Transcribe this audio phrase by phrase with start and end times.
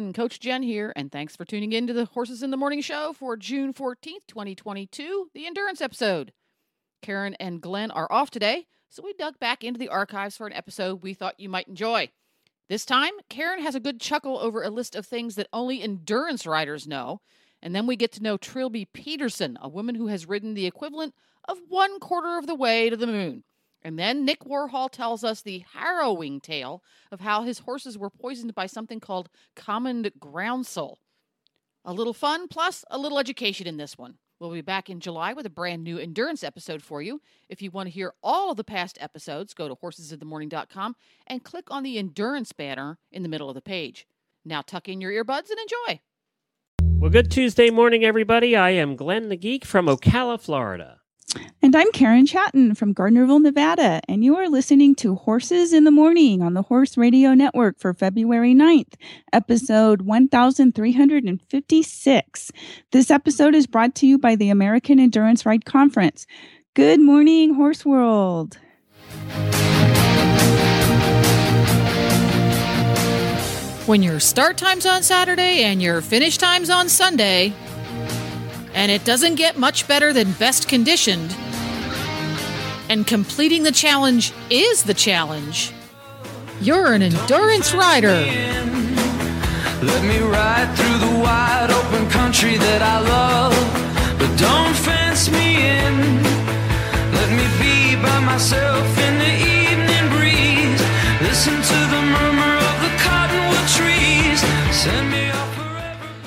[0.00, 3.12] Coach Jen here, and thanks for tuning in to the Horses in the Morning show
[3.12, 6.32] for June 14th, 2022, the endurance episode.
[7.02, 10.54] Karen and Glenn are off today, so we dug back into the archives for an
[10.54, 12.08] episode we thought you might enjoy.
[12.70, 16.46] This time, Karen has a good chuckle over a list of things that only endurance
[16.46, 17.20] riders know,
[17.60, 21.14] and then we get to know Trilby Peterson, a woman who has ridden the equivalent
[21.46, 23.44] of one quarter of the way to the moon.
[23.82, 28.54] And then Nick Warhol tells us the harrowing tale of how his horses were poisoned
[28.54, 30.96] by something called common groundsel.
[31.84, 34.18] A little fun plus a little education in this one.
[34.38, 37.20] We'll be back in July with a brand new endurance episode for you.
[37.48, 41.70] If you want to hear all of the past episodes, go to horsesinthemorning.com and click
[41.70, 44.06] on the endurance banner in the middle of the page.
[44.44, 46.00] Now tuck in your earbuds and enjoy.
[46.98, 48.56] Well, good Tuesday morning, everybody.
[48.56, 50.99] I am Glenn the Geek from Ocala, Florida.
[51.62, 55.90] And I'm Karen Chatton from Gardnerville, Nevada, and you are listening to Horses in the
[55.90, 58.94] Morning on the Horse Radio Network for February 9th,
[59.32, 62.52] episode 1356.
[62.92, 66.26] This episode is brought to you by the American Endurance Ride Conference.
[66.74, 68.58] Good morning, Horse World.
[73.86, 77.52] When your start time's on Saturday and your finish time's on Sunday,
[78.74, 81.34] and it doesn't get much better than best conditioned,
[82.88, 85.72] and completing the challenge is the challenge,
[86.60, 88.24] you're an endurance rider.
[89.82, 93.54] Let me ride through the wide open country that I love.
[94.18, 96.22] But don't fence me in.
[97.12, 99.49] Let me be by myself in the evening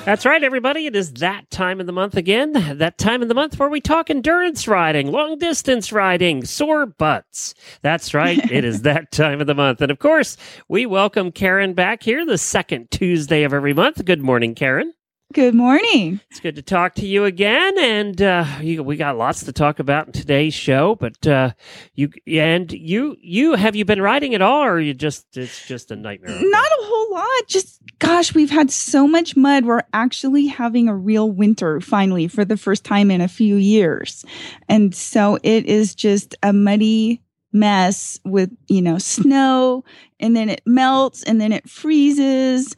[0.04, 0.84] That's right, everybody.
[0.84, 2.52] It is that time of the month again.
[2.76, 7.54] That time of the month where we talk endurance riding, long distance riding, sore butts.
[7.80, 8.38] That's right.
[8.50, 9.80] it is that time of the month.
[9.80, 10.36] And of course,
[10.68, 14.04] we welcome Karen back here the second Tuesday of every month.
[14.04, 14.92] Good morning, Karen.
[15.34, 16.20] Good morning.
[16.30, 19.80] It's good to talk to you again, and uh, you, we got lots to talk
[19.80, 20.94] about in today's show.
[20.94, 21.54] But uh,
[21.92, 25.90] you and you, you have you been riding at all, or you just it's just
[25.90, 26.30] a nightmare?
[26.40, 27.48] Not a whole lot.
[27.48, 29.64] Just, gosh, we've had so much mud.
[29.64, 34.24] We're actually having a real winter finally for the first time in a few years.
[34.68, 37.20] And so it is just a muddy
[37.52, 39.82] mess with, you know, snow
[40.20, 42.76] and then it melts and then it freezes.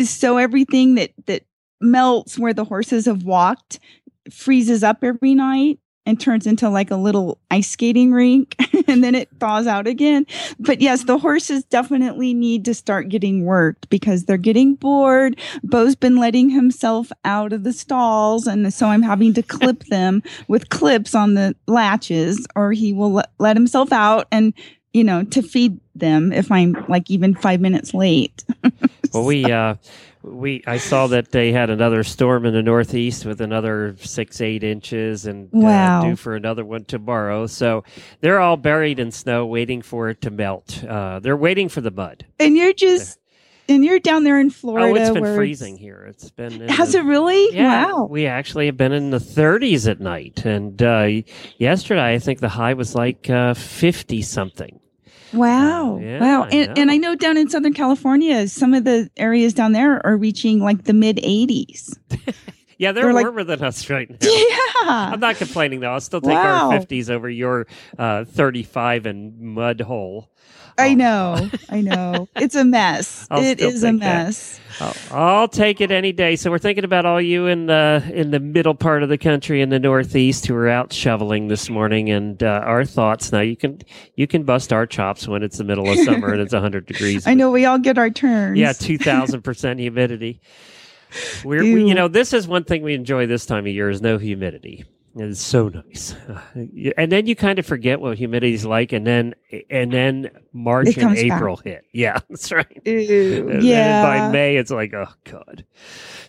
[0.00, 1.42] So everything that, that
[1.80, 3.78] melts where the horses have walked
[4.30, 8.56] freezes up every night and turns into like a little ice skating rink
[8.88, 10.26] and then it thaws out again.
[10.58, 15.38] But yes, the horses definitely need to start getting worked because they're getting bored.
[15.62, 20.22] Bo's been letting himself out of the stalls and so I'm having to clip them
[20.48, 24.54] with clips on the latches or he will let, let himself out and
[24.94, 28.44] you know to feed them if I'm like even 5 minutes late.
[29.12, 29.74] Well, we uh,
[30.22, 34.64] we I saw that they had another storm in the northeast with another six eight
[34.64, 36.00] inches, and Wow.
[36.00, 37.46] uh, due for another one tomorrow.
[37.46, 37.84] So
[38.20, 40.82] they're all buried in snow, waiting for it to melt.
[40.84, 42.24] Uh, they're waiting for the mud.
[42.38, 43.18] and you're just
[43.70, 46.06] and you're down there in Florida oh, it's been freezing here.
[46.08, 47.54] It's been Has the- it really?
[47.54, 48.08] Yeah, Wow.
[48.10, 51.08] we actually have been in the 30s at night, and uh,
[51.58, 54.80] yesterday I think the high was like uh, 50 something.
[55.32, 55.98] Wow.
[55.98, 56.42] Yeah, wow.
[56.44, 56.90] I And, and.
[56.90, 60.84] I know down in Southern California, some of the areas down there are reaching like
[60.84, 61.96] the mid 80s.
[62.80, 64.16] Yeah, they're, They're like- warmer than us right now.
[64.22, 65.10] Yeah.
[65.12, 65.90] I'm not complaining though.
[65.90, 66.70] I'll still take Wow.
[66.70, 67.66] our 50s over your
[67.98, 70.30] uh, 35 and mud hole.
[70.78, 70.94] I Oh.
[70.94, 71.50] know.
[71.68, 72.28] I know.
[72.36, 73.26] It's a mess.
[73.32, 74.60] It is a mess.
[74.80, 76.36] I'll, I'll take it any day.
[76.36, 79.60] So we're thinking about all you in the in the middle part of the country
[79.60, 83.32] in the Northeast who are out shoveling this morning, and uh, our thoughts.
[83.32, 83.80] Now you can
[84.14, 87.26] you can bust our chops when it's the middle of summer and it's 100 degrees.
[87.26, 88.56] I know we all get our turns.
[88.58, 90.40] Yeah, two thousand percent humidity.
[91.42, 94.02] We're, we, you know, this is one thing we enjoy this time of year is
[94.02, 94.84] no humidity.
[95.18, 96.14] It's so nice,
[96.96, 99.34] and then you kind of forget what humidity's like, and then
[99.68, 101.32] and then March and comes back.
[101.32, 101.84] April hit.
[101.92, 102.82] Yeah, that's right.
[102.84, 103.48] Ew.
[103.48, 104.02] And then yeah.
[104.02, 105.64] by May, it's like, oh god.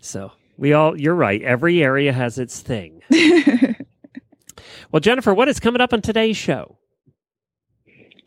[0.02, 1.42] So we all, you're right.
[1.44, 3.02] Every area has its thing.
[4.92, 6.78] Well, Jennifer, what is coming up on today's show?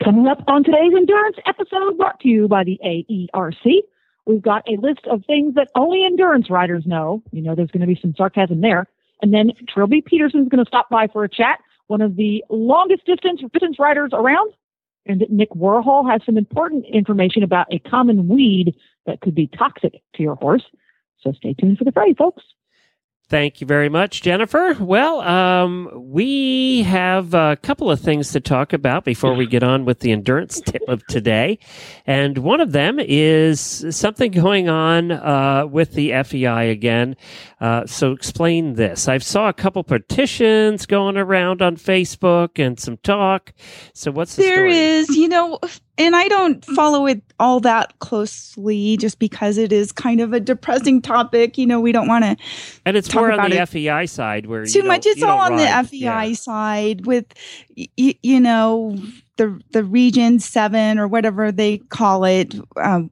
[0.02, 3.82] Coming up on today's endurance episode brought to you by the AERC,
[4.24, 7.22] We've got a list of things that only endurance riders know.
[7.32, 8.86] You know, there's going to be some sarcasm there.
[9.22, 13.06] And then Trilby Peterson's going to stop by for a chat, one of the longest
[13.06, 14.52] distance distance riders around.
[15.06, 18.74] And Nick Warhol has some important information about a common weed
[19.06, 20.64] that could be toxic to your horse.
[21.20, 22.42] So stay tuned for the Friday, folks.
[23.28, 24.76] Thank you very much, Jennifer.
[24.78, 29.86] Well, um, we have a couple of things to talk about before we get on
[29.86, 31.58] with the endurance tip of today.
[32.06, 37.16] And one of them is something going on uh, with the FEI again.
[37.58, 39.08] Uh, so explain this.
[39.08, 43.54] I saw a couple petitions going around on Facebook and some talk.
[43.94, 44.76] So what's the There story?
[44.78, 45.58] is, you know,
[45.98, 50.40] and I don't follow it all that closely just because it is kind of a
[50.40, 51.58] depressing topic.
[51.58, 52.36] You know, we don't want to
[52.86, 55.06] and it's more on about the it FEI side where too much.
[55.06, 55.66] It's all on the.
[55.66, 56.32] FEI Yeah.
[56.32, 57.26] side with,
[57.76, 58.96] y- you know,
[59.36, 62.54] the the Region Seven or whatever they call it.
[62.76, 63.10] Um,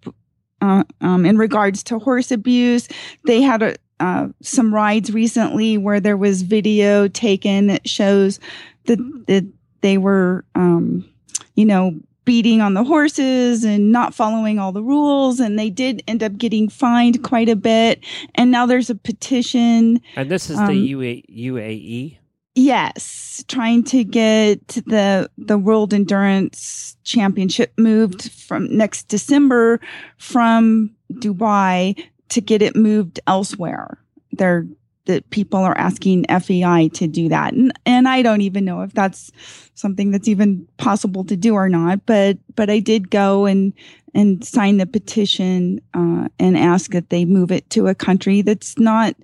[0.63, 2.87] uh, um, in regards to horse abuse,
[3.25, 8.39] they had a, uh, some rides recently where there was video taken that shows
[8.85, 9.47] that that
[9.81, 11.09] they were, um,
[11.55, 11.93] you know,
[12.25, 16.37] beating on the horses and not following all the rules, and they did end up
[16.37, 18.05] getting fined quite a bit.
[18.35, 20.75] And now there's a petition And this is Um, the.
[20.75, 22.17] UA, UAE.
[22.57, 29.81] Yes, trying to get the the World Endurance Championship moved from next December
[30.19, 31.95] from Dubai
[32.31, 33.99] to get it moved elsewhere.
[34.33, 34.67] They're
[35.11, 38.93] that people are asking FEI to do that, and and I don't even know if
[38.93, 39.33] that's
[39.75, 42.07] something that's even possible to do or not.
[42.07, 43.73] But but I did go and
[44.15, 48.79] and sign the petition uh, and ask that they move it to a country that's
[48.79, 49.15] not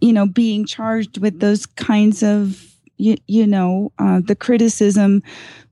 [0.00, 5.22] you know being charged with those kinds of you, you know uh, the criticism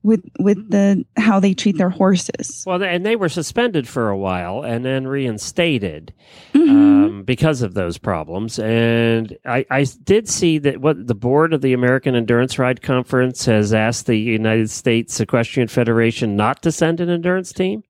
[0.03, 4.17] with with the how they treat their horses Well, and they were suspended for a
[4.17, 6.13] while and then reinstated
[6.53, 6.69] Mhm.
[6.69, 8.57] um, because of those problems.
[8.59, 13.45] And I, I did see that what the board of the American Endurance Ride Conference
[13.45, 17.83] has asked the United States Equestrian Federation not to send an endurance team.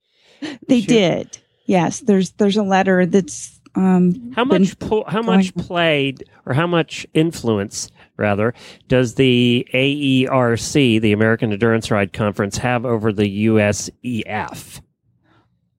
[0.68, 6.24] they did yes there's there's a letter that's um How much po- how much played
[6.46, 8.54] or how much influence rather
[8.88, 14.82] does the AERC, the American Endurance Ride Conference, have over the USEF?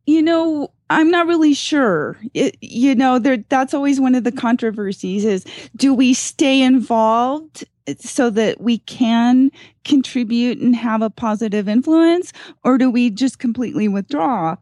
[0.08, 4.32] you know i'm not really sure it, you know there that's always one of the
[4.32, 5.44] controversies is
[5.76, 7.66] do we stay involved
[7.98, 9.50] so that we can
[9.84, 12.32] contribute and have a positive influence
[12.64, 14.56] or do we just completely withdraw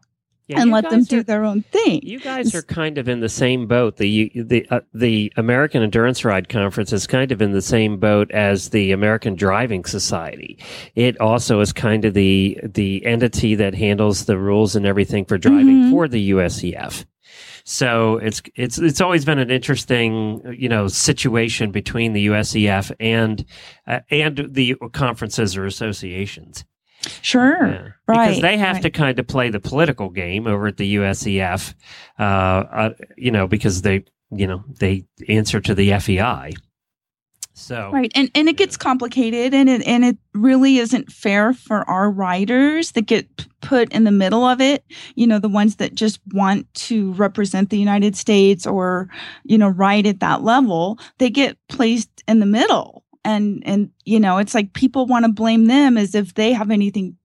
[0.47, 3.19] Yeah, and let them do are- their own thing You guys are kind of in
[3.19, 3.97] the same boat.
[3.97, 8.31] The the uh, the American Endurance Ride Conference is kind of in the same boat
[8.31, 10.57] as the American Driving Society.
[10.95, 15.37] It also is kind of the the entity that handles the rules and everything for
[15.37, 15.91] driving Mhm.
[15.91, 17.05] for the USEF.
[17.65, 23.43] So it's it's it's always been an interesting you know situation between the USEF and
[23.85, 26.63] uh, and the conferences or associations.
[27.21, 27.87] Sure Yeah.
[28.07, 28.83] right Because they have right.
[28.83, 31.73] to kind of play the political game over at the USEF,
[32.19, 36.53] uh, uh, you know, because they, you know, they answer to the FEI.
[37.53, 38.11] So, Right.
[38.13, 42.91] And and it gets complicated and it and it really isn't fair for our riders
[42.91, 43.27] that get
[43.61, 44.83] put in the middle of it.
[45.15, 49.09] You know, the ones that just want to represent the United States or,
[49.43, 53.03] you know, ride at that level, they get placed in the middle.
[53.23, 56.71] And and you know, it's like people want to blame them as if they have
[56.71, 57.17] anything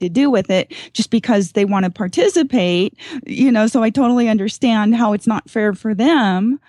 [0.00, 2.94] to do with it just because they want to participate
[3.26, 6.60] you know so i totally understand how it's not fair for them.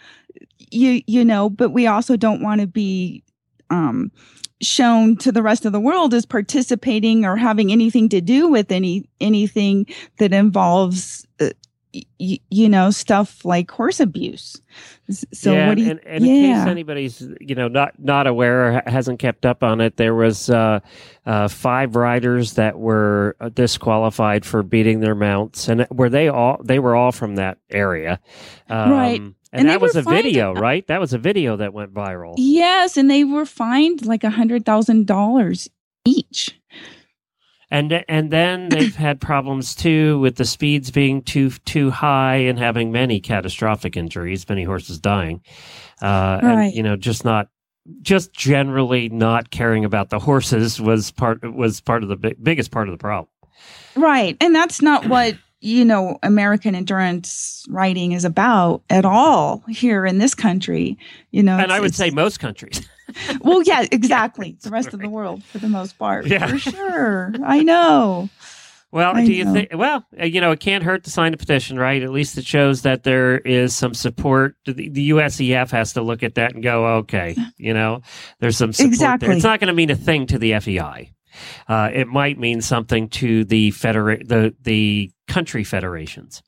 [0.71, 3.23] You you know but we also don't want to be
[3.69, 4.11] um
[4.61, 8.71] shown to the rest of the world as participating or having anything to do with
[8.71, 9.85] any anything
[10.17, 11.49] that involves uh,
[11.93, 14.61] y- you know stuff like horse abuse
[15.33, 18.73] so yeah, what do you and, and in case anybody's, you know, not not aware
[18.73, 20.81] or hasn't kept up on it, there was uh,
[21.25, 26.59] uh, five riders that were uh, disqualified for beating their mounts, and were they all?
[26.61, 28.19] They were all from that area,
[28.69, 29.21] um, Right.
[29.21, 30.85] And, And that was a video, right?
[30.87, 32.33] That was a video that went viral.
[32.37, 35.69] yes and they were fined like a hundred thousand dollars
[36.05, 36.59] each
[37.69, 42.57] And and then they've had problems too with the speeds being too too high and
[42.57, 45.41] having many catastrophic injuries, many horses dying.
[46.01, 46.63] Uh, Right.
[46.65, 47.49] And you know, just not
[48.01, 52.71] just generally not caring about the horses was part was part of the big, biggest
[52.71, 53.29] part of the problem.
[53.95, 54.37] Right.
[54.39, 60.19] And that's not what, you know, American endurance riding is about at all here in
[60.19, 60.97] this country.
[61.31, 62.87] You know, and I would say most countries.
[63.41, 64.57] well, yeah, exactly.
[64.61, 66.25] The rest of the world for the most part.
[66.27, 66.47] Yeah.
[66.47, 67.33] For sure.
[67.43, 68.29] I know.
[68.91, 69.53] Well, I do you know.
[69.53, 69.69] think?
[69.73, 72.01] Well, uh, you know, it can't hurt to sign a petition, right?
[72.01, 74.55] At least it shows that there is some support.
[74.65, 78.01] The, the USEF has to look at that and go, okay, you know,
[78.39, 79.09] there's some support there.
[79.09, 79.35] Exactly.
[79.35, 81.11] It's not going to mean a thing to the FEI.
[81.67, 86.41] Uh, it might mean something to the federa- the the country federations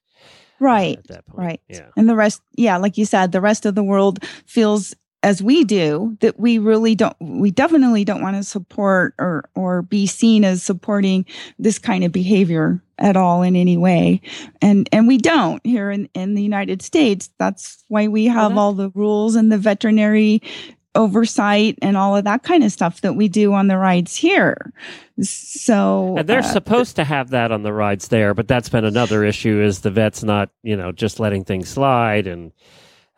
[0.62, 0.98] Right.
[0.98, 1.38] at that point.
[1.38, 1.62] Right.
[1.70, 1.90] Yeah.
[1.96, 5.64] And the rest, yeah, like you said, the rest of the world feels as we
[5.64, 10.46] do that we really don't we definitely don't want to support or or be seen
[10.46, 11.26] as supporting
[11.58, 14.22] this kind of behavior at all in any way.
[14.62, 17.30] And and we don't here in in the United States.
[17.38, 20.42] That's why we have all the rules and the veterinary
[20.96, 24.74] oversight and all of that kind of stuff that we do on the rides here.
[25.22, 28.86] So And they're uh, supposed to have that on the rides there, but that's been
[28.86, 32.52] another issue is the vets not, you know, just letting things slide and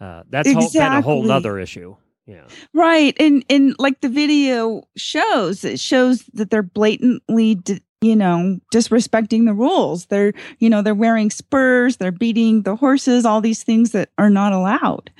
[0.02, 1.96] uh, that's whole, been a whole other issue.
[2.26, 2.44] Yeah.
[2.74, 3.16] Right.
[3.20, 7.60] And and like the video shows, it shows that they're blatantly
[8.04, 10.08] you know, disrespecting the rules.
[10.08, 14.30] They're, you know, they're wearing spurs, they're beating the horses, all these things that are
[14.32, 15.12] not allowed.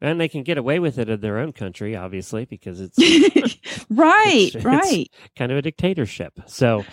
[0.00, 2.98] And they can get away with it in their own country, obviously, because it's
[3.90, 5.08] right, It's- it's- right.
[5.36, 6.40] kind of a dictatorship.
[6.46, 6.84] So,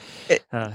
[0.52, 0.72] uh,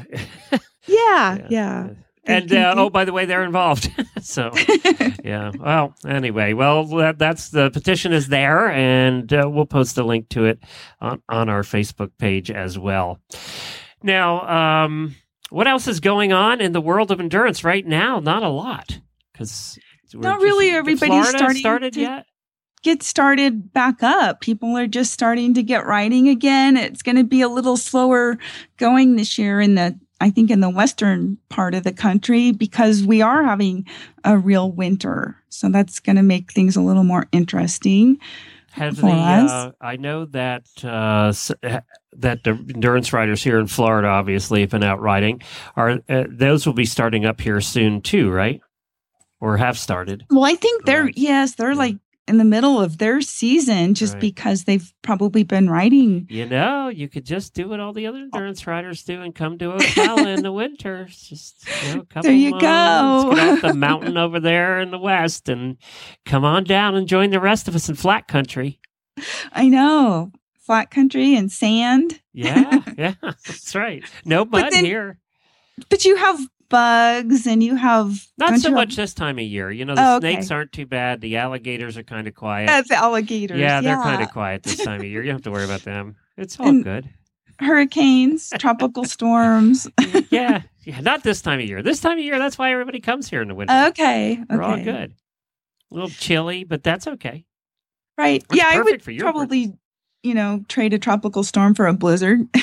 [0.89, 1.89] Yeah, yeah.
[2.31, 3.91] And uh, oh, by the way, they're involved.
[4.21, 4.51] so,
[5.25, 5.53] yeah.
[5.59, 10.29] Well, anyway, well, that, that's the petition is there, and uh, we'll post a link
[10.31, 10.63] to it
[11.01, 13.19] on on our Facebook page as well.
[14.03, 15.17] Now, um,
[15.51, 18.21] what else is going on in the world of endurance right now?
[18.21, 18.99] Not a lot,
[19.33, 19.79] because
[20.15, 20.71] Not really.
[20.71, 22.27] Everybody's starting started to- yet.
[22.83, 24.41] get started back up.
[24.41, 26.77] People are just starting to get riding again.
[26.77, 28.39] It's going to be a little slower
[28.79, 33.03] going this year in the, I think, in the western part of the country because
[33.05, 33.87] we are having
[34.25, 35.37] a real winter.
[35.49, 38.19] So that's going to make things a little more interesting.
[38.73, 39.51] Have for the us.
[39.51, 41.33] uh, I know that uh,
[41.67, 41.81] uh,
[42.13, 45.43] that the endurance riders here in Florida obviously have been out riding.
[45.75, 48.61] Are uh, those will be starting up here soon too, right?
[49.41, 50.25] Or have started?
[50.31, 51.77] Well, I think they're, yes, they're Yeah.
[51.79, 51.97] like
[52.31, 54.21] in the middle of their season just Right.
[54.21, 56.27] because they've probably been riding.
[56.31, 58.23] You know, you could just do what all the other oh.
[58.23, 61.07] endurance riders do and come to Ocala in the winter.
[61.09, 64.99] It's Just you know, There you months, Get off the mountain over there in the
[64.99, 65.77] west and
[66.25, 68.81] come on down and join the rest of us in flat country.
[69.53, 70.33] I know.
[70.61, 72.21] Flat country and sand.
[72.33, 74.05] Yeah, yeah, that's right.
[74.25, 75.19] No mud then- here.
[75.89, 76.39] But you have
[76.71, 79.71] bugs and you have Not so you have- much this time of year.
[79.71, 80.33] You know, the Oh, okay.
[80.35, 81.21] snakes aren't too bad.
[81.21, 82.67] The alligators are kind of quiet.
[82.69, 83.59] That's alligators.
[83.61, 85.21] yeah, they're kind of quiet this time of year.
[85.23, 86.17] You don't have to worry about them.
[86.39, 87.11] It's all And- good.
[87.61, 89.87] hurricanes, tropical storms.
[90.31, 91.01] Yeah, yeah.
[91.01, 91.83] Not this time of year.
[91.83, 93.75] This time of year, that's why everybody comes here in the winter.
[93.89, 95.13] Okay, okay, We're all good.
[95.91, 97.45] A little chilly, but that's okay.
[98.17, 98.43] right?
[98.49, 99.73] It's yeah, I would perfect for your probably,
[100.23, 102.49] you know, trade a tropical storm for a blizzard.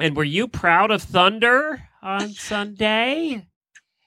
[0.00, 3.46] And were you proud of Thunder on Sunday?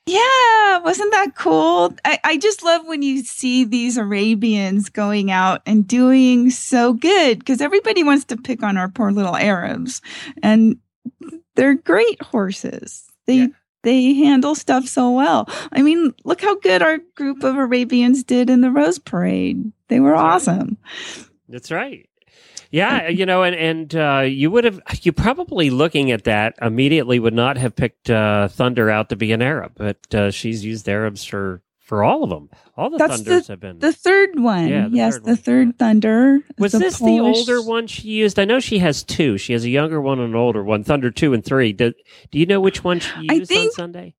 [0.07, 1.93] yeah, wasn't that cool?
[2.03, 7.39] I, I just love when you see these Arabians going out and doing so good
[7.39, 10.01] because everybody wants to pick on our poor little Arabs,
[10.41, 10.77] and
[11.55, 13.05] they're great horses.
[13.27, 13.47] They Yeah.
[13.83, 15.47] they handle stuff so well.
[15.71, 19.71] I mean, look how good our group of Arabians did in the Rose Parade.
[19.87, 20.33] They were That's right.
[20.33, 20.77] awesome.
[21.49, 22.07] That's right.
[22.71, 27.19] Yeah, you know, and and uh, you would have you probably looking at that immediately
[27.19, 30.87] would not have picked uh, Thunder out to be an Arab, but uh, she's used
[30.89, 32.49] Arabs for for all of them.
[32.77, 33.79] All the That's Thunders have been.
[33.79, 35.77] The third one, Yeah, the yes, third the one, third.
[35.79, 36.39] Thunder.
[36.57, 38.39] Was the this the older one she used?
[38.39, 39.37] I know she has two.
[39.37, 40.85] She has a younger one and an older one.
[40.85, 41.73] Thunder two and three.
[41.73, 41.91] Do,
[42.31, 44.15] do you know which one she I used on think- Sunday?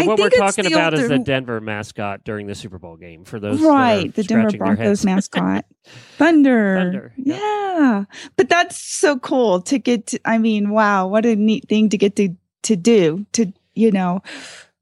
[0.00, 3.24] I what we're talking about is the Denver mascot during the Super Bowl game.
[3.24, 5.64] For those that are right, the Denver Broncos mascot,
[6.16, 6.76] Thunder.
[6.76, 7.60] Thunder, yeah.
[7.80, 8.04] Yeah,
[8.36, 10.08] but that's so cool to get.
[10.08, 13.24] To, I mean, wow, what a neat thing to get to to do.
[13.32, 14.20] To you know,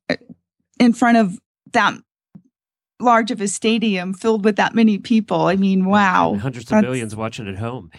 [0.08, 0.16] uh,
[0.80, 1.38] in front of
[1.72, 1.94] that
[3.00, 5.42] large of a stadium filled with that many people.
[5.42, 7.90] I mean, wow, And hundreds of That's- millions watching at home.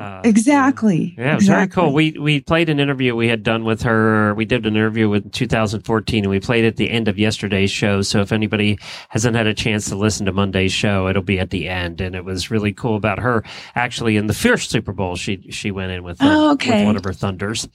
[0.00, 1.14] Uh, exactly.
[1.18, 1.92] Yeah, it was very cool.
[1.92, 4.34] We we played an interview we had done with her.
[4.34, 8.00] We did an interview with 2014, and we played at the end of yesterday's show.
[8.00, 8.78] So if anybody
[9.10, 12.00] hasn't had a chance to listen to Monday's show, it'll be at the end.
[12.00, 13.44] And it was really cool about her.
[13.74, 16.84] Actually, in the first Super Bowl, she she went in with, uh, Oh, with okay.
[16.86, 17.68] one of her thunders.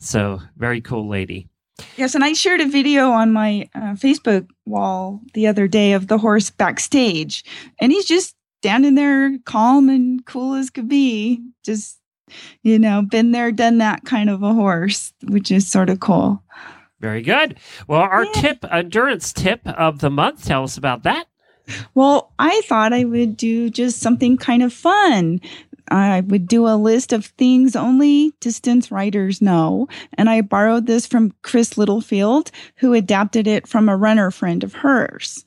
[0.00, 1.48] So very cool lady.
[1.96, 6.08] Yes, and I shared a video on my uh, Facebook wall the other day of
[6.08, 7.44] the horse backstage,
[7.80, 11.42] and he's just standing there, calm and cool as could be.
[11.64, 11.98] Just,
[12.62, 16.42] you know, been there, done that kind of a horse, which is sort of cool.
[17.00, 17.56] Very good.
[17.86, 18.32] Well, our Yeah.
[18.34, 20.44] tip endurance tip of the month.
[20.44, 21.26] Tell us about that.
[21.94, 25.40] Well, I thought I would do just something kind of fun.
[25.90, 29.86] I would do a list of things only distance riders know.
[30.14, 34.74] And I borrowed this from Chris Littlefield, who adapted it from a runner friend of
[34.74, 35.44] hers.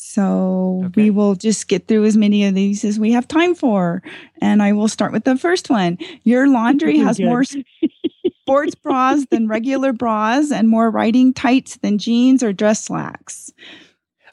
[0.00, 1.02] So Okay.
[1.04, 4.00] we will just get through as many of these as we have time for.
[4.40, 5.98] And I will start with the first one.
[6.22, 12.44] Your laundry has more sports bras than regular bras and more riding tights than jeans
[12.44, 13.52] or dress slacks.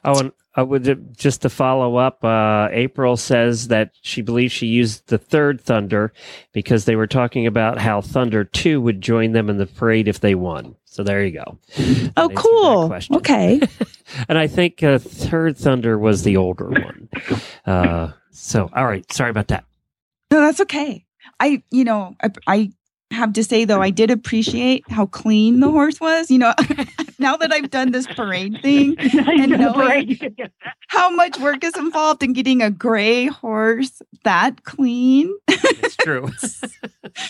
[0.04, 2.22] Oh, and I would just to follow up.
[2.24, 6.12] Uh, April says that she believes she used the third Thunder
[6.52, 10.20] because they were talking about how Thunder Two would join them in the parade if
[10.20, 10.76] they won.
[10.84, 11.58] So there you go.
[12.16, 12.90] Oh, cool.
[13.18, 13.60] Okay.
[14.28, 17.08] And I think uh, third Thunder was the older one.
[17.64, 19.64] Uh, so all right, sorry about that.
[20.30, 21.04] No, that's okay.
[21.40, 22.70] I, you know, I, I
[23.12, 26.30] have to say though, I did appreciate how clean the horse was.
[26.30, 26.54] You know,
[27.18, 30.18] now that I've done this parade thing, and knowing-
[30.88, 35.32] how much work is involved in getting a gray horse that clean.
[35.48, 36.30] It's true.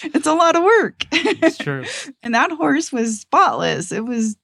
[0.02, 1.04] It's a lot of work.
[1.12, 1.84] it's true.
[2.22, 3.92] and that horse was spotless.
[3.92, 4.36] It was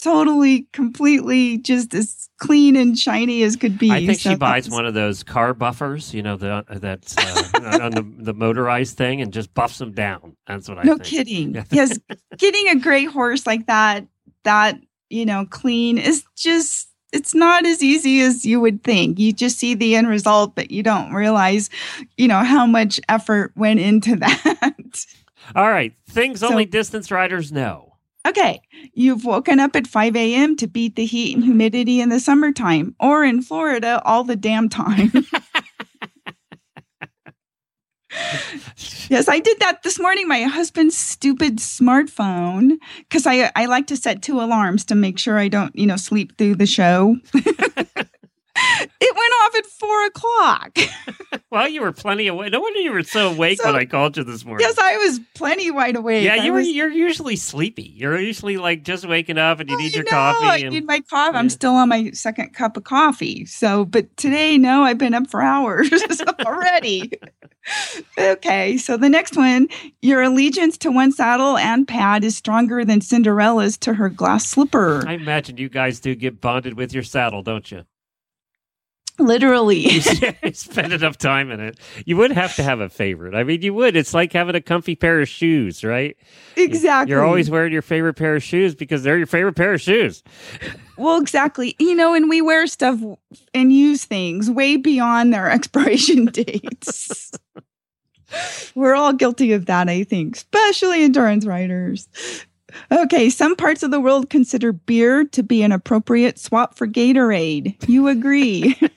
[0.00, 3.90] totally, completely just as clean and shiny as could be.
[3.90, 7.16] I think So she buys was- one of those car buffers, you know, the that's
[7.18, 10.36] uh, on the, the motorized thing, and just buffs them down.
[10.46, 11.04] That's what I No think.
[11.04, 11.64] kidding.
[11.70, 11.98] Yes,
[12.38, 14.06] getting a gray horse like that,
[14.44, 16.88] that you know, clean is just.
[17.12, 19.18] It's not as easy as you would think.
[19.18, 21.68] You just see the end result, but you don't realize,
[22.16, 24.14] you know, how much effort went into
[24.54, 25.04] that.
[25.56, 27.89] All right, things So- only distance riders know.
[28.26, 28.60] Okay,
[28.92, 30.56] you've woken up at 5 a.m.
[30.56, 34.68] to beat the heat and humidity in the summertime, or in Florida all the damn
[34.68, 35.10] time.
[39.08, 40.28] yes, I did that this morning.
[40.28, 45.38] My husband's stupid smartphone, because I I like to set two alarms to make sure
[45.38, 47.16] I don't you know sleep through the show.
[49.00, 50.78] it went off at four o'clock.
[51.52, 52.52] Well, you were plenty awake.
[52.52, 54.64] No wonder you were so awake So- when I called you this morning.
[54.68, 56.22] yes, I was plenty wide awake.
[56.24, 56.58] yeah, I you were.
[56.58, 57.92] was- You're usually sleepy.
[57.96, 60.46] You're usually like just waking up and you Well, need you your know, coffee.
[60.66, 61.36] I need my coffee.
[61.36, 63.46] I'm still on my second cup of coffee.
[63.46, 65.90] So, but today, no, I've been up for hours
[66.46, 67.10] already.
[68.18, 69.68] okay, so the next one
[70.02, 75.02] your allegiance to one saddle and pad is stronger than Cinderella's to her glass slipper.
[75.06, 77.84] I imagine you guys do get bonded with your saddle, don't you?
[79.20, 80.00] Literally.
[80.52, 81.78] Spend enough time in it.
[82.06, 83.34] You would have to have a favorite.
[83.34, 83.96] I mean, you would.
[83.96, 86.16] It's like having a comfy pair of shoes, right?
[86.56, 87.10] exactly.
[87.12, 90.22] You're always wearing your favorite pair of shoes because they're your favorite pair of shoes.
[90.96, 91.76] Well, exactly.
[91.78, 92.98] You know, and we wear stuff
[93.54, 97.32] and use things way beyond their expiration dates.
[98.74, 102.08] We're all guilty of that, I think, especially endurance riders.
[102.90, 107.76] Okay, some parts of the world consider beer to be an appropriate swap for Gatorade.
[107.88, 108.78] You agree?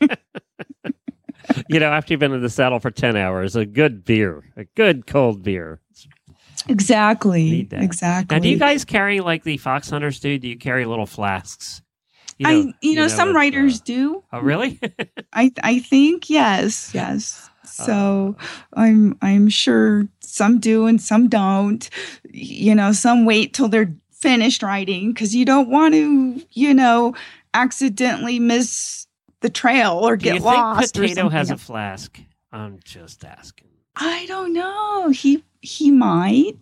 [1.67, 4.63] You know, after you've been in the saddle for 10 hours, a good beer, a
[4.75, 5.79] good cold beer.
[6.67, 7.67] exactly.
[7.71, 8.35] Exactly.
[8.35, 10.37] Now, do you guys carry like the fox hunters do?
[10.39, 11.81] Do you carry little flasks?
[12.37, 14.23] You I, you know, some with, riders uh, do.
[14.31, 14.79] oh, really?
[15.33, 17.49] I I think yes, yes.
[17.73, 18.45] So oh.
[18.73, 21.89] I'm I'm sure some do and some don't.
[22.29, 27.15] You know, some wait till they're finished writing because you don't want to, you know,
[27.53, 29.07] accidentally miss
[29.41, 30.93] the trail or get think lost.
[30.93, 32.19] Potato has a flask?
[32.51, 33.69] I'm just asking.
[33.95, 35.09] I don't know.
[35.09, 36.57] He he might.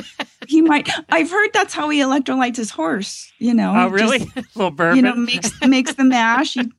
[0.46, 0.88] he might.
[1.08, 3.32] I've heard that's how he electrolytes his horse.
[3.38, 3.72] You know.
[3.74, 4.20] Oh, really?
[4.20, 4.96] just, little bourbon?
[4.96, 6.54] you know, makes makes the mash.
[6.54, 6.70] He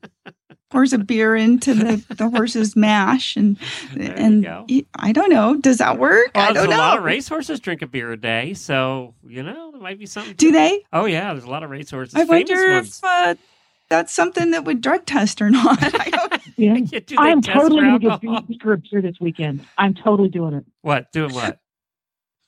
[0.74, 3.58] pours a beer into the, the horse's mash, and
[3.96, 5.56] There and he- I don't know.
[5.56, 6.32] Does that work?
[6.36, 6.70] Well, I don't know.
[6.70, 6.78] a know.
[6.78, 10.34] lot of racehorses drink a beer a day, so you know there might be something.
[10.34, 10.60] Do to it.
[10.60, 10.84] they?
[10.92, 12.16] Oh yeah, there's a lot of racehorses.
[12.16, 12.98] I famous wonder ones.
[12.98, 13.36] if uh,
[13.90, 15.78] that's something that would drug test or not.
[15.82, 16.78] I don't, Yeah.
[17.06, 18.42] Do I am totally for going to give alcohol?
[18.42, 19.66] Beaker a beer this weekend.
[19.78, 20.66] I'm totally doing it.
[20.82, 21.12] What?
[21.12, 21.60] Doing what?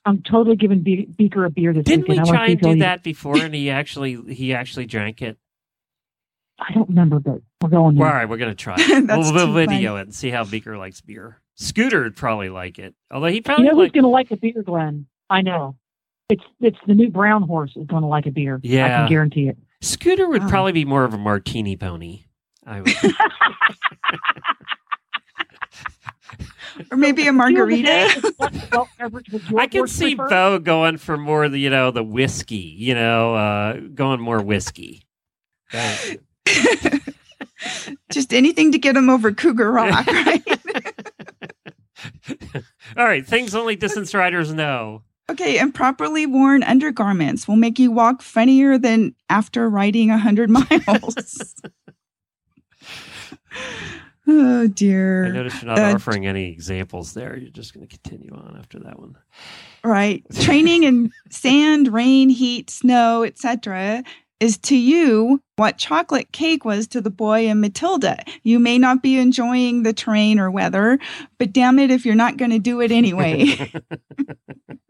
[0.05, 2.03] I'm totally giving Be- Beaker a beer this weekend.
[2.05, 2.27] Didn't we weekend.
[2.27, 4.53] I want try to and see if do he'll- that before, and he actually he
[4.53, 5.37] actually drank it?
[6.59, 8.07] I don't remember, but we're going Well, there.
[8.07, 8.75] all right, we're gonna try.
[8.79, 9.07] It.
[9.07, 11.41] we'll, we'll too video it and see how Beaker likes beer.
[11.55, 13.65] Scooter would probably like it, although he probably.
[13.65, 15.05] You probably know who's going to like a beer, Glenn?
[15.29, 15.75] I know.
[16.29, 18.59] It's it's the new brown horse is going to like a beer.
[18.63, 19.57] Yeah, I can guarantee it.
[19.81, 20.49] Scooter would Oh.
[20.49, 22.23] probably be more of a martini pony.
[22.65, 22.93] I would.
[26.91, 28.33] or maybe a margarita.
[29.57, 33.73] I can see Bo going for more the you know the whiskey, you know, uh,
[33.93, 35.03] going more whiskey.
[35.71, 36.17] That-
[38.11, 40.43] Just anything to get him over Cougar Rock, right?
[42.97, 45.01] All right, things only distance riders know.
[45.29, 51.55] Okay, improperly worn undergarments will make you walk funnier than after riding a hundred miles.
[54.27, 55.25] Oh dear.
[55.25, 57.37] I notice you're not Uh, offering any examples there.
[57.37, 59.15] You're just going to continue on after that one.
[59.83, 60.23] Right.
[60.41, 64.03] Training in sand, rain, heat, snow, etc.
[64.39, 68.23] is to you what chocolate cake was to the boy in Matilda.
[68.43, 70.99] You may not be enjoying the terrain or weather,
[71.37, 73.71] but damn it if you're not going to do it anyway.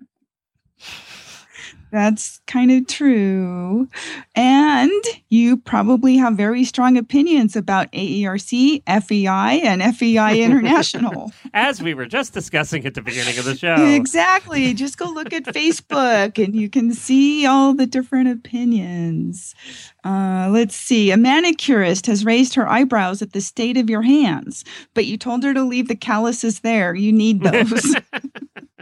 [1.95, 3.87] That's kind of true.
[4.35, 4.91] And
[5.29, 11.31] you probably have very strong opinions about AERC, FEI, and FEI International.
[11.53, 13.75] As we were just discussing at the beginning of the show.
[13.75, 14.73] Exactly.
[14.73, 19.55] Just go look at Facebook and you can see all the different opinions.
[20.03, 21.11] Uh, let's see.
[21.11, 25.43] A manicurist has raised her eyebrows at the state of your hands, but you told
[25.43, 26.93] her to leave the calluses there.
[26.93, 27.95] You need those.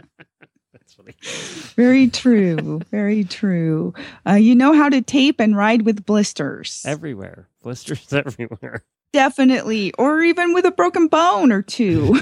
[1.76, 2.80] Very true.
[2.90, 3.94] Very true.
[4.28, 6.84] Uh, you know how to tape and ride with blisters.
[6.86, 7.48] Everywhere.
[7.62, 8.82] Blisters everywhere.
[9.12, 9.92] Definitely.
[9.94, 12.18] Or even with a broken bone or two.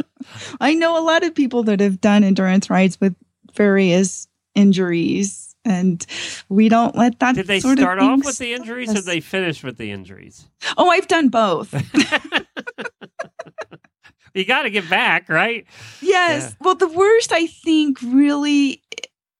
[0.60, 3.14] I know a lot of people that have done endurance rides with
[3.54, 6.04] various injuries, and
[6.48, 7.34] we don't let that.
[7.34, 10.48] Did they start of off with the injuries or stop they finish with the injuries?
[10.76, 11.74] Oh, I've done both.
[14.36, 15.66] You got to get back, right?
[16.02, 16.42] yes.
[16.42, 16.50] Yeah.
[16.60, 18.82] Well, the worst I think really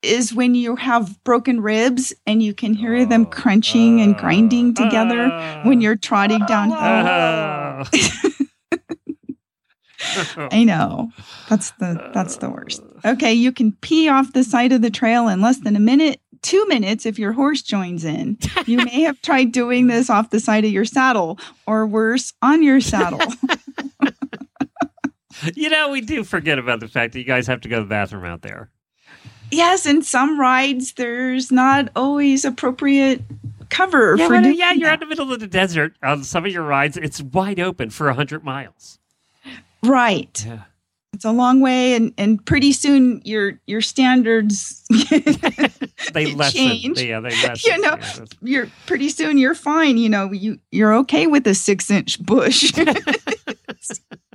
[0.02, 4.70] is when you have broken ribs and you can hear them Oh, crunching and grinding
[4.70, 6.78] uh, together when you're trotting downhill.
[6.78, 7.84] Oh.
[10.50, 11.10] I know.
[11.48, 12.82] That's the that's the worst.
[13.04, 16.20] Okay, you can pee off the side of the trail in less than a minute,
[16.42, 18.38] 2 minutes if your horse joins in.
[18.66, 22.62] You may have tried doing this off the side of your saddle or worse, on
[22.62, 23.20] your saddle.
[25.54, 27.82] you know, we do forget about the fact that you guys have to go to
[27.82, 28.70] the bathroom out there.
[29.50, 33.22] yes, in some rides there's not always appropriate
[33.68, 35.00] cover Yeah, for uh, yeah, you're in that.
[35.00, 36.96] the middle of the desert on some of your rides.
[36.96, 38.98] It's wide open for 100 miles.
[39.82, 40.44] right.
[40.46, 40.62] Yeah.
[41.12, 44.84] It's a long way and and pretty soon your your standards
[46.12, 46.58] They lessen.
[46.58, 47.00] changed.
[47.00, 47.72] Yeah, they lessen.
[47.72, 51.54] You know, Yeah, you're pretty soon you're fine you know you you're okay with a
[51.54, 52.70] six inch bush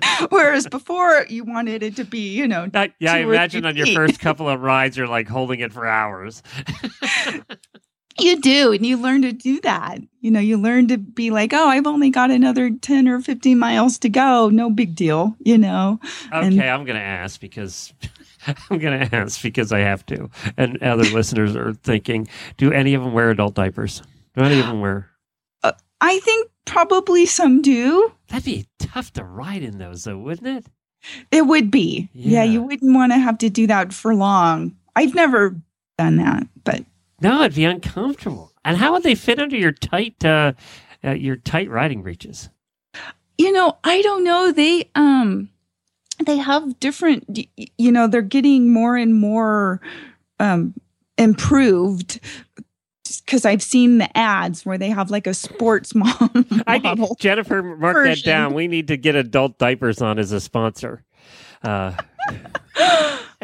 [0.29, 3.87] whereas before you wanted it to be you know Uh, yeah, I imagine on your
[3.87, 6.41] first couple of rides, you're like holding it for hours.
[8.19, 11.53] you do and you learn to do that you know you learn to be like
[11.53, 15.57] oh i've only got another 10 or 15 miles to go no big deal you
[15.57, 17.93] know Okay, And- I'm going to ask because
[18.69, 20.27] I'm going to ask because I have to.
[20.57, 24.01] And other listeners are thinking, do any of them wear adult diapers?
[24.35, 25.07] Do any of them wear?
[26.03, 30.65] i think probably some do That'd be tough to ride in those, though, wouldn't it?
[31.31, 32.51] it would be yeah, Yeah.
[32.51, 35.55] you wouldn't want to have to do that for long i've never
[35.97, 36.86] done that but
[37.19, 38.51] No, it'd be uncomfortable.
[38.63, 40.53] And how would they fit under your tight, uh,
[41.03, 42.49] uh, your tight riding breeches?
[43.38, 45.49] you know i don't know they um
[46.25, 47.25] they have different
[47.77, 49.81] you know they're getting more and more
[50.39, 50.75] um
[51.17, 52.19] improved
[53.25, 57.61] because i've seen the ads where they have like a sports mom I need Jennifer
[57.63, 58.53] mark that down.
[58.53, 61.03] We need to get adult diapers on as a sponsor.
[61.63, 61.93] Uh,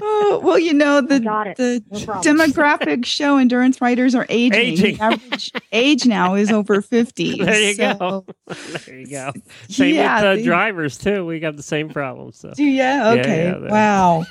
[0.02, 4.98] oh, well you know the the No demographic show endurance riders are aging, Aging.
[4.98, 8.26] The average age now is over 50 There you so- go.
[8.48, 9.32] there you go.
[9.70, 11.26] Same yeah, with uh, they- drivers too.
[11.26, 12.32] We got the same problem.
[12.34, 14.26] So, yeah okay yeah, that- wow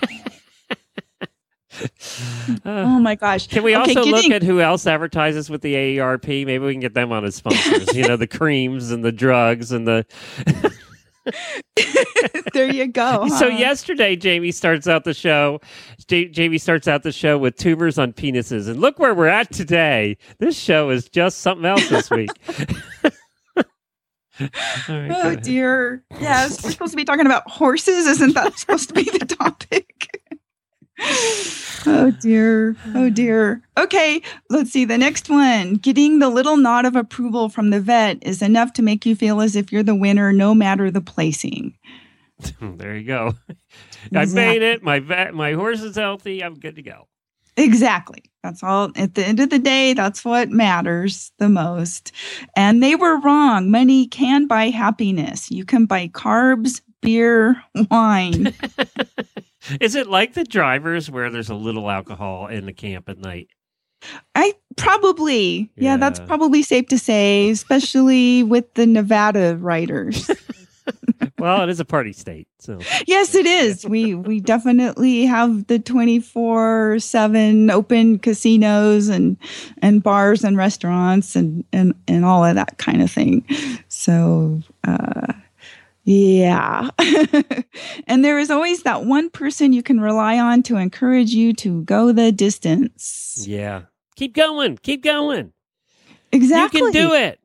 [2.64, 6.26] oh my gosh Can we Okay, also look at who else advertises with the AARP?
[6.46, 7.94] Maybe we can get them on as sponsors.
[7.94, 10.06] you know, the creams and the drugs and the.
[12.52, 15.60] there you go So yesterday, Jamie starts out the show.
[16.06, 19.50] J- Jamie starts out the show with tumors on penises, and look where we're at
[19.52, 20.16] today.
[20.38, 22.30] This show is just something else this week.
[24.38, 26.04] Right, Oh dear.
[26.20, 28.06] Yes, we're supposed to be talking about horses.
[28.06, 30.15] Isn't that supposed to be the topic?
[31.00, 32.76] Oh dear.
[32.94, 33.62] Oh dear.
[33.78, 34.84] Okay, let's see.
[34.84, 35.74] The next one.
[35.74, 39.40] Getting the little nod of approval from the vet is enough to make you feel
[39.40, 41.76] as if you're the winner, no matter the placing.
[42.60, 43.34] there you go.
[44.14, 44.82] I made it.
[44.82, 46.42] My vet, my horse is healthy.
[46.42, 47.08] I'm good to go.
[47.56, 48.22] Exactly.
[48.42, 48.90] That's all.
[48.96, 52.12] At the end of the day, that's what matters the most.
[52.54, 53.70] And they were wrong.
[53.70, 55.50] Money can buy happiness.
[55.50, 58.54] You can buy carbs, beer, wine.
[59.80, 63.48] Is it like the drivers where there's a little alcohol in the camp at night?
[64.34, 65.96] I probably, yeah.
[65.96, 70.30] that's probably safe to say, especially with the Nevada riders.
[71.38, 73.86] Well, it is a party state, so yes, it is.
[73.86, 79.36] We we definitely have the twenty four seven open casinos and
[79.82, 83.44] and bars and restaurants and and and all of that kind of thing.
[83.88, 85.15] So uh,
[86.08, 86.88] Yeah.
[88.06, 91.82] and there is always that one person you can rely on to encourage you to
[91.82, 93.44] go the distance.
[93.46, 93.82] Yeah.
[94.14, 94.78] Keep going.
[94.78, 95.52] Keep going.
[96.32, 96.78] Exactly.
[96.80, 97.40] You can do it.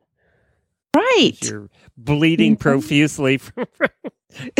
[0.95, 1.38] Right.
[1.41, 2.60] You're bleeding Mhm.
[2.60, 3.38] profusely.
[3.39, 3.65] From,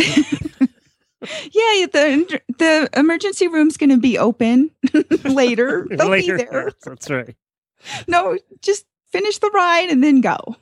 [1.52, 4.70] Yeah, the the emergency room's going to be open
[5.24, 5.86] later.
[5.88, 6.36] They'll later.
[6.36, 6.72] be there.
[6.84, 7.36] That's right.
[8.08, 10.56] No, just finish the ride and then go.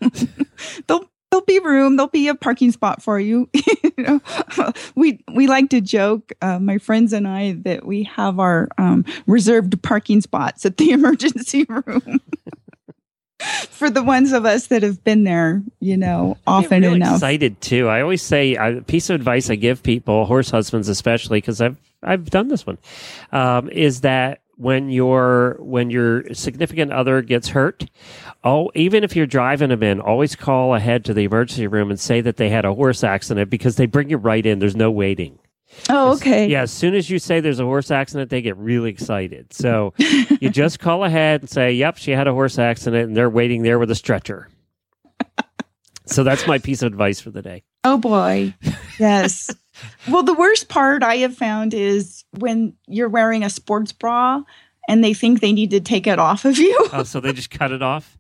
[0.87, 1.97] there'll there'll be room.
[1.97, 3.49] There'll be a parking spot for you.
[3.55, 4.21] you know,
[4.95, 9.05] we we like to joke, uh, my friends and I, that we have our um,
[9.27, 12.21] reserved parking spots at the emergency room.
[13.71, 17.15] For the ones of us that have been there, you know, often really enough.
[17.15, 17.89] Excited too.
[17.89, 21.79] I always say a piece of advice I give people, horse husbands especially, because I've
[22.03, 22.77] I've done this one,
[23.33, 27.87] um, is that when your when your significant other gets hurt,
[28.45, 31.99] oh, even if you're driving them in, always call ahead to the emergency room and
[31.99, 34.59] say that they had a horse accident because they bring you right in.
[34.59, 35.39] There's no waiting.
[35.89, 36.47] Oh, okay.
[36.49, 39.53] Yeah, as soon as you say there's a horse accident, they get really excited.
[39.55, 43.31] So you just call ahead and say, "Yep, she had a horse accident," and they're
[43.31, 44.49] waiting there with a stretcher.
[46.07, 47.63] so that's my piece of advice for the day.
[47.85, 48.55] Oh boy.
[48.99, 49.55] Yes.
[50.09, 54.43] well, the worst part I have found is when you're wearing a sports bra
[54.89, 56.77] and they think they need to take it off of you.
[56.93, 58.17] Oh, so they just cut it off?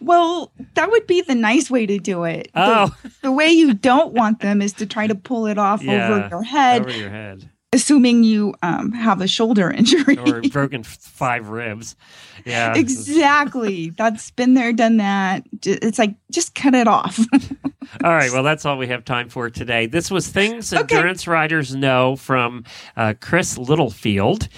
[0.00, 2.48] well, that would be the nice way to do it.
[2.54, 5.82] The- Oh, The, way you don't want them is to try to pull it off
[5.88, 10.18] Yeah, over your head, over your head, assuming you um, have a shoulder injury.
[10.18, 11.96] or broken five ribs.
[12.44, 13.90] Yeah, exactly.
[13.90, 15.44] That's been there, done that.
[15.64, 17.18] It's like, just cut it off.
[18.04, 18.30] All right.
[18.30, 19.86] Well, that's all we have time for today.
[19.86, 20.96] This was Things Okay.
[20.96, 22.64] Endurance Riders Know from
[22.98, 24.48] uh, Chris Littlefield.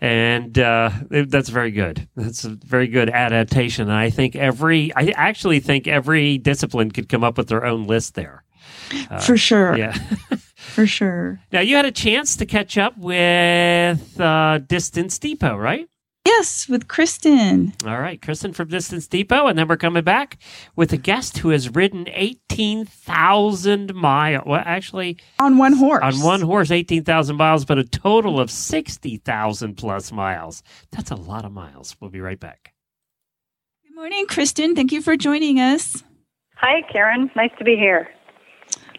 [0.00, 2.08] And uh, that's very good.
[2.16, 3.88] That's a very good adaptation.
[3.88, 7.84] And I think every, I actually think every discipline could come up with their own
[7.84, 8.42] list there.
[9.10, 9.76] Uh, for sure.
[9.76, 9.96] Yeah.
[10.74, 11.40] For sure.
[11.52, 15.88] now, you had a chance to catch up with uh, Distance Depot, right?
[16.26, 17.72] Yes, with Kristen.
[17.86, 20.36] All right, Kristen from Distance Depot, and then we're coming back
[20.76, 24.44] with a guest who has ridden eighteen thousand miles.
[24.46, 26.02] Well, actually, On one horse.
[26.04, 30.62] on one horse, eighteen thousand miles, but a total of sixty thousand plus miles.
[30.90, 31.96] That's a lot of miles.
[31.98, 32.74] We'll be right back.
[33.86, 34.76] Good morning, Kristen.
[34.76, 36.04] Thank you for joining us.
[36.56, 37.30] Hi, Karen.
[37.36, 38.06] Nice to be here.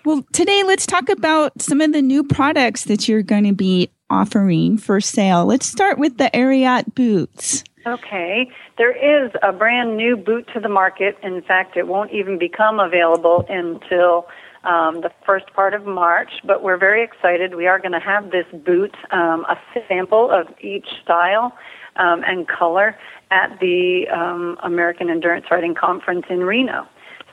[0.05, 3.89] Well, today let's talk about some of the new products that you're going to be
[4.09, 5.45] offering for sale.
[5.45, 7.63] Let's start with the Ariat boots.
[7.85, 8.49] Okay.
[8.77, 11.17] There is a brand new boot to the market.
[11.21, 14.27] In fact, it won't even become available until
[14.63, 17.55] um, the first part of March, but we're very excited.
[17.55, 19.57] We are going to have this boot, um, a
[19.87, 21.57] sample of each style
[21.95, 22.97] um, and color
[23.31, 26.87] at the um, American Endurance Riding Conference in Reno.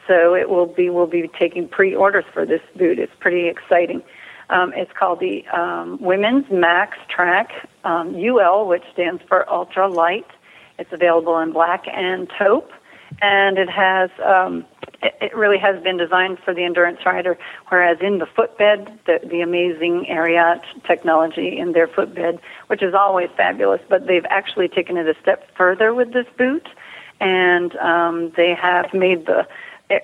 [0.06, 2.98] So it will be we'll be taking pre-orders for this boot.
[2.98, 4.02] It's pretty exciting.
[4.48, 7.50] Um, it's called the um, Women's Max Track
[7.84, 10.26] um, UL, which stands for Ultra Light.
[10.78, 12.70] It's available in black and taupe,
[13.20, 14.64] and it has um,
[15.02, 17.38] it, really has been designed for the endurance rider.
[17.68, 22.38] Whereas in the footbed, the, the amazing Ariat technology in their footbed,
[22.68, 26.68] which is always fabulous, but they've actually taken it a step further with this boot,
[27.20, 29.46] and um, they have made the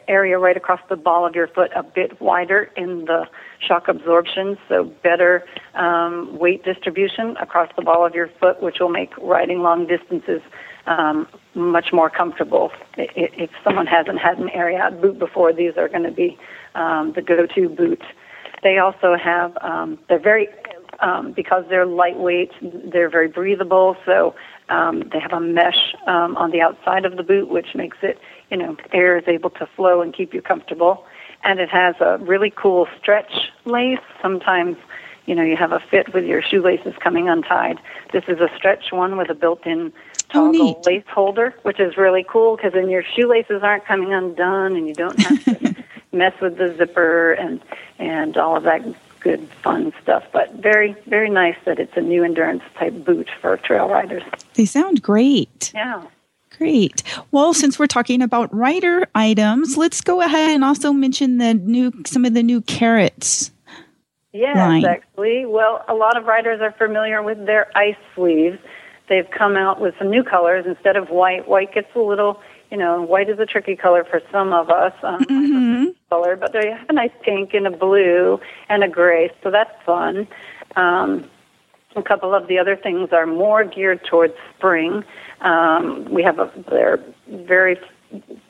[0.08, 3.26] area right across the ball of your foot a bit wider in the
[3.66, 8.88] shock absorption, so better um, weight distribution across the ball of your foot, which will
[8.88, 10.40] make riding long distances
[10.86, 12.70] um, much more comfortable.
[12.96, 16.38] If someone hasn't had an Ariat boot before, these are going to be
[16.74, 18.02] um, the go-to boot.
[18.62, 20.48] They also have um, they're very
[21.00, 23.96] um, because they're lightweight, they're very breathable.
[24.06, 24.34] So
[24.68, 28.18] um, they have a mesh um, on the outside of the boot, which makes it
[28.52, 31.04] you know air is able to flow and keep you comfortable.
[31.42, 33.98] And it has a really cool stretch lace.
[34.20, 34.76] Sometimes
[35.26, 37.78] you know you have a fit with your shoelaces coming untied.
[38.12, 39.92] This is a stretch one with a built-in
[40.34, 40.86] Oh, toggle neat.
[40.86, 44.94] lace holder, which is really cool because then your shoelaces aren't coming undone, and you
[44.94, 45.74] don't have to
[46.12, 47.60] mess with the zipper and
[47.98, 48.82] and all of that
[49.20, 50.24] good fun stuff.
[50.32, 54.22] But very very nice that it's a new endurance type boot for trail riders.
[54.54, 55.70] They sound great.
[55.74, 56.02] Yeah.
[56.62, 57.02] Great.
[57.30, 61.92] Well, since we're talking about writer items, let's go ahead and also mention the new
[62.06, 63.50] some of the new Kerrits.
[64.32, 64.84] Yes, line.
[64.84, 65.44] actually.
[65.44, 68.58] Well, a lot of writers are familiar with their ice sleeves.
[69.08, 71.48] They've come out with some new colors instead of white.
[71.48, 74.92] White gets a little, you know, white is a tricky color for some of us.
[75.02, 79.30] Um, hmm color, but they have a nice pink and a blue and a gray,
[79.42, 80.28] so that's fun.
[80.76, 81.24] Um,
[81.96, 85.04] a couple of the other things are more geared towards spring.
[85.40, 87.78] Um, we have a they're very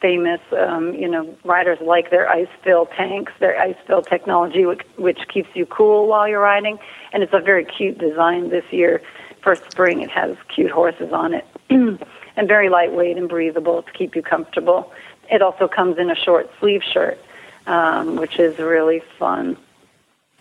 [0.01, 0.41] famous.
[0.57, 5.21] Um, you know, riders like their Ice Fil tanks, their Ice Fil technology, which, which
[5.29, 6.79] keeps you cool while you're riding.
[7.13, 9.03] And it's a very cute design this year
[9.43, 10.03] for spring.
[10.03, 11.99] It has cute horses on it, and
[12.49, 14.93] very lightweight and breathable to keep you comfortable.
[15.31, 17.19] It also comes in a short sleeve shirt,
[17.67, 19.57] um, which is really fun.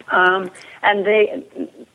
[0.10, 1.44] Um, and they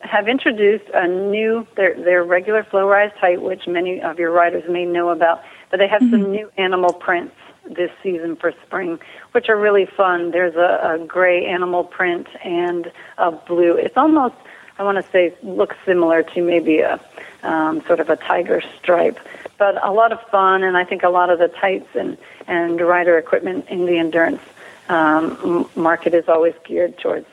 [0.01, 4.65] have introduced a new their their regular flow rise tight, which many of your riders
[4.69, 6.23] may know about, but they have mm-hmm.
[6.23, 7.35] some new animal prints
[7.69, 8.99] this season for spring,
[9.33, 10.31] which are really fun.
[10.31, 13.75] There's a, a gray animal print and a blue.
[13.75, 14.35] It's almost
[14.79, 17.01] I want to say looks similar to maybe a
[17.43, 19.19] um, sort of a tiger stripe,
[19.59, 20.63] but a lot of fun.
[20.63, 22.17] And I think a lot of the tights and
[22.47, 24.43] and rider equipment in the endurance
[24.89, 27.27] um, market is always geared towards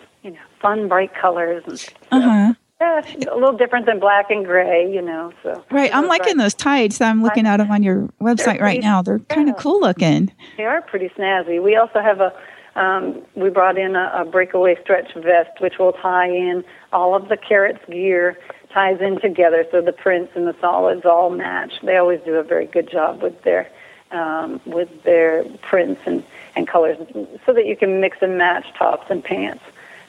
[0.64, 1.64] fun, bright colors.
[2.12, 2.54] And uh-huh.
[2.82, 5.32] Yeah, a little different than black and gray, you know.
[5.42, 6.98] So right, I'm liking those tights.
[6.98, 9.02] That I'm looking at them on your website right now.
[9.02, 10.34] They're kind of cool looking.
[10.58, 11.64] They are pretty snazzy.
[11.64, 12.34] We also have a
[12.76, 17.30] um, we brought in a, a breakaway stretch vest, which will tie in all of
[17.30, 18.38] the Kerrits gear
[18.74, 21.74] ties in together, so the prints and the solids all match.
[21.84, 23.70] They always do a very good job with their
[24.12, 26.24] um, with their prints and
[26.56, 26.98] and colors,
[27.46, 29.64] so that you can mix and match tops and pants.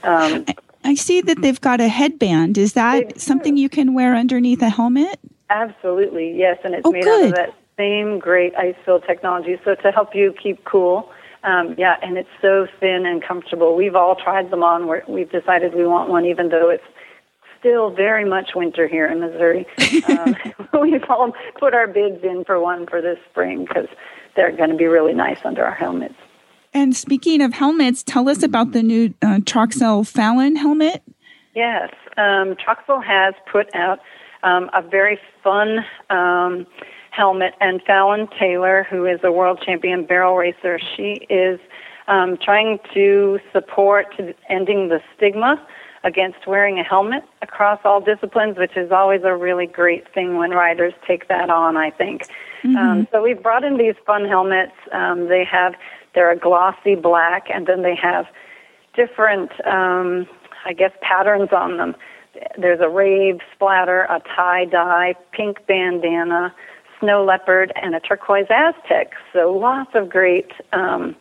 [0.05, 0.45] Um,
[0.85, 2.59] I see that they've got a headband.
[2.59, 5.19] Is that something you can wear underneath a helmet?
[5.51, 7.25] Absolutely, yes, and it's oh, made good.
[7.25, 9.59] out of that same great Ice Fil technology.
[9.65, 11.11] So to help you keep cool,
[11.43, 13.77] um, yeah, and it's so thin and comfortable.
[13.77, 14.87] We've all tried them on.
[14.87, 16.85] We're, we've decided we want one, even though it's
[17.59, 19.67] still very much winter here in Missouri.
[20.09, 20.37] Um,
[20.81, 23.89] we've all put our bids in for one for this spring because
[24.37, 26.15] they're going to be really nice under our helmets.
[26.75, 31.03] And speaking of helmets, tell us about the new uh, Troxel Fallon helmet.
[31.55, 34.01] Yes, um, Troxel has put out
[34.43, 36.67] um, a very fun um,
[37.11, 41.61] helmet, and Fallon Taylor, who is a world champion barrel racer, she is
[42.09, 44.07] um, trying to support
[44.51, 45.65] ending the stigma
[46.03, 50.51] against wearing a helmet across all disciplines, which is always a really great thing when
[50.51, 52.27] riders take that on, I think.
[52.63, 52.77] Mm-hmm.
[52.77, 54.73] Um, so we've brought in these fun helmets.
[54.93, 55.75] Um, they have
[56.15, 58.27] they're a glossy black, and then they have
[58.95, 60.27] different, um,
[60.65, 61.97] I guess, patterns on them.
[62.59, 66.55] There's a rave splatter, a tie dye, pink bandana,
[67.01, 69.13] snow leopard, and a turquoise Aztec.
[69.33, 71.17] So lots of great um,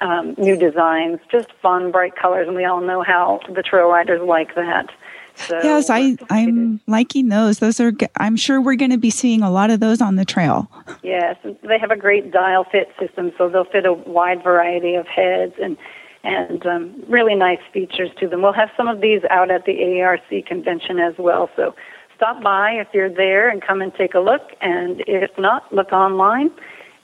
[0.00, 4.20] um, new designs, just fun, bright colors, and we all know how the trail riders
[4.22, 4.90] like that.
[5.36, 7.58] So yes, I I'm liking those.
[7.58, 10.24] Those are I'm sure we're going to be seeing a lot of those on the
[10.24, 10.70] trail.
[11.02, 15.06] Yes, they have a great dial fit system, so they'll fit a wide variety of
[15.06, 15.76] heads and
[16.22, 18.42] and um, really nice features to them.
[18.42, 21.50] We'll have some of these out at the AERC convention as well.
[21.54, 21.74] So
[22.16, 24.40] stop by if you're there and come and take a look.
[24.62, 26.50] And if not, look online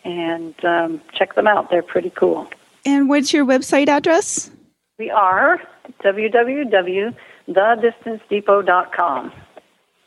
[0.04, 1.68] and um, check them out.
[1.70, 2.48] They're pretty cool.
[2.86, 4.50] And what's your website address?
[4.98, 5.60] We are
[6.02, 7.14] www
[7.50, 9.32] thedistancedepot.com.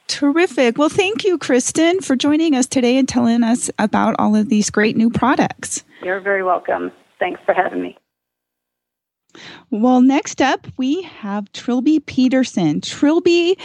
[0.07, 0.77] Terrific.
[0.77, 4.69] Well, thank you, Kristen, for joining us today and telling us about all of these
[4.69, 5.83] great new products.
[6.03, 6.91] You're very welcome.
[7.19, 7.97] Thanks for having me.
[9.71, 12.81] Well, next up, we have Trilby Peterson.
[12.81, 13.57] Trilby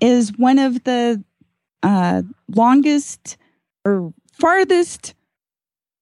[0.00, 1.22] is one of the
[1.82, 2.22] uh,
[2.54, 3.36] longest
[3.84, 5.14] or farthest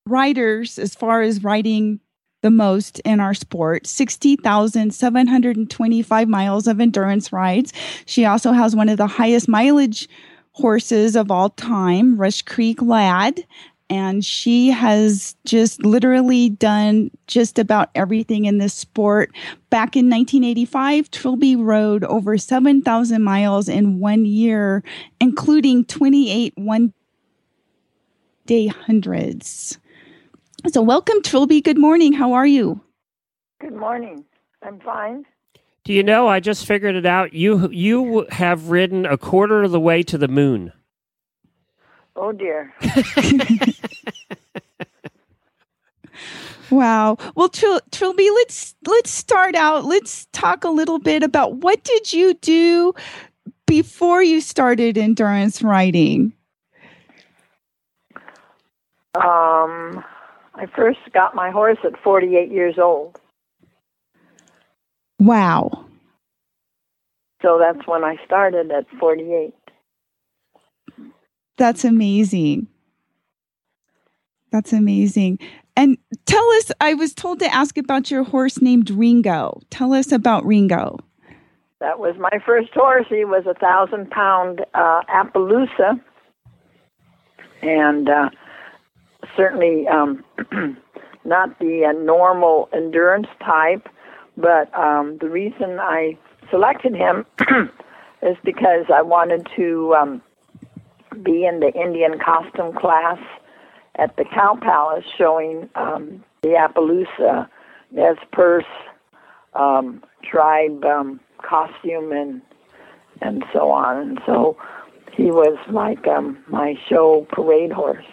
[0.06, 2.00] riders as far as riding
[2.44, 7.72] the most in our sport 60,725 miles of endurance rides.
[8.04, 10.06] She also has one of the highest mileage
[10.52, 13.46] horses of all time, Rush Creek Lad.
[13.88, 19.30] And she has just literally done just about everything in this sport.
[19.70, 24.84] Back in 1985, Trilby rode over 7,000 miles in one year,
[25.18, 26.92] including 28 one
[28.44, 29.78] day hundreds.
[30.72, 31.60] So, welcome, Trilby.
[31.60, 32.14] Good morning.
[32.14, 32.80] How are you?
[33.60, 34.24] Good morning.
[34.62, 35.26] I'm fine.
[35.84, 36.26] Do you know?
[36.26, 37.34] I just figured it out.
[37.34, 40.72] You you have ridden a quarter of the way to the moon.
[42.16, 42.72] Oh dear.
[46.70, 47.18] wow.
[47.34, 49.84] Well, Tril- Trilby, let's let's start out.
[49.84, 52.94] Let's talk a little bit about what did you do
[53.66, 56.32] before you started endurance riding.
[59.14, 60.02] Um,
[60.54, 63.18] I first got my horse at 48 years old.
[65.18, 65.86] Wow.
[67.42, 69.54] So that's when I started at 48.
[71.56, 72.68] That's amazing.
[74.50, 75.38] That's amazing.
[75.76, 79.60] And tell us, I was told to ask about your horse named Ringo.
[79.70, 80.98] Tell us about Ringo.
[81.80, 83.06] That was my first horse.
[83.08, 86.00] He was a thousand pound uh, Appaloosa.
[87.62, 88.30] And uh,
[89.36, 90.24] certainly um,
[91.24, 93.88] not the uh, normal endurance type,
[94.36, 96.16] but um, the reason I
[96.50, 97.26] selected him
[98.22, 100.22] is because I wanted to um,
[101.22, 103.18] be in the Indian costume class
[103.96, 107.48] at the Cow Palace showing um, the Appaloosa
[107.92, 108.64] Nez Perce
[109.54, 112.42] um, tribe um, costume and
[113.20, 113.96] and so on.
[113.96, 114.56] And so
[115.16, 118.04] he was like um, my show parade horse.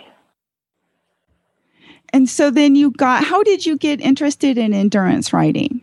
[2.13, 5.81] And so then you got, how did you get interested in endurance riding?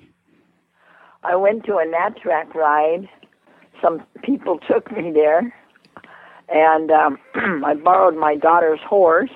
[1.22, 3.08] I went to a nat track ride.
[3.82, 5.54] Some people took me there,
[6.48, 7.18] and um,
[7.64, 9.30] I borrowed my daughter's horse,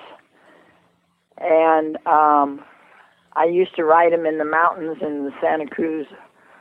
[1.37, 2.63] and um,
[3.33, 6.07] I used to ride him in the mountains in the Santa Cruz.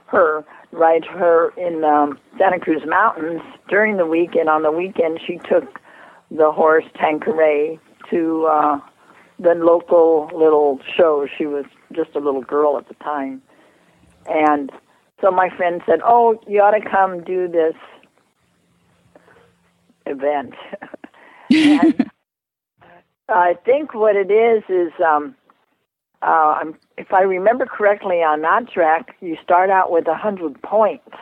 [0.07, 5.20] Her ride her in um, Santa Cruz Mountains during the week, and on the weekend
[5.26, 5.78] she took
[6.30, 7.78] the horse Tanqueray
[8.11, 8.80] to uh,
[9.43, 11.28] the local little shows.
[11.36, 13.43] She was just a little girl at the time,
[14.26, 14.70] and
[15.20, 17.74] so my friend said, "Oh, you ought to come do this
[20.07, 20.55] event."
[21.51, 22.11] and
[23.28, 25.34] I think what it is is, um,
[26.22, 26.64] uh,
[26.97, 31.16] if I remember correctly, on that track, you start out with a hundred points,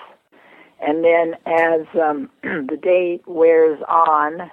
[0.80, 4.50] and then as um, the day wears on,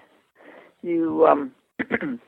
[0.82, 1.51] you um,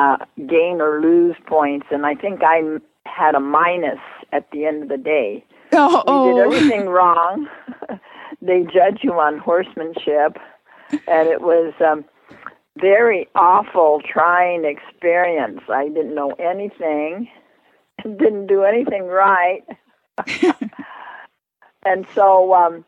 [0.00, 1.86] uh, gain or lose points.
[1.90, 2.62] And I think I
[3.04, 3.98] had a minus
[4.32, 5.44] at the end of the day.
[5.72, 7.46] Oh, You did everything wrong.
[8.42, 10.36] they judge you on horsemanship,
[11.06, 12.04] and it was um,
[12.76, 15.60] very awful trying experience.
[15.68, 17.28] I didn't know anything,
[18.02, 19.62] didn't do anything right,
[21.84, 22.84] and so um,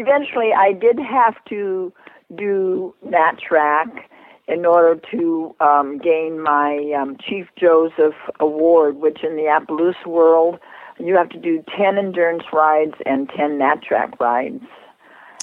[0.00, 1.92] eventually I did have to
[2.34, 4.10] do that track
[4.48, 10.58] in order to um, gain my um, Chief Joseph Award, which in the Appaloosa world
[10.98, 14.64] you have to do 10 endurance rides and 10 nat track rides.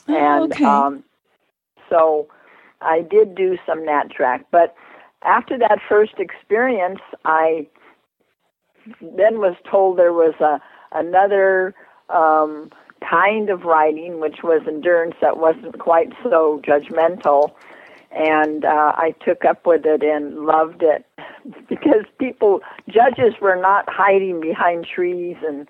[0.08, 0.66] Oh, and okay.
[0.66, 1.04] um,
[1.90, 2.28] so
[2.82, 4.46] I did do some nat track.
[4.52, 4.76] But
[5.22, 7.68] after that first experience, I
[9.02, 10.60] then was told there was a
[10.92, 11.74] another
[12.10, 12.72] um,
[13.08, 17.54] kind of riding, which was endurance that wasn't quite so judgmental.
[18.16, 21.06] And uh, I took up with it and loved it
[21.70, 25.68] because people, judges were not hiding behind trees and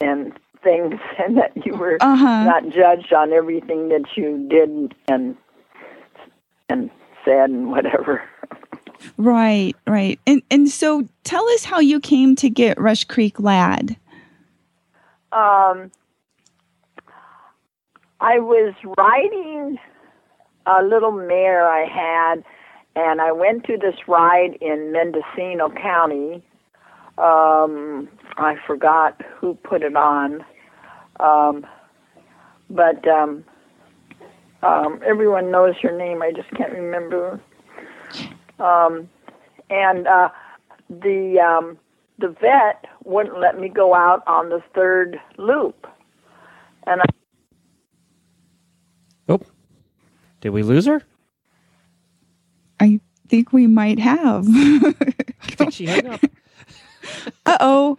[0.00, 0.32] and
[0.62, 2.44] things, and that you were Uh-huh.
[2.44, 5.36] not judged on everything that you did and
[6.68, 6.90] and
[7.24, 8.22] said and whatever.
[9.16, 10.18] Right, right.
[10.26, 13.96] And and so tell us how you came to get Rush Creek Lad.
[15.32, 15.90] Um,
[18.20, 19.78] I was riding
[20.68, 22.44] a little mare I had,
[22.94, 26.44] and I went to this ride in Mendocino County.
[27.16, 30.44] Um, I forgot who put it on,
[31.20, 31.66] um,
[32.70, 33.44] but um,
[34.62, 36.22] um, everyone knows her name.
[36.22, 37.40] I just can't remember.
[38.60, 39.08] Um,
[39.70, 40.28] and uh,
[40.88, 41.78] the um,
[42.18, 45.86] the vet wouldn't let me go out on the third loop,
[46.86, 47.04] and I
[49.28, 49.40] Oh,
[50.40, 51.02] did we lose her?
[52.80, 54.46] I think we might have.
[54.48, 54.92] I
[55.56, 56.20] think she hung up.
[57.46, 57.98] uh oh.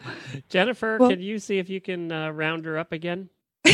[0.49, 3.29] Jennifer, Well- can you see if you can uh, round her up again?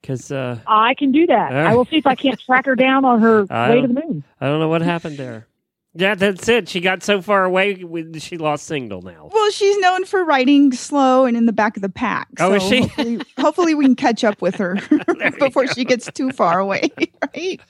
[0.00, 1.52] Because uh, I can do that.
[1.52, 1.66] All right.
[1.70, 3.94] I will see if I can't track her down on her I way to the
[3.94, 4.24] moon.
[4.40, 5.46] I don't know what happened there.
[5.92, 6.68] Yeah, that's it.
[6.68, 7.84] She got so far away,
[8.18, 9.28] she lost signal now.
[9.32, 12.28] Well, she's known for riding slow and in the back of the pack.
[12.38, 12.80] Oh, is so she?
[12.82, 14.78] Hopefully, hopefully we can catch up with her
[15.40, 16.90] before she gets too far away,
[17.34, 17.60] right?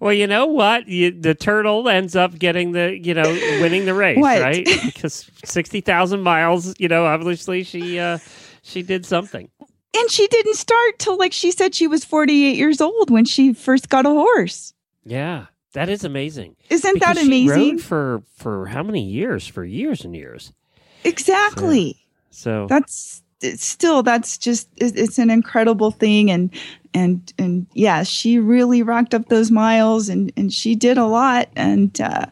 [0.00, 0.88] Well, you know what?
[0.88, 3.28] You, the turtle ends up getting the, you know,
[3.60, 4.40] winning the race, What?
[4.40, 4.66] right?
[4.84, 6.74] Because sixty thousand miles.
[6.78, 8.18] You know, obviously she uh,
[8.62, 9.50] she did something.
[9.94, 13.52] And she didn't start till like she said she was 48 years old when she
[13.54, 14.74] first got a horse.
[15.04, 15.46] Yeah,
[15.76, 16.56] that is amazing.
[16.70, 17.78] Isn't Because that amazing?
[17.78, 19.46] for for how many years?
[19.46, 20.52] For years and years.
[21.04, 21.96] exactly.
[22.30, 26.50] So That's it's still that's just it- it's an incredible thing and
[26.94, 31.46] and and yeah she really racked up those miles and and she did a lot
[31.54, 32.24] and uh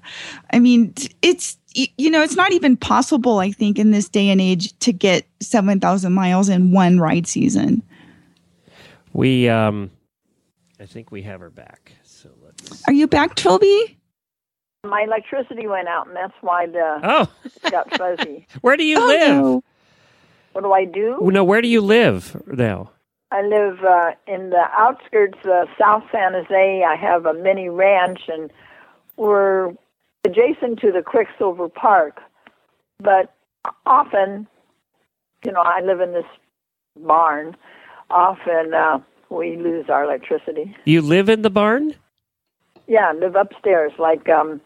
[0.54, 4.40] i mean it's you know it's not even possible i think in this day and
[4.40, 7.82] age to get 7000 miles in one ride season
[9.12, 9.90] we, um,
[10.80, 11.92] I think we have her back.
[12.64, 12.88] So let's.
[12.88, 13.96] are you back Trilby?
[14.84, 18.46] my electricity went out, and that's why the Oh, it got fuzzy.
[18.60, 19.28] where do you Oh, live?
[19.36, 19.64] no.
[20.52, 21.18] What do I do?
[21.32, 22.90] No, where do you live now?
[23.32, 26.84] I live uh, in the outskirts of South San Jose.
[26.86, 28.52] I have a mini ranch, and
[29.16, 29.72] we're
[30.24, 32.20] adjacent to the Quicksilver Park,
[33.00, 33.34] but
[33.86, 34.46] often,
[35.44, 36.26] you know, I live in this
[37.00, 37.56] barn.
[38.10, 38.98] Often uh,
[39.30, 40.76] we lose our electricity.
[40.84, 41.94] You live in the barn?
[42.86, 44.60] Yeah, live upstairs, like um,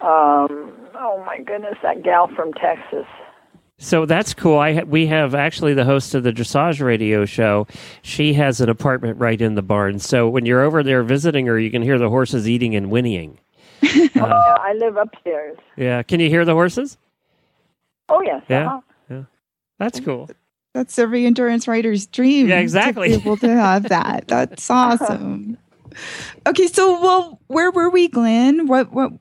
[0.00, 3.06] um, oh my goodness, that gal from Texas.
[3.78, 4.58] So that's cool.
[4.58, 7.66] I ha- we have actually the host of the dressage radio show.
[8.02, 10.00] She has an apartment right in the barn.
[10.00, 13.38] So when you're over there visiting her, you can hear the horses eating and whinnying.
[13.84, 15.56] oh, yeah, I live upstairs.
[15.76, 16.98] Yeah, can you hear the horses?
[18.08, 18.42] Oh yes.
[18.48, 18.66] Yeah.
[18.66, 18.80] uh-huh.
[19.10, 19.22] Yeah,
[19.78, 20.28] that's cool.
[20.74, 22.48] That's every endurance rider's dream.
[22.48, 23.10] Yeah, exactly.
[23.10, 24.26] To be able to have that.
[24.26, 25.56] That's awesome.
[26.48, 28.66] Okay, so well, where were we, Glenn?
[28.66, 29.12] What what?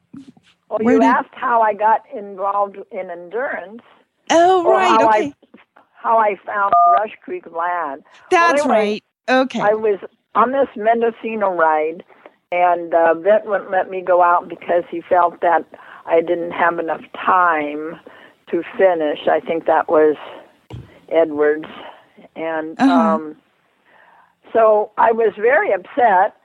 [0.70, 3.82] Well, you did- asked how I got involved in endurance.
[4.30, 4.88] Oh, right.
[4.88, 5.34] How Okay,
[5.78, 8.04] I, how I found Rush Creek Lad.
[8.30, 9.04] that's anyway, right.
[9.30, 9.60] Okay.
[9.62, 10.00] I was
[10.36, 12.04] on this Mendocino ride,
[12.52, 15.66] and uh, Vint wouldn't let me go out because he felt that
[16.06, 18.00] I didn't have enough time
[18.52, 19.28] to finish.
[19.30, 20.16] I think that was
[21.10, 21.68] Edwards,
[22.38, 22.94] and Uh-huh.
[23.16, 23.36] um,
[24.54, 26.37] so I was very upset.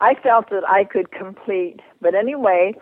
[0.00, 2.74] I felt that I could complete, but anyway,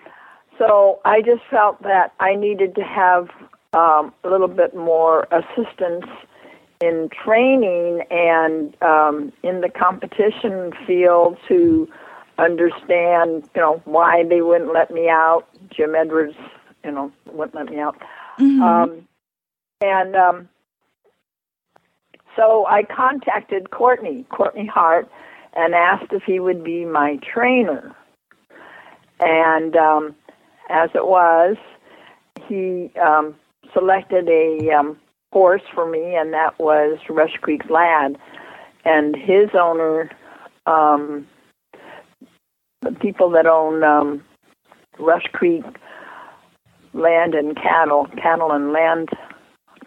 [0.59, 3.29] so I just felt that I needed to have
[3.73, 6.07] um, a little bit more assistance
[6.81, 11.89] in training and um, in the competition field to
[12.39, 15.47] understand, you know, why they wouldn't let me out.
[15.71, 16.37] Jim Edwards,
[16.85, 17.97] you know, wouldn't let me out.
[18.39, 18.61] Mhm.
[18.61, 19.09] Um,
[19.81, 20.49] and um,
[22.35, 25.09] so I contacted Courtney, Courtney Hart,
[25.57, 27.95] and asked if he would be my trainer.
[29.21, 30.15] And um,
[30.69, 31.57] as it was,
[32.47, 33.35] he um,
[33.73, 34.99] selected a um,
[35.33, 38.19] horse for me, and that was Rush Creek Lad.
[38.85, 40.11] And his owner,
[40.67, 41.27] um,
[42.83, 44.23] the people that own um,
[44.99, 45.65] Rush Creek
[46.93, 49.11] Land and Cattle, Cattle and Land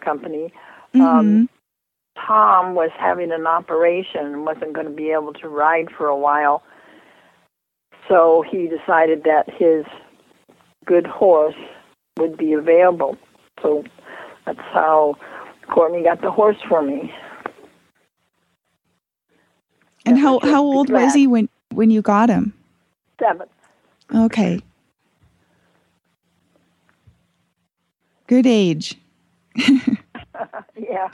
[0.02, 0.52] Company,
[0.96, 1.50] um,
[2.26, 6.18] Tom was having an operation and wasn't going to be able to ride for a
[6.18, 6.64] while.
[8.08, 9.86] So he decided that his
[10.86, 11.56] good horse
[12.18, 13.18] would be available.
[13.62, 13.84] So
[14.46, 15.16] that's how
[15.68, 17.14] Courtney got the horse for me.
[20.10, 22.54] and how how old was he when when you got him?
[23.20, 23.48] Seven.
[24.14, 24.60] Okay.
[28.28, 28.96] Good age.
[29.56, 31.10] yeah.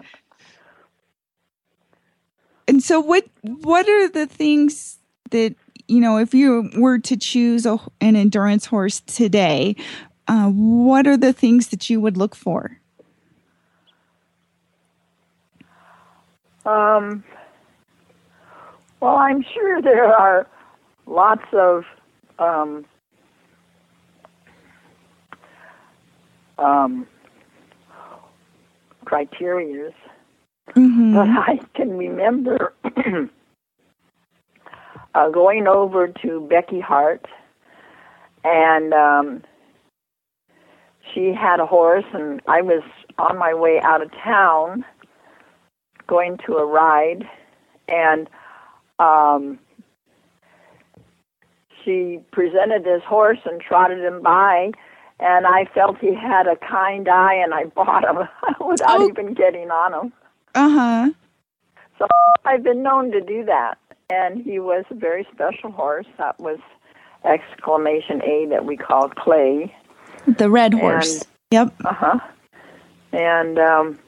[2.67, 4.97] And so what what are the things
[5.31, 5.55] that
[5.87, 9.75] you know if you were to choose a, an endurance horse today,
[10.27, 12.79] uh, what are the things that you would look for?
[16.65, 17.23] Um,
[18.99, 20.47] well, I'm sure there are
[21.05, 21.83] lots of
[22.39, 22.85] um,
[26.57, 27.05] um,
[29.05, 29.93] criterias
[30.75, 31.13] Mhm.
[31.13, 32.73] but I can remember
[35.15, 37.25] uh, going over to Becky Hart,
[38.43, 39.43] and um,
[41.13, 42.83] she had a horse, and I was
[43.17, 44.83] on my way out of town,
[46.07, 47.23] going to a ride,
[47.87, 48.29] and
[48.99, 49.59] um,
[51.83, 54.71] she presented this horse and trotted him by.
[55.17, 58.17] And I felt he had a kind eye, and I bought him
[58.67, 59.07] without Oh.
[59.07, 60.13] even getting on him.
[60.55, 61.11] Uh huh.
[61.99, 62.07] So
[62.45, 63.77] I've been known to do that.
[64.09, 66.05] And he was a very special horse.
[66.17, 66.59] That was
[67.23, 69.75] exclamation A that we called Clay.
[70.27, 71.23] The red horse.
[71.51, 71.73] yep.
[71.83, 72.19] Uh huh.
[73.11, 73.99] And um,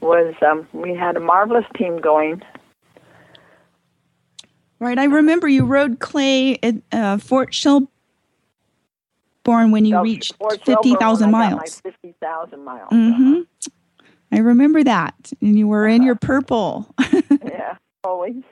[0.00, 2.42] was um, we had a marvelous team going.
[4.78, 4.98] Right.
[4.98, 7.88] I remember you rode clay at uh, Fort Shelburne
[9.46, 10.34] when you So reached
[10.64, 11.80] fifty thousand when I got my miles.
[11.80, 12.90] Fifty thousand miles.
[12.90, 13.40] Mm-hmm.
[14.34, 16.92] I remember that, and you were in your purple.
[17.44, 18.42] yeah, always.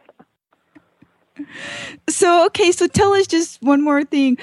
[2.09, 4.39] So okay, so tell us just one more thing.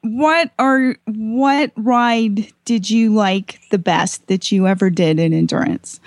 [0.00, 6.00] What are what ride did you like the best that you ever did in endurance?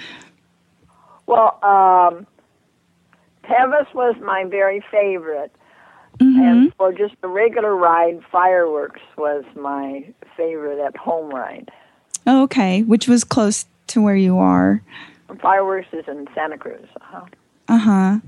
[1.27, 2.25] Well, um,
[3.43, 5.51] Tevis was my very favorite.
[6.17, 6.41] Mhm.
[6.41, 10.03] And for just a regular ride, fireworks was my
[10.35, 11.71] favorite at home ride.
[12.27, 14.81] Oh, okay, which was close to where you are.
[15.41, 16.85] Fireworks is in Santa Cruz.
[16.97, 17.25] Uh-huh.
[17.69, 18.19] Uh huh.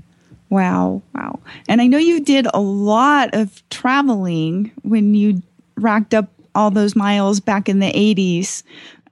[0.48, 1.38] Wow, wow.
[1.68, 5.42] And I know you did a lot of traveling when you
[5.76, 8.62] racked up all those miles back in the 80s.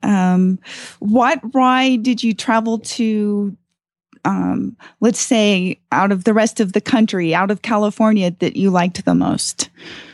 [0.03, 0.59] Um,
[0.99, 3.57] what ride did you travel to,
[4.25, 8.71] um, let's say, out of the rest of the country, out of California, that you
[8.71, 9.69] liked the most?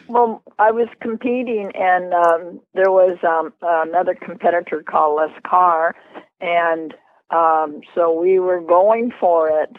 [0.09, 5.95] Well, I was competing, and um, there was um, another competitor called Les Carr,
[6.41, 6.95] and
[7.31, 9.77] um, so we were going for it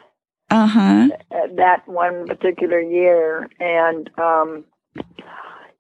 [0.49, 1.07] Uh huh.
[1.55, 4.65] that one particular year, and um,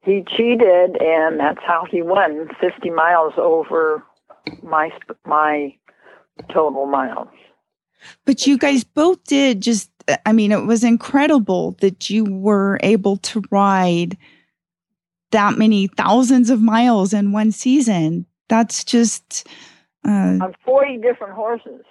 [0.01, 4.03] he cheated, and that's how he won 50 miles over
[4.61, 4.91] my
[5.25, 5.75] my
[6.53, 7.29] total miles.
[8.25, 9.89] But you guys both did just,
[10.25, 14.17] I mean, it was incredible that you were able to ride
[15.35, 18.25] that many thousands of miles in one season.
[18.47, 19.45] That's just
[20.07, 21.81] uh, On 40 different horses.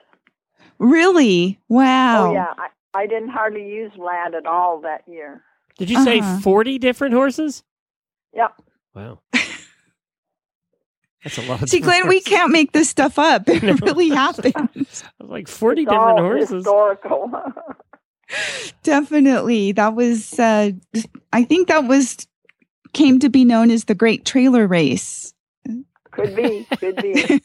[0.78, 2.30] really wow.
[2.30, 2.68] Oh yeah, I,
[3.02, 5.42] I didn't hardly use lad at all that year.
[5.78, 6.38] Did you say Uh-huh.
[6.40, 7.62] 40 different horses?
[8.34, 8.52] Yep.
[8.94, 9.18] Wow.
[11.24, 13.48] That's a lot of See, different Glenn, we can't make this stuff up.
[13.48, 13.74] It No.
[13.82, 14.54] really happened.
[15.20, 16.50] like 40 It's different all horses.
[16.50, 17.30] Historical.
[18.82, 19.72] Definitely.
[19.72, 20.70] That was, uh,
[21.32, 22.26] I think that was,
[22.94, 25.34] came to be known as the Great Trailer Race.
[26.10, 27.12] could be, could be.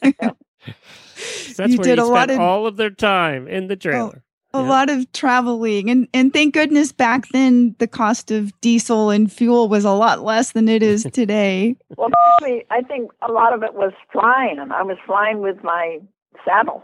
[1.56, 3.74] That's You where did you a lot of- Oh, all of their time in the
[3.74, 4.22] oh, trailer.
[4.52, 4.68] A Yeah.
[4.68, 5.90] lot of traveling.
[5.90, 10.22] And, and thank goodness back then the cost of diesel and fuel was a lot
[10.22, 11.76] less than it is today.
[11.96, 15.98] Well, actually, I think a lot of it was flying, I was flying with my
[16.44, 16.82] saddle.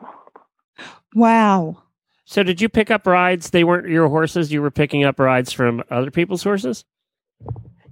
[1.14, 1.82] wow.
[2.28, 3.50] So did you pick up rides?
[3.50, 4.52] They weren't your horses.
[4.52, 6.84] You were picking up rides from other people's horses.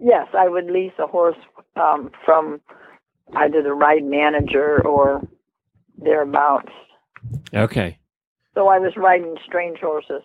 [0.01, 1.37] Yes, I would lease a horse
[1.77, 2.61] um, from
[3.37, 5.27] either the ride manager or
[5.99, 6.73] thereabouts.
[7.55, 7.99] Okay.
[8.55, 10.23] So I was riding strange horses.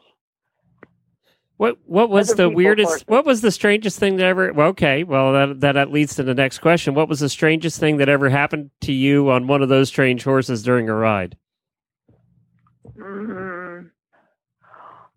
[1.57, 2.88] What what was Other the weirdest?
[2.88, 3.07] horses.
[3.07, 4.53] What was the strangest thing that ever?
[4.53, 6.93] Well, okay, well that that leads to the next question.
[6.95, 10.24] What was the strangest thing that ever happened to you on one of those strange
[10.24, 11.38] horses during a ride?
[12.97, 13.80] hmm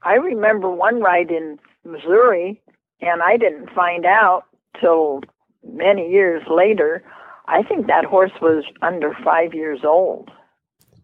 [0.05, 2.61] I remember one ride in Missouri,
[3.03, 4.44] and I didn't find out
[4.80, 5.20] till
[5.66, 7.03] many years later.
[7.46, 10.30] I think that horse was under five years old.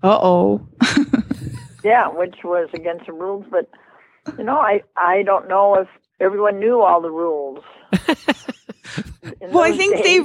[0.02, 0.66] Uh oh.
[1.84, 3.68] Yeah, which was against the rules, but
[4.36, 5.88] you know, I I don't know if
[6.20, 7.62] everyone knew all the rules.
[9.40, 10.24] Well, I think days.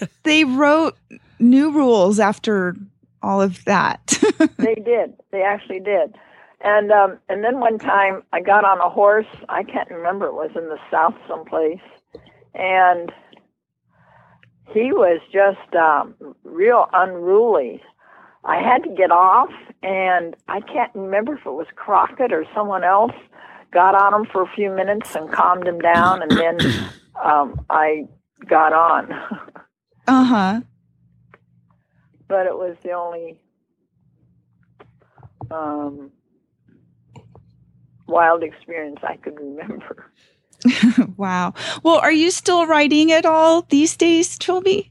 [0.00, 0.96] they they wrote
[1.38, 2.74] new rules after
[3.22, 4.18] all of that.
[4.56, 5.14] they did.
[5.30, 6.16] They actually did.
[6.60, 10.34] And um and then one time I got on a horse, I can't remember, it
[10.34, 11.80] was in the south someplace.
[12.54, 13.12] And
[14.66, 17.82] he was just um real unruly.
[18.44, 19.50] I had to get off
[19.82, 23.12] and I can't remember if it was Crockett or someone else
[23.70, 26.58] got on him for a few minutes and calmed him down and then
[27.22, 28.08] um I
[28.46, 29.12] got on.
[30.08, 30.60] uh huh.
[32.26, 33.40] but it was the only
[35.50, 36.10] um,
[38.08, 40.10] wild experience I could remember.
[41.16, 41.54] wow.
[41.82, 44.90] Well, are you still writing at all these days, Trilby?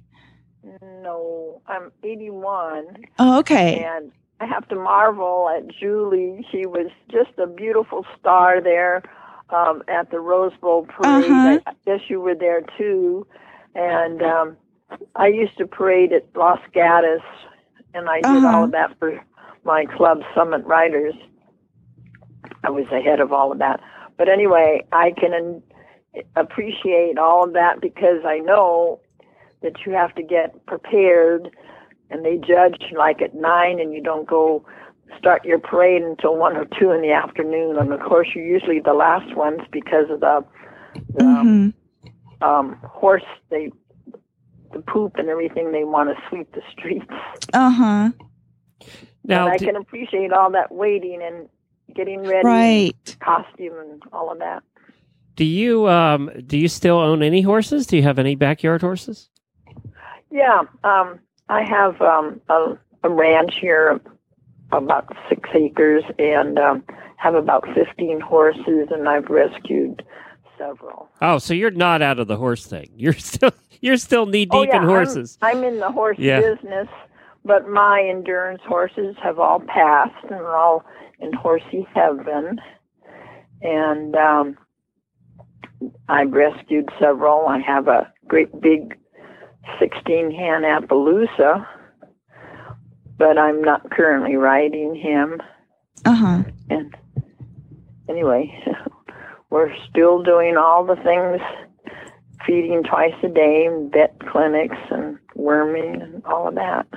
[1.02, 3.84] No, I'm 81, Oh, okay.
[3.84, 6.46] and I have to marvel at Julie.
[6.52, 9.04] She was just a beautiful star there
[9.50, 11.26] um, at the Rose Bowl parade.
[11.32, 11.60] Uh-huh.
[11.66, 13.26] I guess you were there too.
[13.76, 14.58] And um,
[15.16, 17.22] I used to parade at Los Gatos,
[17.94, 18.48] and I did Uh-huh.
[18.58, 19.20] all of that for
[19.64, 21.16] my club, Summit Riders.
[22.68, 23.80] I was ahead of all of that.
[24.18, 25.64] But anyway, I can an-
[26.36, 29.00] appreciate all of that because I know
[29.62, 31.50] that you have to get prepared
[32.10, 34.66] and they judge like at nine and you don't go
[35.18, 38.80] start your parade until one or two in the afternoon and of course you're usually
[38.82, 40.46] the last ones because of the,
[41.16, 41.70] the hmm
[42.42, 43.72] um horse they
[44.74, 47.06] the poop and everything they want to sweep the streets
[47.54, 48.12] Uh huh.
[49.24, 51.50] Now, and i d- can appreciate all that waiting and
[51.96, 53.18] getting ready Right.
[53.20, 54.64] costume and all of that
[55.36, 57.86] do you um do you still own any horses?
[57.86, 59.30] Do you have any backyard horses?
[60.32, 64.02] Yeah, um, I have um, a, a ranch here,
[64.72, 66.84] about six acres, and um,
[67.18, 70.04] have about fifteen horses, and I've rescued
[70.58, 71.08] several.
[71.22, 72.90] Oh, so you're not out of the horse thing.
[72.98, 75.38] You're still you're still knee deep oh yeah, in horses.
[75.44, 76.40] I'm, I'm in the horse Yeah.
[76.42, 76.88] business,
[77.46, 80.84] but my endurance horses have all passed and are all
[81.20, 82.60] in horsey heaven,
[83.62, 84.58] and um,
[86.08, 87.48] I've rescued several.
[87.48, 88.98] I have a great big
[89.80, 91.66] 16 hand Appaloosa,
[93.18, 95.42] but I'm not currently riding him.
[96.06, 96.44] Uh huh.
[96.70, 96.96] And
[98.08, 98.64] anyway,
[99.50, 101.42] we're still doing all the things
[102.46, 106.88] feeding twice a day, vet clinics, and worming, and all of that.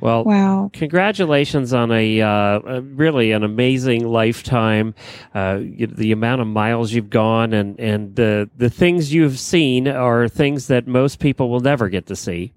[0.00, 0.70] Well, Wow.
[0.72, 4.94] congratulations on a, uh, a really an amazing lifetime.
[5.34, 10.28] Uh, the amount of miles you've gone and and the the things you've seen are
[10.28, 12.52] things that most people will never get to see.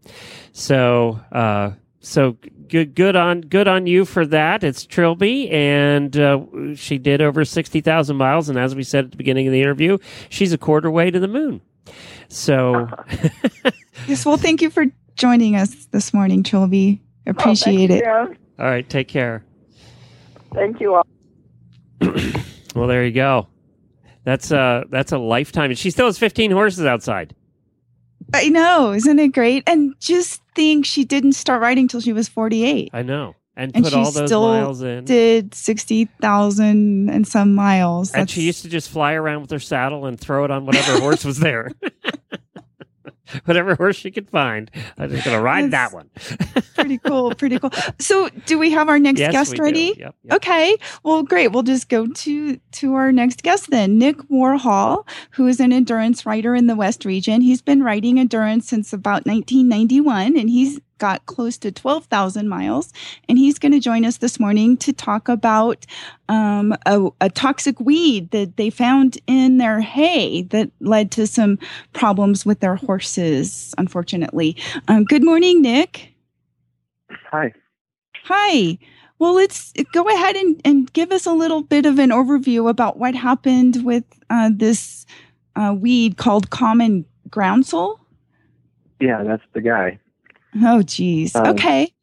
[0.51, 1.19] So.
[1.31, 1.71] Uh,
[2.01, 2.37] so
[2.69, 4.63] good, good on good on you for that.
[4.63, 6.39] It's Trilby, and uh,
[6.75, 8.47] she did over sixty thousand miles.
[8.47, 9.97] And as we said at the beginning of the interview,
[10.29, 11.59] she's a quarter way to the moon.
[12.29, 12.87] So
[14.07, 14.25] Yes.
[14.25, 14.85] Well, thank you for
[15.15, 17.01] joining us this morning, Trilby.
[17.29, 18.03] Appreciate oh, it.
[18.03, 19.43] you, All right, take care.
[20.53, 21.07] Thank you all.
[22.75, 23.47] Well, there you go.
[24.23, 27.35] That's uh that's a lifetime, and she still has fifteen horses outside.
[28.33, 29.63] I know, isn't it great?
[29.67, 32.91] And just think she didn't start riding till she was 48.
[32.93, 35.05] I know, and, And put she all those still miles in.
[35.05, 38.11] Did 60,000 and some miles.
[38.11, 40.99] and she used to just fly around with her saddle and throw it on whatever
[40.99, 41.71] horse was there.
[43.45, 44.69] whatever horse she could find.
[44.97, 46.09] I'm just gonna ride that one.
[46.75, 47.33] pretty cool.
[47.35, 47.71] Pretty cool.
[47.99, 49.95] So, do we have our next yes, guest ready?
[49.97, 50.35] Yep, yep.
[50.35, 50.77] Okay.
[51.03, 51.49] Well, great.
[51.49, 53.97] We'll just go to to our next guest then.
[53.97, 57.41] Nick Warhol, who is an endurance rider in the West region.
[57.41, 62.93] He's been riding endurance since about 1991 and he's got close to 12,000 miles
[63.27, 65.85] and he's going to join us this morning to talk about
[66.27, 71.57] um, a, a toxic weed that they found in their hay that led to some
[71.93, 74.55] problems with their horses, unfortunately.
[74.87, 76.13] Um, good morning, Nick.
[77.31, 77.53] Hi.
[78.25, 78.77] Hi.
[79.17, 82.97] Well, let's go ahead and, and give us a little bit of an overview about
[82.97, 85.05] what happened with uh, this
[85.55, 87.99] uh, weed called common groundsel.
[88.99, 89.99] Yeah, that's the guy.
[90.63, 91.35] Oh, geez.
[91.35, 91.93] Um, okay.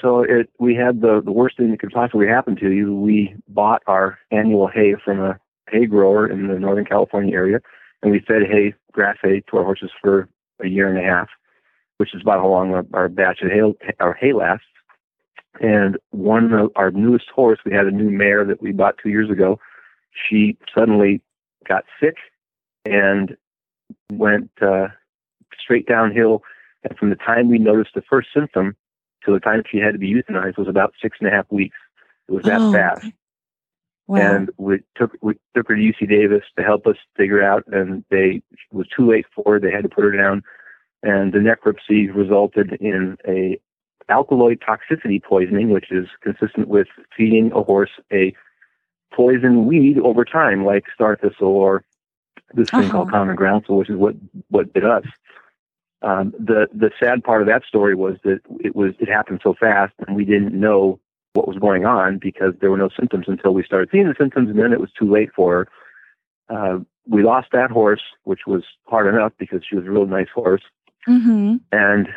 [0.00, 2.94] So it we had the the worst thing that could possibly happen to you.
[2.94, 5.38] We bought our annual hay from a
[5.68, 7.60] hay grower in the Northern California area,
[8.02, 10.28] and we fed hay, grass hay, to our horses for
[10.62, 11.28] a year and a half,
[11.98, 14.64] which is about how long our, our batch of hay our hay lasts.
[15.60, 19.10] And one of our newest horse, we had a new mare that we bought two
[19.10, 19.58] years ago.
[20.12, 21.20] She suddenly
[21.68, 22.16] got sick
[22.84, 23.36] and
[24.12, 24.88] went uh,
[25.58, 26.42] straight downhill.
[26.88, 28.76] And from the time we noticed the first symptom
[29.24, 31.76] to the time she had to be euthanized was about six and a half weeks.
[32.28, 33.04] It was that Oh, fast.
[33.04, 33.14] okay.
[34.06, 34.16] Wow.
[34.18, 38.04] And we took we took her to UC Davis to help us figure out, and
[38.10, 39.60] they it was too late for her.
[39.60, 40.42] They had to put her down,
[41.02, 43.60] and the necropsy resulted in a
[44.08, 48.34] alkaloid toxicity poisoning, which is consistent with feeding a horse a
[49.12, 51.84] poison weed over time, like star thistle or
[52.54, 52.90] this thing Uh-huh.
[52.90, 54.16] called common groundsel, which is what
[54.48, 55.04] what did us.
[56.02, 59.54] Um, the the sad part of that story was that it was it happened so
[59.58, 60.98] fast, and we didn't know
[61.34, 64.48] what was going on because there were no symptoms until we started seeing the symptoms,
[64.48, 65.68] and then it was too late for
[66.48, 66.56] her.
[66.56, 70.28] Uh, we lost that horse, which was hard enough because she was a real nice
[70.34, 70.62] horse,
[71.04, 72.08] hmm and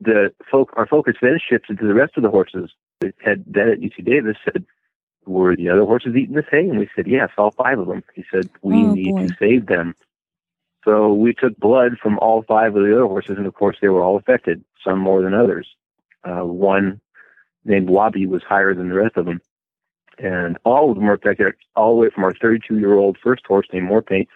[0.00, 2.70] the folk our focus then shifted to the rest of the horses.
[3.00, 4.64] The head then at UC Davis said,
[5.24, 8.02] "Were the other horses eating this hay?" And we said, "Yes, all five of them."
[8.14, 9.28] He said, "We Oh, need boy.
[9.28, 9.94] to save them."
[10.84, 13.88] So we took blood from all five of the other horses, and of course they
[13.88, 15.66] were all affected, some more than others.
[16.24, 17.00] Uh, one
[17.64, 19.40] named Wabi was higher than the rest of them,
[20.18, 23.88] and all of them were affected, all the way from our 32-year-old first horse named
[23.90, 24.26] Morpaint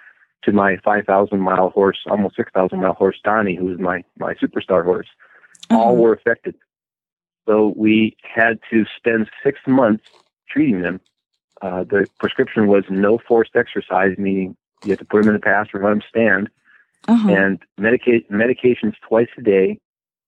[0.42, 4.84] to my 5,000 mile horse, almost 6,000 mile horse Donnie, who was my my superstar
[4.84, 5.08] horse.
[5.70, 5.94] All Uh-huh.
[5.94, 6.54] were affected.
[7.46, 10.04] So we had to spend six months
[10.48, 11.00] treating them.
[11.62, 15.40] Uh, the prescription was no forced exercise, meaning you have to put them in the
[15.40, 16.50] pasture and let them stand,
[17.08, 17.28] Uh-huh.
[17.30, 19.78] and medica- medications twice a day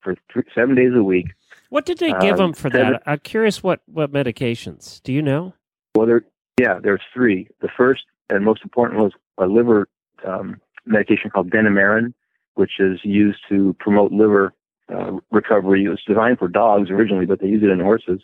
[0.02, 1.28] for th- seven days a week.
[1.70, 3.02] What did they give Um, them for seven- that?
[3.06, 5.02] I'm curious what what medications.
[5.02, 5.54] Do you know?
[5.94, 6.24] Well, there,
[6.60, 7.48] yeah, there's three.
[7.60, 9.88] The first and most important was a liver
[10.24, 12.12] um, medication called Denamarin,
[12.54, 14.52] which is used to promote liver
[14.88, 15.84] uh, recovery.
[15.84, 18.20] It was designed for dogs originally, but they use it in horses.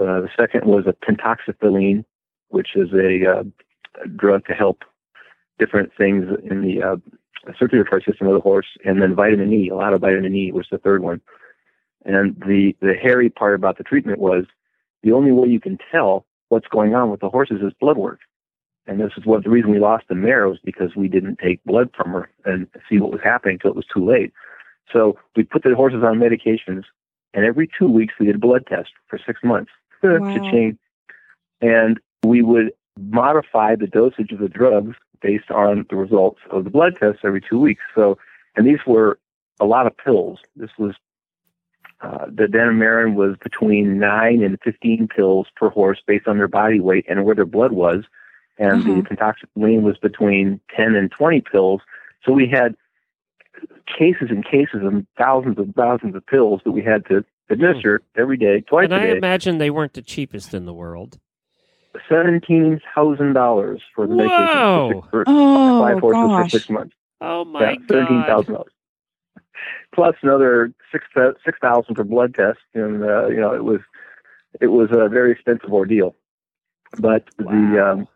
[0.00, 2.04] Uh, the second was a pentoxifylline,
[2.48, 3.44] which is a, uh,
[4.02, 4.84] a drug to help
[5.58, 6.96] different things in the uh,
[7.58, 9.68] circulatory system of the horse, and then vitamin E.
[9.68, 11.20] A lot of vitamin E was the third one.
[12.04, 14.44] And the the hairy part about the treatment was
[15.02, 18.20] the only way you can tell what's going on with the horses is blood work.
[18.86, 21.62] And this is what the reason we lost the mare was because we didn't take
[21.64, 24.32] blood from her and see what was happening until it was too late.
[24.92, 26.82] So we put the horses on medications,
[27.32, 29.70] and every two weeks we did a blood test for six months.
[30.04, 30.72] Wow.
[31.60, 36.70] And we would modify the dosage of the drugs based on the results of the
[36.70, 37.82] blood tests every two weeks.
[37.94, 38.18] So,
[38.56, 39.18] and these were
[39.60, 40.40] a lot of pills.
[40.56, 40.94] This was
[42.00, 46.80] uh, the Denamarin was between nine and fifteen pills per horse based on their body
[46.80, 48.04] weight and where their blood was,
[48.58, 48.94] and Uh-huh.
[48.94, 51.80] the pentoxifylline was between ten and twenty pills.
[52.24, 52.74] So we had
[53.86, 58.36] cases and cases and thousands and thousands of pills that we had to administer every
[58.36, 58.94] day, twice a day.
[58.96, 59.16] and I day.
[59.18, 61.18] imagine they weren't the cheapest in the world.
[62.08, 64.88] Seventeen thousand dollars for the medication Whoa.
[64.88, 66.50] for, six, for Oh, five horses gosh.
[66.50, 66.94] for six months.
[67.20, 68.26] Oh my yeah, seventeen god!
[68.26, 68.72] thousand dollars.
[69.94, 71.04] Plus another six
[71.44, 73.80] six thousand for blood tests, and uh, you know it was
[74.60, 76.14] it was a very expensive ordeal.
[76.98, 78.08] But the um,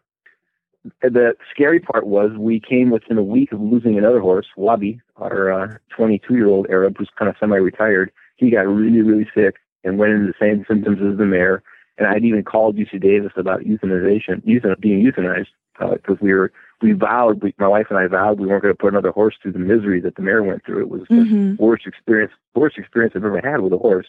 [1.02, 5.80] the scary part was we came within a week of losing another horse, Wabi, our
[5.94, 8.10] 22 year old Arab who's kind of semi retired.
[8.36, 11.62] He got really really sick and went into the same symptoms as the mare.
[11.98, 15.46] And I'd even called UC Davis about euthanization, euthan- being euthanized,
[15.78, 18.78] because we were we vowed, we, my wife and I vowed we weren't going to
[18.78, 20.80] put another horse through the misery that the mare went through.
[20.82, 21.58] It was the Mhm.
[21.58, 24.08] worst experience, worst experience I've ever had with a horse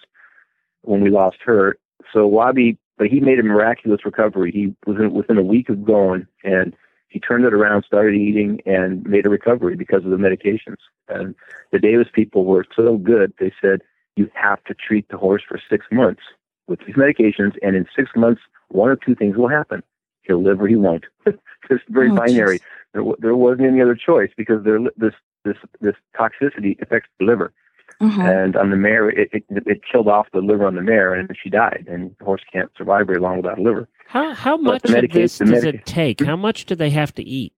[0.82, 1.78] when we lost her.
[2.12, 4.52] So Wabi, but he made a miraculous recovery.
[4.52, 6.76] He was in, within a week of going, and
[7.08, 10.78] he turned it around, started eating, and made a recovery because of the medications.
[11.08, 11.36] And
[11.72, 13.32] the Davis people were so good.
[13.40, 13.82] They said
[14.18, 16.24] you have to treat the horse for six months
[16.68, 19.82] with these medications, and in six months, one or two things will happen.
[20.24, 21.06] He'll live or he won't.
[21.26, 22.60] it's very Oh, binary.
[22.60, 22.64] jeez.
[22.94, 25.14] There, wa- there wasn't any other choice because there, this
[25.46, 27.54] this this toxicity affects the liver,
[28.02, 28.22] Uh-huh.
[28.22, 31.30] and on the mare, it, it it killed off the liver on the mare, and
[31.42, 31.86] she died.
[31.88, 33.88] And the horse can't survive very long without a liver.
[34.08, 36.22] How how much the of medica- this the does medica- it take?
[36.26, 37.54] How much do they have to eat?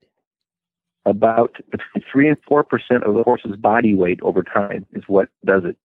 [1.05, 1.55] About
[2.11, 5.77] three and four percent of the horse's body weight over time is what does it.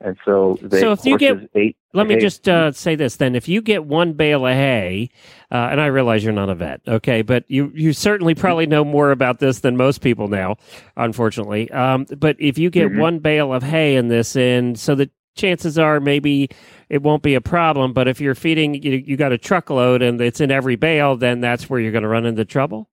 [0.00, 3.16] And so they So if you get- horses ate Let me just uh, say this
[3.16, 5.10] then: if you get one bale of hay,
[5.50, 8.84] uh, and I realize you're not a vet, okay, but you you certainly probably know
[8.84, 10.56] more about this than most people now,
[10.96, 11.70] unfortunately.
[11.70, 12.98] Um, but if you get Mhm.
[12.98, 16.48] one bale of hay in this, and so the chances are maybe
[16.88, 17.92] it won't be a problem.
[17.92, 21.40] But if you're feeding, you, you got a truckload and it's in every bale, then
[21.40, 22.88] that's where you're going to run into trouble.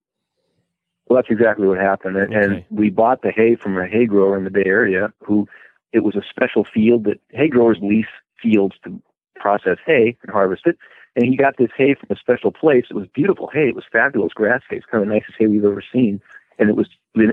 [1.08, 2.18] Well, that's exactly what happened.
[2.18, 5.48] And, and we bought the hay from a hay grower in the Bay Area who
[5.92, 8.06] it was a special field that hay growers lease
[8.44, 9.02] fields to
[9.36, 10.78] process hay and harvest it.
[11.16, 12.86] And he got this hay from a special place.
[12.90, 13.70] It was beautiful hay.
[13.70, 14.78] It was fabulous grass hay.
[14.78, 16.22] It's kind of the nicest hay we've ever seen.
[16.60, 16.88] And it was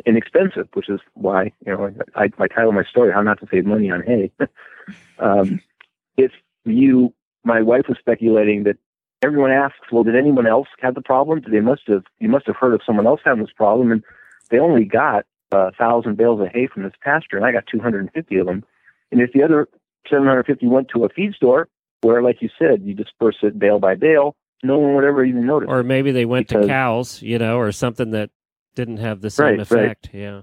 [0.06, 3.66] inexpensive, which is why, you know, I, I title my story, How Not to Save
[3.66, 4.30] Money on Hay.
[5.18, 5.61] um,
[6.16, 6.32] if
[6.64, 7.12] you,
[7.44, 8.76] my wife was speculating that
[9.22, 11.42] everyone asks, well, did anyone else have the problem?
[11.50, 13.92] They must have, you must have heard of someone else having this problem.
[13.92, 14.02] And
[14.50, 18.36] they only got a thousand bales of hay from this pasture, and I got 250
[18.36, 18.64] of them.
[19.11, 19.68] And if the other
[20.09, 21.68] 750 went to a feed store,
[22.03, 25.46] where, like you said, you disperse it bale by bale, no one would ever even
[25.46, 25.68] notice.
[25.70, 28.30] Or maybe they went to cows, you know, or something that
[28.74, 29.61] didn't have the same Right, right.
[29.61, 30.11] effect.
[30.12, 30.42] Yeah.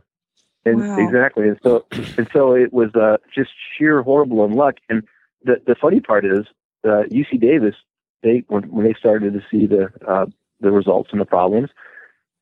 [0.66, 0.96] And Wow.
[0.98, 1.48] exactly.
[1.48, 1.86] And so
[2.18, 4.74] and so it was uh, just sheer horrible unluck.
[4.90, 5.04] And
[5.44, 6.46] the the funny part is
[6.84, 7.76] uh, UC Davis
[8.24, 10.26] they when, when they started to see the uh,
[10.60, 11.70] the results and the problems,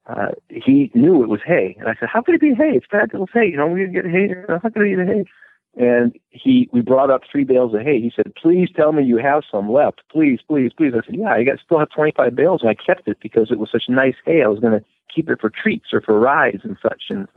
[0.08, 1.76] uh, he knew it was hay.
[1.80, 2.72] And I said, How could it be hay?
[2.76, 3.48] It's bad fabulous hay.
[3.48, 4.30] You know, we get hay.
[4.48, 5.26] How could it be hay?
[5.78, 8.00] And he we brought up three bales of hay.
[8.00, 10.02] He said, Please tell me you have some left.
[10.10, 10.94] Please, please, please.
[10.94, 13.52] I said, Yeah, I got still have twenty five bales and I kept it because
[13.52, 14.42] it was such nice hay.
[14.42, 14.82] I was gonna
[15.14, 17.28] keep it for treats or for rides and such and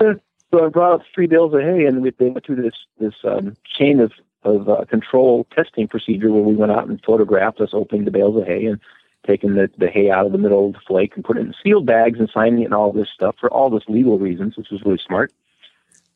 [0.50, 3.14] so I brought up three bales of hay, and we they went through this this
[3.24, 4.12] um, chain of
[4.44, 8.36] of uh, control testing procedure where we went out and photographed us opening the bales
[8.36, 8.80] of hay and
[9.26, 11.54] taking the, the hay out of the middle of the flake and putting it in
[11.62, 14.70] sealed bags and signing it and all this stuff for all this legal reasons, which
[14.70, 15.32] was really smart.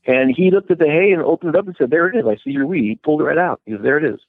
[0.06, 2.24] And he looked at the hay and opened it up and said, "There it is.
[2.26, 3.60] I see your weed." He pulled it right out.
[3.66, 4.20] He goes, "There it is,"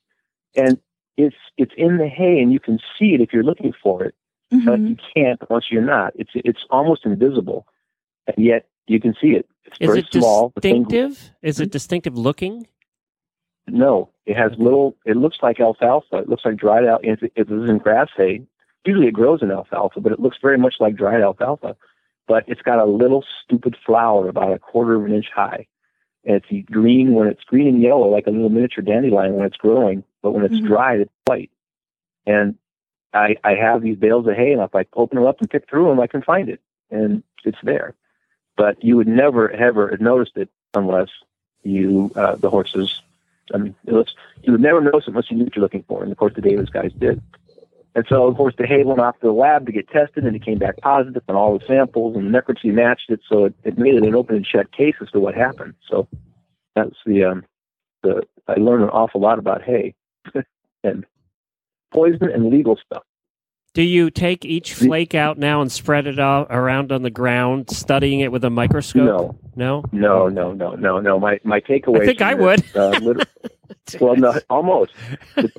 [0.55, 0.77] and
[1.17, 4.15] it's it's in the hay, and you can see it if you're looking for it
[4.49, 4.89] but Mhm.
[4.89, 6.11] you can't once you're not.
[6.15, 7.65] It's it's almost invisible,
[8.27, 9.47] and yet you can see it.
[9.63, 10.51] It's Is very it small.
[10.59, 11.31] Thing- distinctive?
[11.41, 12.67] Is it distinctive looking?
[13.67, 14.97] no, it has little.
[15.05, 16.17] It looks like alfalfa.
[16.17, 17.05] It looks like dried out.
[17.05, 18.41] If it, if in grass hay,
[18.85, 21.77] usually it grows in alfalfa, but it looks very much like dried alfalfa.
[22.27, 25.67] But it's got a little stupid flower about a quarter of an inch high,
[26.23, 29.57] and it's green when it's green and yellow, like a little miniature dandelion when it's
[29.57, 30.03] growing.
[30.21, 30.67] But when it's Mhm.
[30.67, 31.51] dried, it's white.
[32.25, 32.55] And
[33.13, 35.67] I I have these bales of hay, and if I open them up and pick
[35.67, 37.95] through them, I can find it, and it's there.
[38.55, 41.09] But you would never ever have noticed it unless
[41.63, 43.01] you uh, the horses.
[43.53, 45.83] I mean, it looks, you would never notice it unless you knew what you're looking
[45.83, 47.21] for, and of course the Davis guys did.
[47.93, 50.33] And so, of course, the hay went off to the lab to get tested, and
[50.35, 53.53] it came back positive on all the samples, and the necropsy matched it, so it,
[53.65, 55.73] it made it an open and shut case as to what happened.
[55.89, 56.07] So
[56.75, 57.43] that's the um,
[58.03, 59.93] the I learned an awful lot about hay
[60.83, 61.05] and
[61.91, 63.03] poison and legal stuff.
[63.73, 67.69] Do you take each flake out now and spread it out around on the ground,
[67.69, 69.05] studying it with a microscope?
[69.05, 69.83] No, No?
[69.93, 71.19] no, no, no, no, no.
[71.19, 72.01] My my takeaway.
[72.01, 72.75] I think I from would.
[72.75, 73.23] uh,
[74.01, 74.91] well, no, almost.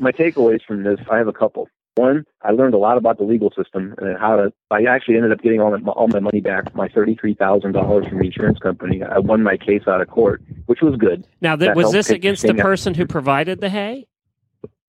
[0.00, 1.68] My takeaways from this, I have a couple.
[1.96, 4.52] One, I learned a lot about the legal system and how to.
[4.70, 7.72] I actually ended up getting all my all my money back, my thirty three thousand
[7.72, 9.02] dollars from the insurance company.
[9.02, 11.26] I won my case out of court, which was good.
[11.42, 14.06] Now, th- That was this against the person who provided the hay?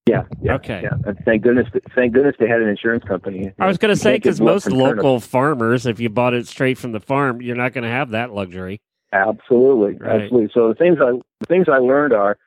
[0.08, 0.82] Yeah, yeah, Okay.
[0.84, 0.92] yeah.
[1.06, 3.52] And thank goodness, thank goodness they had an insurance company.
[3.60, 4.82] I was going to say because most turnips.
[4.82, 8.10] local farmers, if you bought it straight from the farm, you're not going to have
[8.12, 8.82] that luxury.
[9.14, 10.22] Absolutely, Right.
[10.24, 10.52] absolutely.
[10.54, 12.38] So the things I the things I learned are,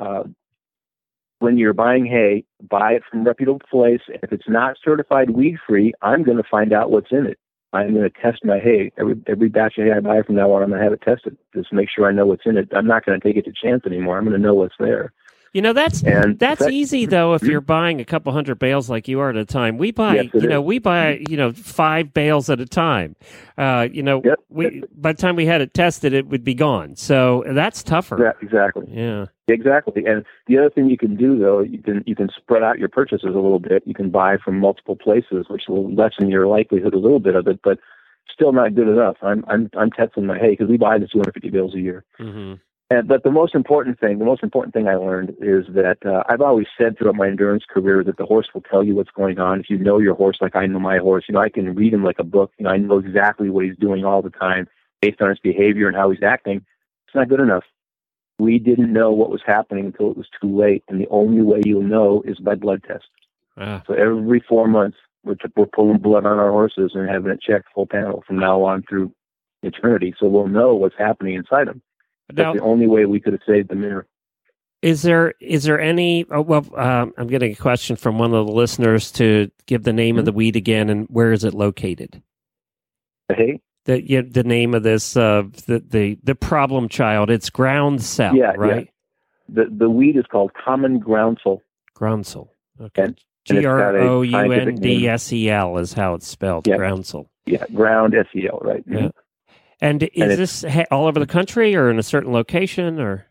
[0.00, 0.24] uh,
[1.40, 4.00] when you're buying hay, buy it from a reputable place.
[4.08, 7.38] If it's not certified weed free, I'm going to find out what's in it.
[7.72, 10.50] I'm going to test my hay every every batch of hay I buy from now
[10.52, 10.62] on.
[10.62, 12.68] I'm going to have it tested just make sure I know what's in it.
[12.74, 14.16] I'm not going to take it to chance anymore.
[14.16, 15.12] I'm going to know what's there.
[15.54, 18.88] You know that's And that's that- easy though if you're buying a couple hundred bales
[18.90, 19.78] like you are at a time.
[19.78, 20.66] We buy, Yes, you know, is.
[20.66, 23.16] we buy, you know, five bales at a time.
[23.56, 24.38] Uh, you know, Yep.
[24.50, 26.96] we by the time we had it tested, it would be gone.
[26.96, 28.18] So that's tougher.
[28.20, 28.86] Yeah, exactly.
[28.90, 29.26] Yeah.
[29.48, 30.04] Exactly.
[30.06, 32.88] And the other thing you can do though, you can you can spread out your
[32.88, 33.82] purchases a little bit.
[33.86, 37.46] You can buy from multiple places, which will lessen your likelihood a little bit of
[37.48, 37.78] it, but
[38.32, 39.16] still not good enough.
[39.22, 42.04] I'm I'm I'm testing my hay because we buy the 250 bales a year.
[42.18, 42.54] hmm
[42.90, 46.24] And, but the most important thing, the most important thing I learned is that uh,
[46.28, 49.38] I've always said throughout my endurance career that the horse will tell you what's going
[49.38, 49.60] on.
[49.60, 51.94] If you know your horse like I know my horse, you know I can read
[51.94, 52.52] him like a book.
[52.58, 54.68] You know I know exactly what he's doing all the time
[55.00, 56.64] based on his behavior and how he's acting.
[57.06, 57.64] It's not good enough.
[58.38, 61.60] We didn't know what was happening until it was too late, and the only way
[61.64, 63.06] you'll know is by blood test.
[63.56, 67.40] Ah, So every four months, we're, we're pulling blood on our horses and having it
[67.42, 69.12] checked full panel from now on through
[69.64, 70.14] eternity.
[70.20, 71.82] So we'll know what's happening inside them.
[72.32, 74.06] now, That's the only way we could have saved the mirror.
[74.82, 76.24] is there is there any?
[76.30, 79.92] Oh, well, um, I'm getting a question from one of the listeners to give the
[79.92, 80.26] name of Mm-hmm.
[80.26, 82.22] the weed again and where is it located?
[83.28, 87.30] Hey, The yeah, the name of this uh the the the problem child.
[87.30, 88.52] It's groundsel, Yeah, yeah.
[88.56, 88.90] right?
[89.48, 91.60] the the weed is called common groundsel.
[91.96, 92.48] Groundsel.
[92.78, 93.14] Okay.
[93.46, 95.08] G R O U N D.
[95.08, 96.66] S E L is how it's spelled.
[96.68, 96.76] Yeah.
[96.76, 97.28] Groundsel.
[97.46, 98.84] Yeah, ground SEL, right?
[98.86, 99.08] Yeah.
[99.80, 103.24] And is And this ha- all over the country or in a certain location or?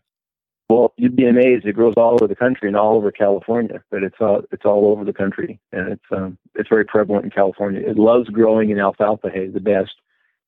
[0.68, 1.66] Well, you'd be amazed.
[1.66, 4.86] It grows all over the country and all over California, but it's all it's all
[4.86, 7.80] over the country, and it's um it's very prevalent in California.
[7.80, 9.92] It loves growing in alfalfa hay, the best,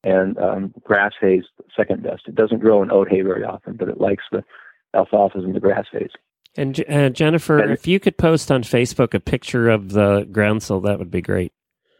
[0.05, 1.45] and um, grass hay's
[1.77, 2.23] second best.
[2.27, 4.43] It doesn't grow in oat hay very often, but it likes the
[4.95, 6.11] alfalfas and the grass hays.
[6.57, 10.83] And uh, Jennifer, And- if you could post on Facebook a picture of the groundsel,
[10.85, 11.53] that would be great.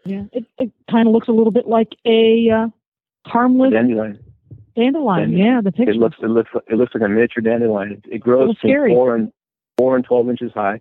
[0.05, 2.69] Yeah, it, it kind of looks a little bit like a uh,
[3.31, 4.19] harmless Dandelion.
[4.75, 5.31] dandelion.
[5.31, 5.33] Dandelion.
[5.37, 5.91] Yeah, the picture.
[5.93, 7.93] It looks it looks it looks like a miniature dandelion.
[8.05, 8.95] It, it grows little between scary.
[8.95, 9.31] four and
[9.77, 10.81] four and twelve inches high.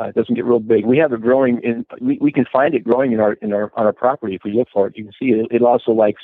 [0.00, 0.84] Uh, it doesn't get real big.
[0.84, 1.86] We have it growing in.
[2.00, 4.52] We, we can find it growing in our in our on our property if we
[4.52, 4.96] look for it.
[4.96, 5.46] You can see it.
[5.52, 6.22] It also likes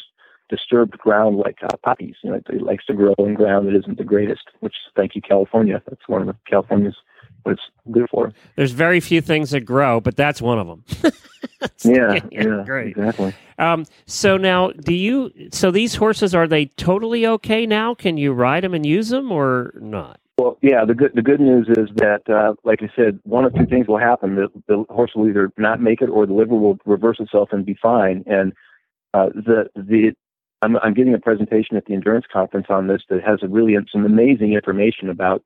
[0.48, 2.16] disturbed ground like uh, poppies.
[2.22, 4.42] You know, it, it likes to grow in ground that isn't the greatest.
[4.60, 5.82] Which thank you California.
[5.88, 6.96] That's one of the California's
[7.42, 8.32] what it's good for.
[8.56, 10.84] There's very few things that grow, but that's one of them.
[11.84, 12.88] Yeah, yeah, great.
[12.88, 13.34] exactly.
[13.58, 15.32] Um, so now, do you?
[15.52, 17.94] So these horses are they totally okay now?
[17.94, 20.20] Can you ride them and use them or not?
[20.38, 20.84] Well, yeah.
[20.84, 23.88] The good the good news is that, uh, like I said, one of two things
[23.88, 27.18] will happen: the, the horse will either not make it, or the liver will reverse
[27.20, 28.24] itself and be fine.
[28.26, 28.52] And
[29.14, 30.12] uh, the the
[30.62, 34.04] I'm, I'm giving a presentation at the endurance conference on this that has really some
[34.04, 35.42] amazing information about.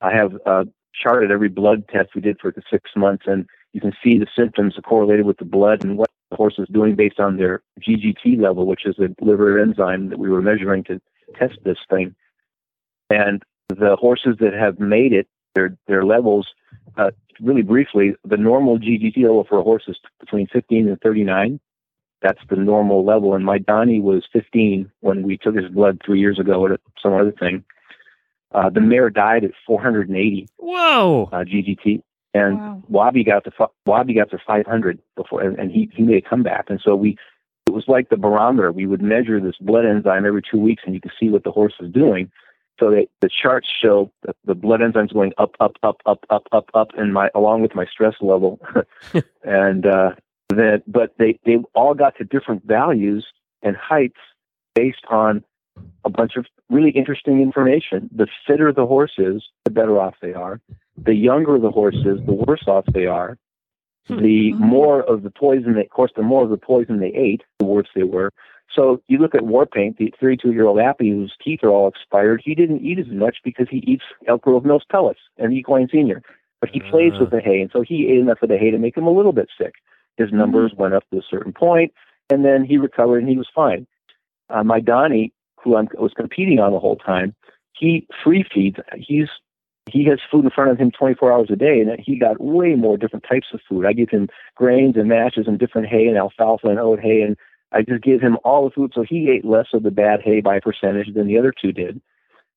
[0.00, 3.80] I have uh, charted every blood test we did for the six months, and you
[3.80, 7.20] can see the symptoms correlated with the blood and what the horse is doing based
[7.20, 11.00] on their GGT level, which is the liver enzyme that we were measuring to
[11.38, 12.14] test this thing.
[13.10, 16.48] And the horses that have made it, their their levels,
[16.96, 17.10] uh,
[17.40, 21.60] really briefly, the normal GGT level for a horse is between 15 and 39.
[22.24, 23.34] That's the normal level.
[23.34, 27.12] And my Donnie was 15 when we took his blood three years ago at some
[27.12, 27.62] other thing.
[28.52, 31.28] Uh, the mare died at 480 Whoa!
[31.32, 32.02] uh, GGT,
[32.32, 32.82] and Wow.
[32.88, 36.28] Wabi got to fi- Wabi got to 500 before, and, and he he made a
[36.28, 36.70] comeback.
[36.70, 37.18] And so we,
[37.66, 38.72] it was like the barometer.
[38.72, 41.50] We would measure this blood enzyme every two weeks, and you could see what the
[41.50, 42.30] horse was doing.
[42.80, 46.46] So they, the charts show the, the blood enzymes going up, up, up, up, up,
[46.52, 48.60] up, up, and my along with my stress level,
[49.42, 50.12] and uh,
[50.50, 50.82] that.
[50.86, 53.26] But they they all got to different values
[53.62, 54.18] and heights
[54.74, 55.44] based on
[56.04, 58.08] a bunch of really interesting information.
[58.14, 60.60] The fitter the horse is, the better off they are.
[60.96, 63.36] The younger the horse is, the worse off they are.
[64.08, 67.42] The more of the poison they, of course, the more of the poison they ate,
[67.58, 68.30] the worse they were.
[68.74, 72.42] So you look at Warpaint, the 32-year-old Appy whose teeth are all expired.
[72.44, 76.22] He didn't eat as much because he eats Elk Grove Mills pellets and Equine Senior,
[76.60, 77.20] but he plays Ah.
[77.20, 79.10] with the hay, and so he ate enough of the hay to make him a
[79.10, 79.74] little bit sick.
[80.16, 81.92] His numbers went up to a certain point,
[82.30, 83.86] and then he recovered and he was fine.
[84.50, 87.34] Uh, my Donnie, who I was competing on the whole time,
[87.72, 88.76] he free feeds.
[88.96, 89.28] He's
[89.90, 92.74] he has food in front of him 24 hours a day, and he got way
[92.74, 93.84] more different types of food.
[93.84, 97.36] I give him grains and mashes and different hay and alfalfa and oat hay, and
[97.70, 98.92] I just give him all the food.
[98.94, 102.00] So he ate less of the bad hay by percentage than the other two did.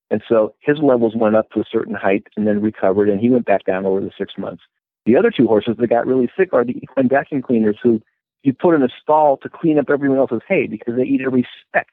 [0.10, 3.30] And so his levels went up to a certain height and then recovered, and he
[3.30, 4.64] went back down over the six months.
[5.08, 8.02] The other two horses that got really sick are the equine vacuum cleaners who
[8.44, 11.48] you put in a stall to clean up everyone else's hay because they eat every
[11.66, 11.88] speck.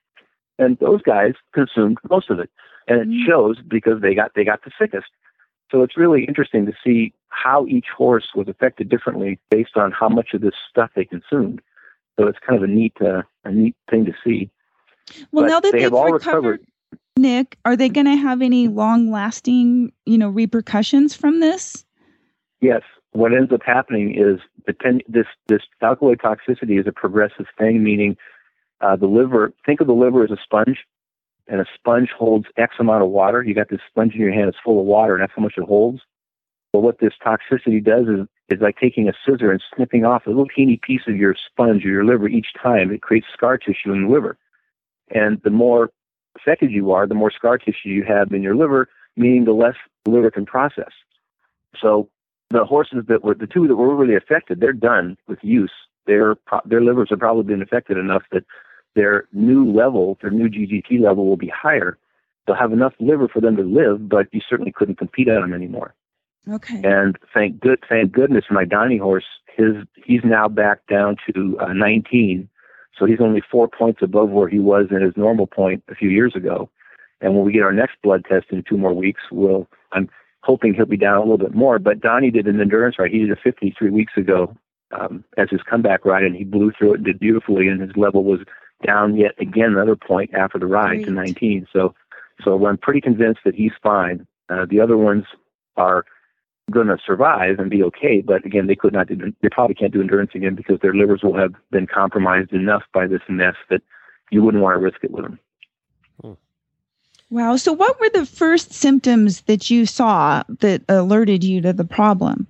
[0.58, 2.50] And those guys consumed most of it.
[2.88, 3.24] And it Mm.
[3.24, 5.06] shows because they got they got the sickest.
[5.70, 10.08] So it's really interesting to see how each horse was affected differently based on how
[10.08, 11.62] much of this stuff they consumed.
[12.18, 14.50] So it's kind of a neat uh, a neat thing to see.
[15.30, 16.66] Well, But now that they they've have all recovered, recovered.
[17.16, 21.84] Nick, are they going to have any long-lasting, you know, repercussions from this?
[22.60, 22.82] Yes.
[23.14, 28.16] What ends up happening is depend, this this alkaloid toxicity is a progressive thing, meaning
[28.80, 29.52] uh, the liver.
[29.64, 30.78] Think of the liver as a sponge,
[31.46, 33.40] and a sponge holds X amount of water.
[33.40, 35.54] You got this sponge in your hand; it's full of water, and that's how much
[35.56, 36.00] it holds.
[36.72, 40.30] But what this toxicity does is is like taking a scissor and snipping off a
[40.30, 42.90] little teeny piece of your sponge or your liver each time.
[42.90, 44.36] It creates scar tissue in the liver,
[45.10, 45.90] and the more
[46.36, 49.76] affected you are, the more scar tissue you have in your liver, meaning the less
[50.04, 50.90] the liver can process.
[51.80, 52.08] So
[52.54, 55.72] the horses that were the two that were really affected, they're done with use.
[56.06, 58.44] Their their livers have probably been affected enough that
[58.94, 61.98] their new level, their new GGT level, will be higher.
[62.46, 65.54] They'll have enough liver for them to live, but you certainly couldn't compete on them
[65.54, 65.94] anymore.
[66.48, 66.80] Okay.
[66.84, 69.24] And thank good, thank goodness, my Donnie horse,
[69.56, 72.48] his he's now back down to uh, 19,
[72.98, 76.10] so he's only four points above where he was in his normal point a few
[76.10, 76.70] years ago.
[77.20, 80.08] And when we get our next blood test in two more weeks, we'll I'm
[80.44, 81.78] hoping he'll be down a little bit more.
[81.78, 83.10] But Donnie did an endurance ride.
[83.10, 84.54] He did a 50 three weeks ago
[84.92, 87.68] um, as his comeback ride, and he blew through it and did beautifully.
[87.68, 88.40] And his level was
[88.86, 91.66] down yet again another point after the ride to 19.
[91.72, 91.94] So,
[92.42, 94.26] so I'm pretty convinced that he's fine.
[94.50, 95.24] Uh, the other ones
[95.76, 96.04] are
[96.70, 99.16] going to survive and be okay, but again, they could not do.
[99.42, 103.06] They probably can't do endurance again because their livers will have been compromised enough by
[103.06, 103.82] this mess that
[104.30, 105.38] you wouldn't want to risk it with them.
[107.30, 107.56] Wow.
[107.56, 112.46] So, what were the first symptoms that you saw that alerted you to the problem?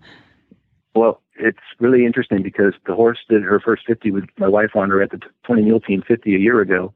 [0.94, 4.90] Well, it's really interesting because the horse did her first 50 with my wife on
[4.90, 6.92] her at the 20 mule team 50 a year ago.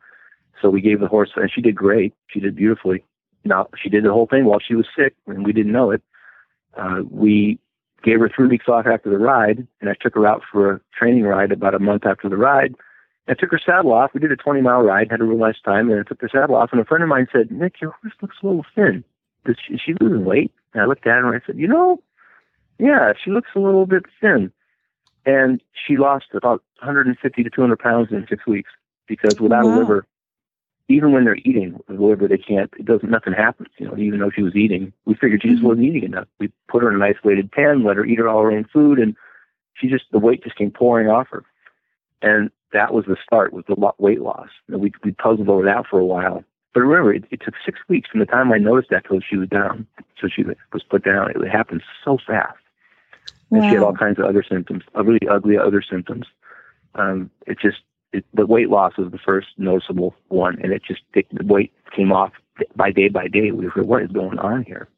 [0.60, 2.14] So we gave the horse, and she did great.
[2.28, 3.04] She did beautifully.
[3.44, 6.02] Now, she did the whole thing while she was sick, and we didn't know it.
[6.76, 7.58] Uh, we
[8.02, 10.80] gave her three weeks off after the ride, and I took her out for a
[10.96, 12.74] training ride about a month after the ride.
[13.28, 14.12] I took her saddle off.
[14.14, 16.28] We did a 20 mile ride, had a real nice time, and I took the
[16.32, 16.70] saddle off.
[16.72, 19.04] And a friend of mine said, Nick, your horse looks a little thin.
[19.46, 20.50] Is she, is she losing weight?
[20.72, 22.02] And I looked at her and I said, You know,
[22.78, 24.52] yeah, she looks a little bit thin.
[25.26, 28.70] And she lost about 150 to 200 pounds in six weeks
[29.06, 29.72] because without Wow.
[29.72, 30.06] a liver,
[30.88, 33.68] even when they're eating the liver, they can't, it doesn't, nothing happens.
[33.76, 35.66] You know, even though she was eating, we figured she just Mhm.
[35.66, 36.28] wasn't eating enough.
[36.38, 38.98] We put her in an isolated pen, let her eat her all her own food,
[38.98, 39.14] and
[39.74, 41.44] she just, the weight just came pouring off her.
[42.22, 44.48] And that was the start, was the weight loss.
[44.68, 46.44] And we, we puzzled over that for a while.
[46.74, 49.36] But remember, it, it took six weeks from the time I noticed that till she
[49.36, 49.86] was down.
[50.20, 51.30] So she was put down.
[51.30, 52.58] It happened so fast
[53.50, 56.26] and she had all kinds of other symptoms, uh, really ugly other symptoms.
[56.94, 57.78] Um, it just
[58.12, 61.72] it, the weight loss was the first noticeable one, and it just it, the weight
[61.94, 62.32] came off
[62.76, 63.50] by day by day.
[63.50, 64.88] We were what is going on here?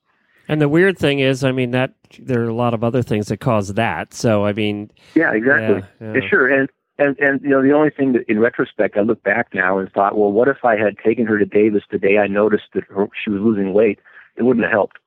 [0.48, 3.28] And the weird thing is, I mean, that there are a lot of other things
[3.28, 4.12] that cause that.
[4.12, 5.88] So, I mean, Yeah, exactly.
[6.00, 6.28] Yeah, Yeah, yeah.
[6.28, 6.48] sure.
[6.48, 6.68] And
[7.00, 9.90] and and you know the only thing that in retrospect I look back now and
[9.90, 12.84] thought, well, what if I had taken her to Davis the day I noticed that
[12.84, 13.98] her, she was losing weight?
[14.36, 14.98] It wouldn't have helped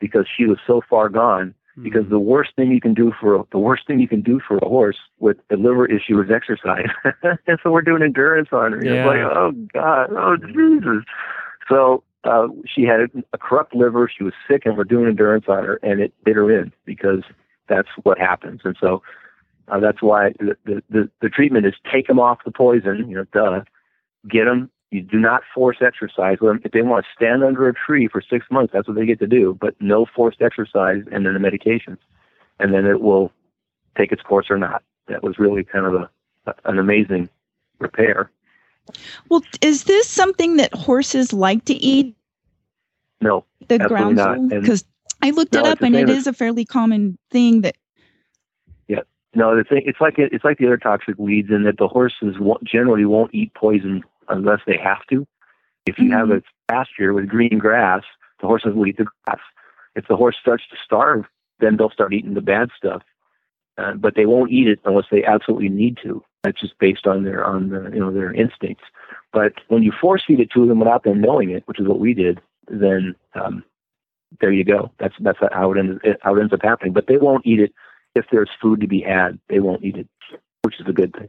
[0.00, 1.54] because she was so far gone.
[1.82, 4.40] Because the worst thing you can do for a, the worst thing you can do
[4.46, 6.86] for a horse with a liver issue is exercise.
[7.48, 8.84] and so we're doing endurance on her.
[8.84, 8.92] Yeah.
[8.92, 11.04] It's like, oh God, oh Jesus.
[11.68, 14.08] So uh, she had a, a corrupt liver.
[14.16, 17.24] She was sick, and we're doing endurance on her, and it bit her in because
[17.68, 18.60] that's what happens.
[18.62, 19.02] And so
[19.68, 23.24] uh, that's why the, the, the, treatment is take them off the poison, you know,
[23.32, 23.62] duh.
[24.28, 24.70] Get them.
[24.90, 26.60] You do not force exercise with them.
[26.64, 29.18] If they want to stand under a tree for six months, that's what they get
[29.20, 31.98] to do, but no forced exercise and then the medications.
[32.60, 33.32] And then it will
[33.96, 34.82] take its course or not.
[35.08, 37.28] That was really kind of a, an amazing
[37.78, 38.30] repair.
[39.28, 42.14] Well, is this something that horses like to eat?
[43.20, 44.48] No, The groundsel?
[44.48, 44.84] Because
[45.22, 47.76] I looked No, it up, and it is a fairly common thing that.
[49.34, 52.36] No, the thing it's like it's like the other toxic weeds in that the horses
[52.38, 55.26] won't, generally won't eat poison unless they have to.
[55.86, 58.02] If you have a pasture with green grass,
[58.40, 59.40] the horses will eat the grass.
[59.94, 61.24] If the horse starts to starve,
[61.60, 63.02] then they'll start eating the bad stuff.
[63.76, 66.22] Uh, but they won't eat it unless they absolutely need to.
[66.42, 68.84] That's just based on their on the, you know their instincts.
[69.32, 71.98] But when you force feed it to them without them knowing it, which is what
[71.98, 73.64] we did, then um,
[74.40, 74.92] there you go.
[74.98, 76.92] That's that's how it ends how it ends up happening.
[76.92, 77.72] But they won't eat it
[78.14, 79.38] if there's food to be had.
[79.48, 80.08] They won't eat it,
[80.62, 81.28] which is a good thing.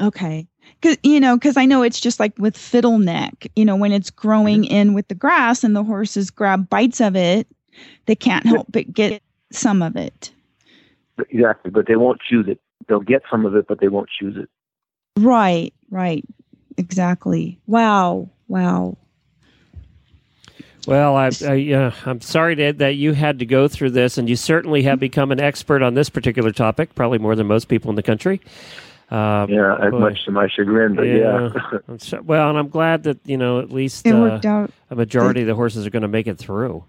[0.00, 0.46] Okay.
[0.82, 3.92] Cause, you know, because I know it's just like with fiddle neck, you know, when
[3.92, 4.74] it's growing Mm-hmm.
[4.74, 7.46] in with the grass and the horses grab bites of it,
[8.06, 9.22] they can't help but get
[9.52, 10.32] some of it.
[11.30, 12.60] Exactly, but they won't choose it.
[12.88, 14.48] They'll get some of it, but they won't choose it.
[15.18, 16.24] Right, right.
[16.76, 17.60] Exactly.
[17.66, 18.30] Wow.
[18.48, 18.96] Wow.
[20.86, 24.28] Well, I, I, uh, I'm sorry that, that you had to go through this, and
[24.28, 27.90] you certainly have become an expert on this particular topic, probably more than most people
[27.90, 28.40] in the country.
[29.10, 29.98] Uh, Yeah, as boy.
[29.98, 31.50] much to my chagrin, but yeah.
[31.88, 34.70] I'm so- well, and I'm glad that you know at least It uh, worked out.
[34.90, 36.84] a majority of the horses are going to make it through.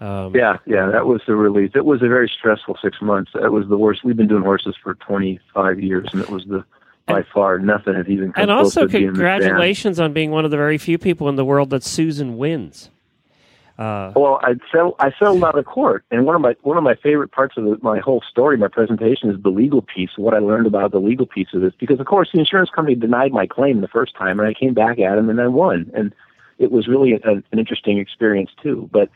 [0.00, 1.76] Um, yeah, yeah, that was the relief.
[1.76, 3.30] It was a very stressful six months.
[3.34, 4.02] That was the worst.
[4.02, 6.64] We've been doing horses for 25 years, and it was the
[7.06, 10.44] by far nothing has even come and close also, to being congratulations on being one
[10.44, 12.90] of the very few people in the world that Susan wins.
[13.82, 16.84] Uh, Well, I settled, I settled out of court, and one of my one of
[16.84, 20.10] my favorite parts of the, my whole story, my presentation, is the legal piece.
[20.16, 22.94] What I learned about the legal piece of this, because of course the insurance company
[22.94, 25.90] denied my claim the first time, and I came back at them and I won,
[25.94, 26.14] and
[26.58, 28.88] it was really a, an interesting experience too.
[28.92, 29.10] But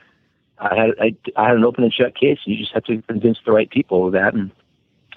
[0.59, 2.40] I had I, I had an open and shut case.
[2.44, 4.51] You just have to convince the right people of that, and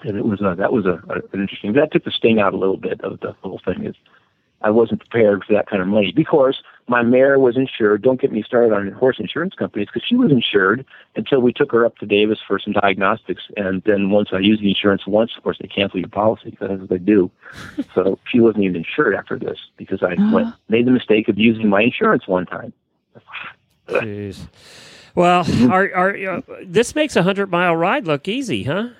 [0.04, 1.72] and it was a, that was a, a an interesting.
[1.72, 3.84] That took the sting out a little bit of the whole thing.
[3.84, 3.96] Is
[4.62, 8.02] I wasn't prepared for that kind of money because my mare was insured.
[8.02, 10.84] Don't get me started on horse insurance companies because she was insured
[11.16, 13.42] until we took her up to Davis for some diagnostics.
[13.56, 16.50] And then once I used the insurance once, of course, they cancel your policy.
[16.50, 17.30] Because that's what they do.
[17.94, 21.68] so she wasn't even insured after this because I went, made the mistake of using
[21.68, 22.72] my insurance one time.
[23.88, 24.40] Jeez.
[25.14, 28.90] Well, our, our, uh, this makes a hundred mile ride look easy, huh?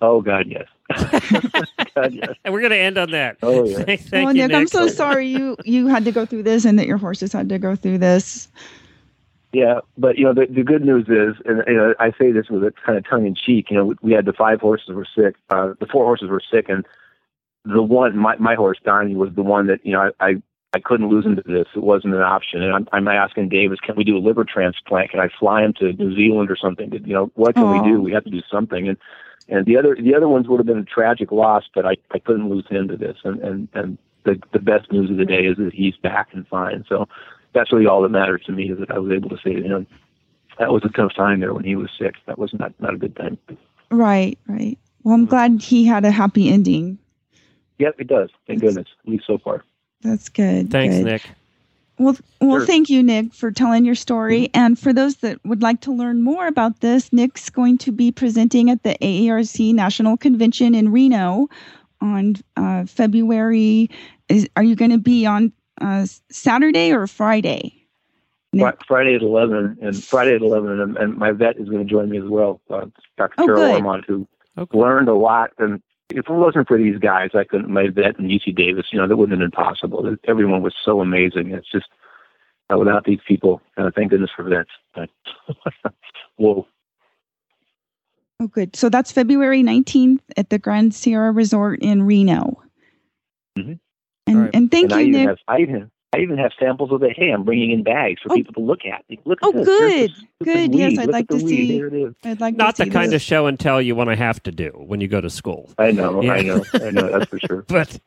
[0.00, 0.66] Oh God, yes.
[1.94, 2.34] God, yes.
[2.44, 3.36] And we're going to end on that.
[3.42, 3.78] Oh yeah.
[3.96, 6.78] Thank oh, you, Nick, I'm so sorry you you had to go through this and
[6.78, 8.48] that your horses had to go through this.
[9.52, 12.48] Yeah, but you know the, the good news is, and you know, I say this
[12.48, 13.70] with a kind of tongue in cheek.
[13.70, 15.36] You know, we, we had the five horses were sick.
[15.50, 16.86] Uh, the four horses were sick, and
[17.64, 20.42] the one, my my horse Donnie, was the one that you know I I,
[20.72, 21.66] I couldn't lose him to this.
[21.76, 25.10] It wasn't an option, and I'm I'm asking Davis, can we do a liver transplant?
[25.10, 26.90] Can I fly him to New Zealand or something?
[26.90, 27.82] You know, what can Aw.
[27.82, 28.00] we do?
[28.00, 28.96] We have to do something, and
[29.48, 32.18] and the other the other ones would have been a tragic loss, but I I
[32.18, 35.46] couldn't lose him to this, and and and the the best news of the day
[35.46, 36.84] is that he's back and fine.
[36.88, 37.08] So
[37.52, 39.62] that's really all that matters to me is that I was able to say to
[39.62, 39.86] him,
[40.58, 42.14] that was a tough time there when he was sick.
[42.26, 43.38] That was not not a good time.
[43.90, 44.78] Right, right.
[45.02, 46.98] Well, I'm glad he had a happy ending.
[47.78, 48.30] Yep, it does.
[48.46, 48.86] Thank goodness.
[49.04, 49.64] At least so far.
[50.02, 50.70] That's good.
[50.70, 51.04] Thanks, good.
[51.04, 51.30] Nick.
[52.02, 52.66] Well, well, Sure.
[52.66, 54.50] thank you, Nick, for telling your story.
[54.54, 58.10] And for those that would like to learn more about this, Nick's going to be
[58.10, 61.48] presenting at the AERC National Convention in Reno
[62.00, 63.88] on uh, February.
[64.28, 67.78] Is, are you going to be on uh, Saturday or Friday?
[68.52, 68.84] Nick?
[68.86, 72.10] Friday at eleven, and Friday at eleven, and, and my vet is going to join
[72.10, 72.60] me as well.
[72.68, 73.34] Uh, Dr.
[73.38, 73.84] Oh, Carol good.
[73.84, 74.78] Ormond, who Okay.
[74.78, 75.50] learned a lot.
[75.58, 77.70] And if it wasn't for these guys, I couldn't.
[77.70, 80.16] My vet and UC Davis, you know, that wouldn't have been possible.
[80.26, 81.52] Everyone was so amazing.
[81.52, 81.86] It's just
[82.72, 84.70] uh, without these people, uh, thank goodness for vets.
[85.84, 85.92] But,
[86.36, 86.66] whoa.
[88.40, 88.74] Oh, good.
[88.74, 92.60] So that's February 19th at the Grand Sierra Resort in Reno.
[93.56, 93.78] Mhm.
[94.26, 94.50] And, All right.
[94.54, 95.28] and thank and you, even Nick.
[95.28, 97.12] have I even I even have samples of it.
[97.16, 98.34] Hey, I'm bringing in bags for Oh.
[98.36, 99.02] people to look at.
[99.24, 99.64] Look at Oh, this.
[99.66, 99.90] good.
[99.90, 100.74] Here's the- Good.
[100.74, 100.98] Yes.
[100.98, 102.14] I'd like to see- There it is.
[102.24, 103.22] I'd like Not to the kind this.
[103.22, 105.70] of show and tell you want to have to do when you go to school.
[105.78, 106.20] I know.
[106.22, 106.32] Yeah.
[106.34, 106.64] I know.
[106.74, 107.08] I know.
[107.18, 107.62] That's for sure.
[107.68, 107.98] but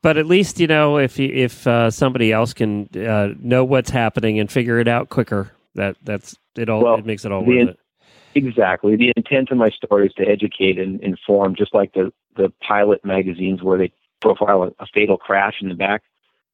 [0.00, 3.90] but at least you know if you, if uh, somebody else can uh, know what's
[3.90, 6.82] happening and figure it out quicker, that that's it all.
[6.82, 7.78] Well, it makes it all the worth in- it.
[8.34, 8.96] Exactly.
[8.96, 13.04] The intent of my story is to educate and inform, just like the the pilot
[13.04, 16.02] magazines where they profile a, a fatal crash in the back.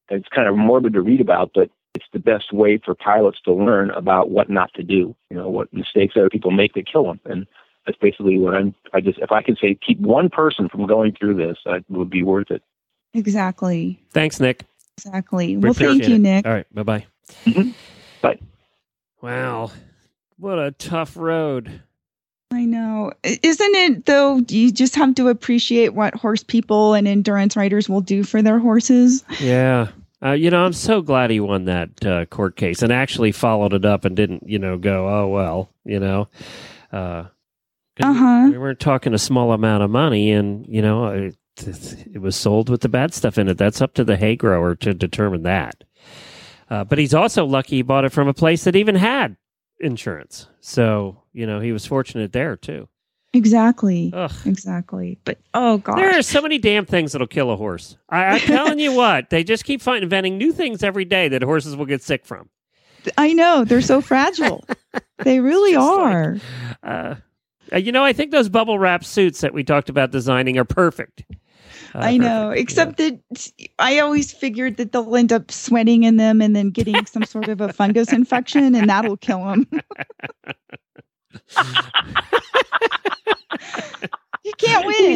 [0.09, 3.53] It's kind of morbid to read about, but it's the best way for pilots to
[3.53, 5.15] learn about what not to do.
[5.29, 7.45] You know, what mistakes other people make that kill them, and
[7.85, 8.73] that's basically what I'm.
[8.93, 12.09] I just if I can say keep one person from going through this, it would
[12.09, 12.61] be worth it.
[13.13, 13.99] Exactly.
[14.11, 14.65] Thanks, Nick.
[14.97, 15.57] Exactly.
[15.57, 16.19] We Well, thank you, it.
[16.19, 16.45] Nick.
[16.45, 17.05] All right, bye bye.
[17.45, 17.73] Mhm.
[18.21, 18.39] Bye.
[19.21, 19.71] Wow,
[20.37, 21.81] what a tough road.
[22.51, 23.11] I know.
[23.23, 24.43] Isn't it though?
[24.47, 28.59] You just have to appreciate what horse people and endurance riders will do for their
[28.59, 29.23] horses.
[29.39, 29.89] Yeah.
[30.23, 33.73] Uh, you know, I'm so glad he won that uh, court case and actually followed
[33.73, 36.27] it up and didn't, you know, go, oh, well, you know.
[36.91, 37.25] Uh,
[38.01, 38.49] Uh-huh.
[38.51, 41.35] We weren't talking a small amount of money, and, you know, it,
[42.13, 43.57] it was sold with the bad stuff in it.
[43.57, 45.83] That's up to the hay grower to determine that.
[46.69, 49.35] Uh, but he's also lucky he bought it from a place that even had
[49.79, 50.47] insurance.
[50.61, 52.87] So, you know, he was fortunate there, too.
[53.33, 54.11] Exactly.
[54.13, 54.31] Ugh.
[54.45, 55.19] Exactly.
[55.23, 57.95] But oh god, There are so many damn things that'll kill a horse.
[58.09, 61.43] I, I'm telling you what, they just keep finding, inventing new things every day that
[61.43, 62.49] horses will get sick from.
[63.17, 64.65] I know they're so fragile.
[65.23, 66.37] they really Just like- are.
[66.83, 67.15] Uh,
[67.71, 70.65] uh, you know, I think those bubble wrap suits that we talked about designing are
[70.65, 71.23] perfect.
[71.93, 72.61] Uh, I know, perfect.
[72.61, 73.19] except that
[73.77, 77.47] I always figured that they'll end up sweating in them and then getting some sort
[77.47, 79.67] of a fungus infection, and that'll kill them.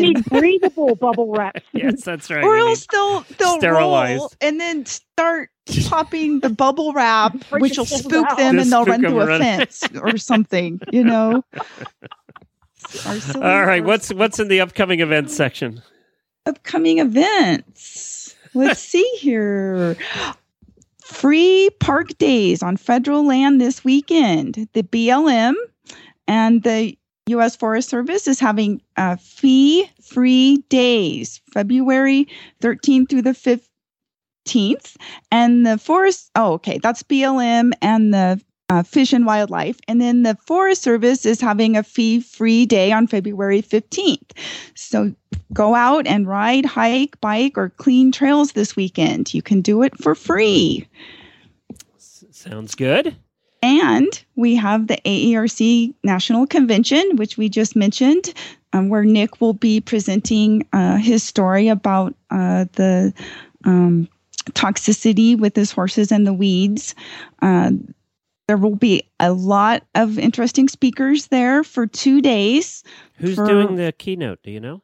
[0.01, 0.13] You can't We win.
[0.13, 0.25] need
[0.61, 1.57] breathable bubble wrap.
[1.73, 2.43] Yes, that's right.
[2.43, 4.19] or we else they'll they'll sterilized.
[4.19, 5.49] roll and then start
[5.87, 8.37] popping the bubble wrap, which will spook out.
[8.37, 10.79] them, Just and they'll run them through a fence or something.
[10.91, 11.43] You know.
[13.35, 13.87] All right, horse.
[13.87, 15.81] what's what's in the upcoming events section?
[16.45, 18.35] upcoming events?
[18.53, 19.95] Let's see here.
[21.01, 24.67] Free park days on federal land this weekend.
[24.73, 25.53] The BLM
[26.27, 27.55] and the U.S.
[27.55, 32.27] Forest Service is having uh, fee free days, February
[32.61, 33.59] 13th through the
[34.45, 34.95] 15th.
[35.31, 39.79] And the forest, oh, okay, that's BLM and the uh, Fish and Wildlife.
[39.87, 44.31] And then the Forest Service is having a fee free day on February 15th.
[44.75, 45.13] So
[45.53, 49.33] go out and ride, hike, bike, or clean trails this weekend.
[49.33, 50.87] You can do it for free.
[51.95, 53.15] S- Sounds good.
[53.63, 58.33] And we have the AERC National Convention, which we just mentioned,
[58.73, 63.13] um, where Nick will be presenting uh, his story about uh, the
[63.63, 64.09] um,
[64.49, 66.93] toxicity with his horses and the weeds.
[67.41, 67.71] Uh,
[68.49, 72.83] there will be a lot of interesting speakers there for two days.
[73.15, 74.39] Who's For- doing the keynote?
[74.43, 74.81] Do you know?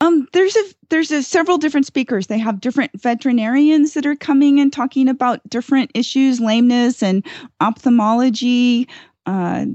[0.00, 2.26] Um, there's a there's a several different speakers.
[2.26, 7.24] They have different veterinarians that are coming and talking about different issues, lameness and
[7.60, 8.88] ophthalmology,
[9.24, 9.66] uh,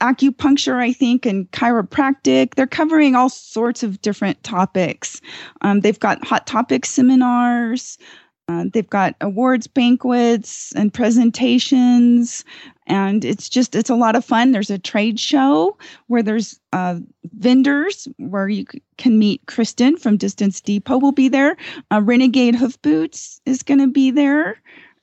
[0.00, 2.54] acupuncture, I think, and chiropractic.
[2.54, 5.20] They're covering all sorts of different topics.
[5.60, 7.98] Um, they've got hot topic seminars.
[8.48, 12.44] Uh, they've got awards banquets and presentations
[12.86, 14.52] and it's just it's a lot of fun.
[14.52, 17.00] There's a trade show where there's uh,
[17.36, 18.64] vendors where you
[18.96, 21.56] can meet kristen from distance depot will be there.
[21.90, 24.60] Uh, renegade hoof boots is going to be there.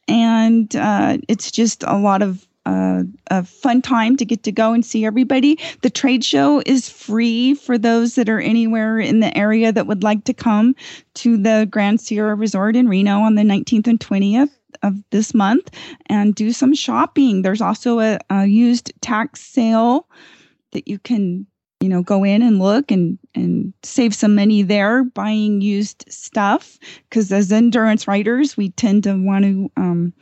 [0.07, 4.85] And uh, it's just a lot of a fun time to get to go and
[4.85, 5.59] see everybody.
[5.81, 10.03] The trade show is free for those that are anywhere in the area that would
[10.03, 10.75] like to come
[11.15, 15.69] to the Grand Sierra Resort in Reno on the 19th and 20th of this month
[16.07, 17.41] and do some shopping.
[17.41, 20.07] There's also a, a used tack sale
[20.71, 21.47] that you can
[21.79, 26.79] you know go in and look and and save some money there buying used stuff
[27.09, 30.13] because as endurance riders we tend to want to um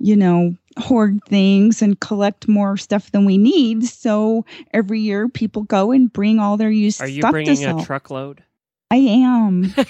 [0.00, 5.62] you know hoard things and collect more stuff than we need so every year people
[5.64, 7.08] go and bring all their used stuff.
[7.08, 8.42] Are you bringing a truckload?
[8.90, 9.72] i am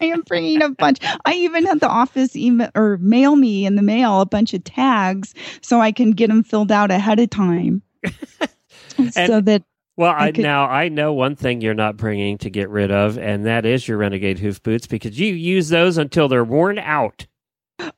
[0.00, 0.98] I am bringing a bunch.
[1.26, 4.64] I even had the office email or mail me in the mail a bunch of
[4.64, 7.82] tags so I can get them filled out ahead of time.
[9.10, 9.62] so that
[9.96, 12.90] Well, I I, could- now I know one thing you're not bringing to get rid
[12.90, 16.78] of, and that is your Renegade hoof boots because you use those until they're worn
[16.78, 17.26] out.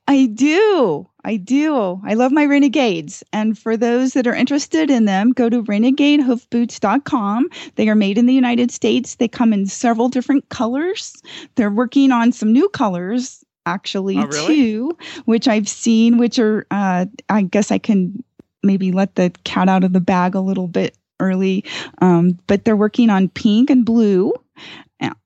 [0.09, 1.09] I do.
[1.25, 2.01] I do.
[2.05, 3.23] I love my Renegades.
[3.33, 7.49] And for those that are interested in them, go to renegadehoofboots.com.
[7.77, 9.15] They are made in the United States.
[9.17, 11.15] They come in several different colors.
[11.55, 14.47] They're working on some new colors actually Oh, really?
[14.57, 18.23] too, which I've seen, which are uh, I guess I can
[18.65, 21.65] maybe let the cat out of the bag a little bit early.
[22.01, 24.33] Um, but they're working on pink and blue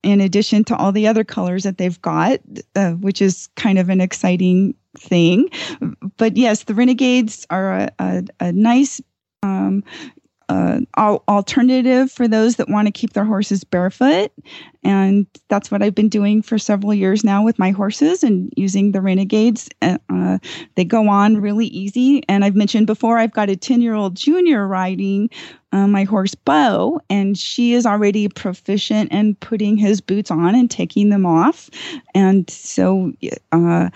[0.02, 2.40] in addition to all the other colors that they've got,
[2.74, 5.48] uh, which is kind of an exciting thing.
[6.16, 9.00] But yes, the Renegades are a, a, a nice
[9.42, 9.84] um,
[10.48, 14.30] uh, al- alternative for those that want to keep their horses barefoot.
[14.84, 18.92] And that's what I've been doing for several years now with my horses and using
[18.92, 19.68] the Renegades.
[19.82, 20.38] Uh, uh,
[20.76, 22.22] they go on really easy.
[22.28, 25.30] And I've mentioned before, I've got a 10 year old junior riding
[25.72, 30.70] uh, my horse Bo, and she is already proficient in putting his boots on and
[30.70, 31.68] taking them off.
[32.14, 33.12] And so
[33.52, 33.90] uh,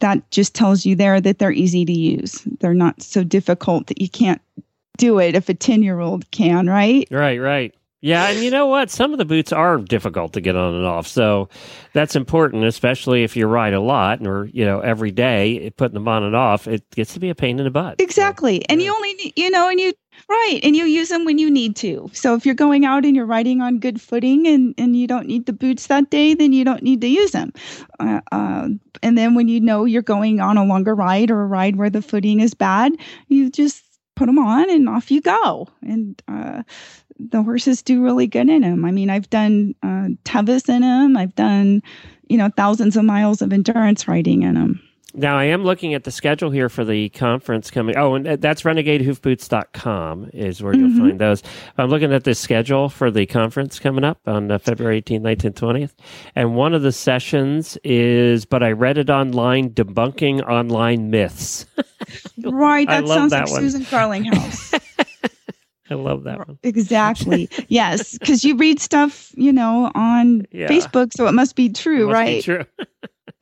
[0.00, 2.42] that just tells you there that they're easy to use.
[2.60, 4.40] They're not so difficult that you can't
[4.98, 7.06] do it if a 10 year old can, right?
[7.10, 7.74] Right, right.
[8.04, 8.90] Yeah, and you know what?
[8.90, 11.06] Some of the boots are difficult to get on and off.
[11.06, 11.48] So
[11.92, 16.08] that's important, especially if you ride a lot or, you know, every day, putting them
[16.08, 18.00] on and off, it gets to be a pain in the butt.
[18.00, 18.68] Exactly.
[18.68, 19.92] And you only, you know, and you,
[20.28, 20.58] right.
[20.64, 22.10] And you use them when you need to.
[22.12, 25.28] So if you're going out and you're riding on good footing and, and you don't
[25.28, 27.52] need the boots that day, then you don't need to use them.
[28.00, 28.68] Uh, uh,
[29.04, 31.90] and then when you know you're going on a longer ride or a ride where
[31.90, 32.94] the footing is bad,
[33.28, 35.68] you just put them on and off you go.
[35.82, 36.62] And, uh,
[37.18, 38.84] the horses do really good in them.
[38.84, 41.16] I mean, I've done uh, Tevis in them.
[41.16, 41.82] I've done,
[42.28, 44.80] you know, thousands of miles of endurance riding in them.
[45.14, 47.96] Now I am looking at the schedule here for the conference coming.
[47.96, 50.98] Oh, and that's renegadehoofboots.com is where you'll Mhm.
[50.98, 51.42] find those.
[51.76, 55.54] I'm looking at the schedule for the conference coming up on uh, February 18th, 19th,
[55.54, 55.92] 20th.
[56.34, 61.66] And one of the sessions is, but I read it online, debunking online myths.
[62.42, 62.88] Right.
[62.88, 63.60] That sounds that like one.
[63.62, 64.80] Susan Garlinghouse.
[65.90, 66.58] I love that one.
[66.64, 67.48] exactly.
[67.68, 68.18] Yes.
[68.18, 70.66] Because you read stuff, you know, on Yeah.
[70.68, 72.42] Facebook, so it must be true, Must be right?
[72.42, 72.64] true.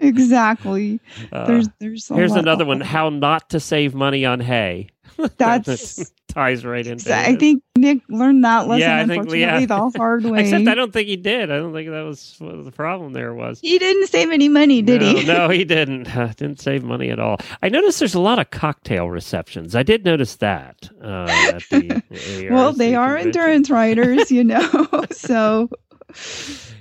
[0.00, 1.00] Exactly.
[1.32, 4.88] Uh, there's there's Here's another one: how not to save money on hay.
[5.36, 7.12] That's ties right into.
[7.12, 7.40] I it.
[7.40, 9.66] think Nick learned that lesson Yeah, I think- yeah.
[9.66, 10.40] the hard way.
[10.42, 11.50] Except I don't think he did.
[11.50, 13.60] I don't think that was what the problem there was.
[13.60, 15.26] he didn't save any money, did no, he?
[15.26, 16.16] no, he didn't.
[16.16, 17.38] Uh, didn't save money at all.
[17.62, 19.74] I noticed there's a lot of cocktail receptions.
[19.74, 20.88] I did notice that.
[21.02, 23.40] Uh, at the well, they are convention.
[23.40, 24.88] endurance riders, you know.
[25.10, 25.68] so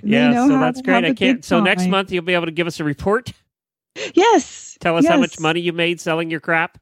[0.02, 1.04] Yeah, so how that's great.
[1.04, 1.44] I can't.
[1.44, 3.32] So next month you'll be able to give us a report.
[4.14, 4.78] Yes.
[4.80, 6.78] Tell us how much money you made selling your crap.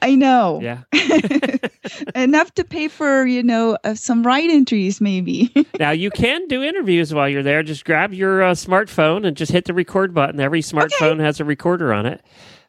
[0.00, 0.60] I know.
[0.62, 0.82] Yeah.
[2.14, 5.52] Enough to pay for, you know, uh, some ride entries, maybe.
[5.80, 7.62] now you can do interviews while you're there.
[7.62, 10.38] Just grab your uh, smartphone and just hit the record button.
[10.38, 12.24] Every smartphone has a recorder on it.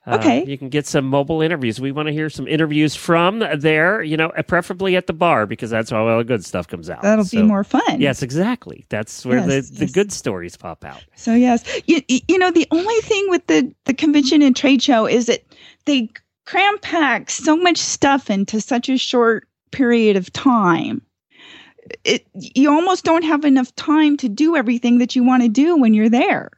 [0.08, 0.46] Uh, Okay.
[0.46, 1.82] You can get some mobile interviews.
[1.82, 5.70] We want to hear some interviews from there, you know, preferably at the bar because
[5.70, 7.02] that's where all the good stuff comes out.
[7.02, 8.00] That'll So- be more fun.
[8.00, 8.86] Yes, exactly.
[8.90, 11.04] That's where Yes, the, the good stories pop out.
[11.16, 15.06] So yes, you, you know the only thing with the the convention and trade show
[15.06, 15.44] is that
[15.86, 16.10] they
[16.46, 21.02] cram pack so much stuff into such a short period of time.
[22.06, 25.76] It you almost don't have enough time to do everything that you want to do
[25.78, 26.50] when you're there.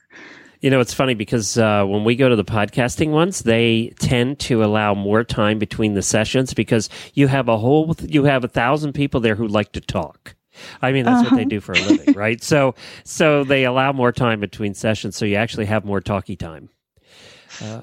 [0.62, 4.40] You know, it's funny because uh, when we go to the podcasting ones, they tend
[4.40, 8.50] to allow more time between the sessions because you have a whole, you have a
[8.50, 10.36] thousand people there who like to talk.
[10.82, 11.50] I mean, that's what they Uh-huh.
[11.50, 12.44] do for a living, right?
[12.44, 12.76] So,
[13.06, 16.68] so they allow more time between sessions, so you actually have more talky time.
[17.62, 17.82] Uh,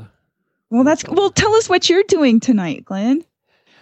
[0.69, 1.31] Well, that's well.
[1.31, 3.25] Tell us what you're doing tonight, Glenn.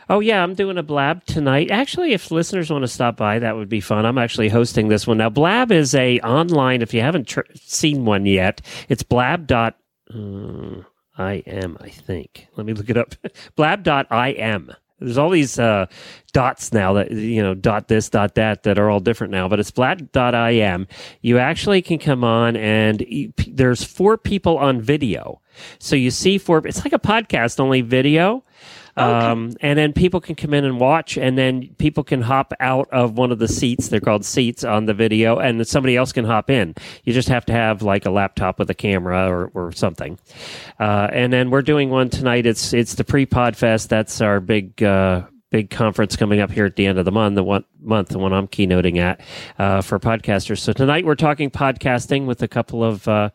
[0.09, 1.71] Oh yeah, I'm doing a Blab tonight.
[1.71, 4.05] Actually, if listeners want to stop by, that would be fun.
[4.05, 5.31] I'm actually hosting this one now.
[5.31, 6.83] Blab is a online.
[6.83, 9.77] If you haven't tr- seen one yet, it's blab dot.
[10.13, 10.83] Uh,
[11.17, 11.79] I am.
[11.81, 12.49] I think.
[12.57, 13.15] Let me look it up.
[13.57, 14.73] blab dot I am.
[15.01, 15.87] There's all these uh,
[16.33, 19.59] dots now that you know dot this dot that that are all different now, but
[19.59, 20.87] it's blab dot I am.
[21.21, 25.41] You actually can come on and there's four people on video,
[25.79, 26.67] so you see four.
[26.67, 28.45] It's like a podcast only video.
[28.97, 32.89] Um, and then people can come in and watch, and then people can hop out
[32.93, 33.89] of one of the seats.
[33.89, 36.75] They're called seats on the video, and somebody else can hop in.
[37.05, 40.19] You just have to have like a laptop with a camera or, or something.
[40.79, 42.47] Uh, and then we're doing one tonight.
[42.47, 43.89] It's it's the pre Pod Fest.
[43.89, 44.83] That's our big.
[44.83, 48.09] Uh, Big conference coming up here at the end of the month, the one month,
[48.09, 49.21] the one I'm keynoting at
[49.57, 50.59] uh, for podcasters.
[50.59, 53.31] So tonight we're talking podcasting with a couple of uh,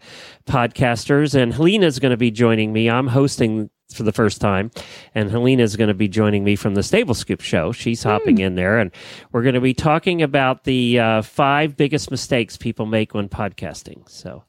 [0.45, 2.89] podcasters, and Helena's going to be joining me.
[2.89, 4.69] I'm hosting for the first time,
[5.15, 7.71] and Helena is going to be joining me from the Stable Scoop show.
[7.71, 8.91] She's hopping in there, and
[9.31, 14.07] we're going to be talking about the uh, five biggest mistakes people make when podcasting.
[14.07, 14.43] So,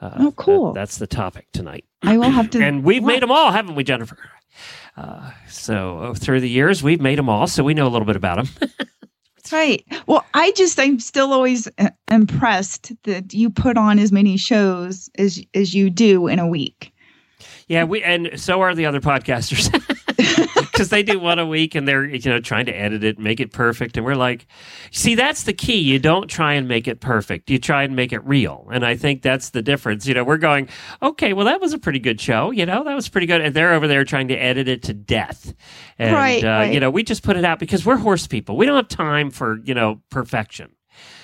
[0.00, 0.72] uh, Oh, cool.
[0.72, 2.62] that- that's the topic tonight, I will have to.
[2.64, 4.16] and we've made them all, haven't we, Jennifer?
[4.96, 8.06] Uh, so uh, through the years, we've made them all, so we know a little
[8.06, 8.68] bit about them.
[9.36, 9.84] That's right.
[10.06, 15.10] Well, I just I'm still always uh, impressed that you put on as many shows
[15.18, 16.91] as as you do in a week.
[17.68, 19.70] Yeah, we and so are the other podcasters
[20.72, 23.40] because they do one a week and they're you know trying to edit it, make
[23.40, 24.46] it perfect, and we're like,
[24.90, 25.78] see, that's the key.
[25.78, 27.50] You don't try and make it perfect.
[27.50, 30.06] You try and make it real, and I think that's the difference.
[30.06, 30.68] You know, we're going,
[31.02, 32.50] okay, well, that was a pretty good show.
[32.50, 34.94] You know, that was pretty good, and they're over there trying to edit it to
[34.94, 35.54] death.
[35.98, 36.74] And, Right, uh, right.
[36.74, 38.56] You know, we just put it out because we're horse people.
[38.56, 40.70] We don't have time for you know perfection.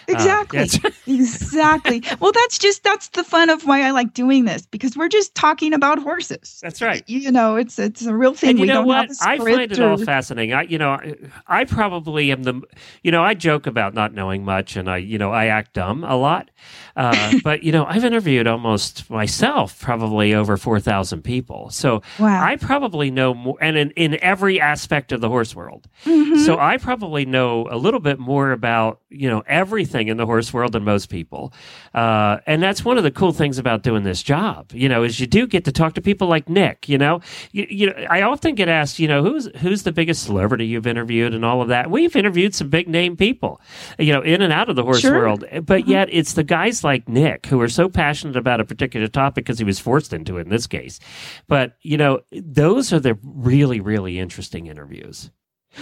[0.08, 0.58] Exactly.
[0.58, 0.78] yes.
[1.06, 2.02] exactly.
[2.20, 5.34] Well, that's just that's the fun of why I like doing this because we're just
[5.34, 6.58] talking about horses.
[6.62, 7.02] That's right.
[7.06, 8.50] You know, it's it's a real thing.
[8.50, 9.10] And you we know what?
[9.22, 10.54] I find it all fascinating.
[10.54, 11.14] I, you know, I,
[11.46, 12.60] I probably am the,
[13.02, 16.04] you know, I joke about not knowing much, and I, you know, I act dumb
[16.04, 16.50] a lot.
[16.96, 21.70] Uh, but you know, I've interviewed almost myself, probably over four thousand people.
[21.70, 22.42] So Wow.
[22.42, 25.88] I probably know more, and in, in every aspect of the horse world.
[26.04, 26.44] Mhm.
[26.44, 30.52] So I probably know a little bit more about you know everything in the horse
[30.52, 31.52] world than most people,
[31.94, 34.70] uh, and that's one of the cool things about doing this job.
[34.72, 36.88] You know, is you do get to talk to people like Nick.
[36.88, 37.20] You know,
[37.50, 40.86] you, you know, I often get asked, you know, who's who's the biggest celebrity you've
[40.86, 41.90] interviewed and all of that.
[41.90, 43.60] We've interviewed some big name people,
[43.98, 45.18] you know, in and out of the horse Sure.
[45.18, 49.08] world, but yet it's the guys like Nick who are so passionate about a particular
[49.08, 51.00] topic because he was forced into it in this case.
[51.48, 55.30] But you know, those are the really really interesting interviews.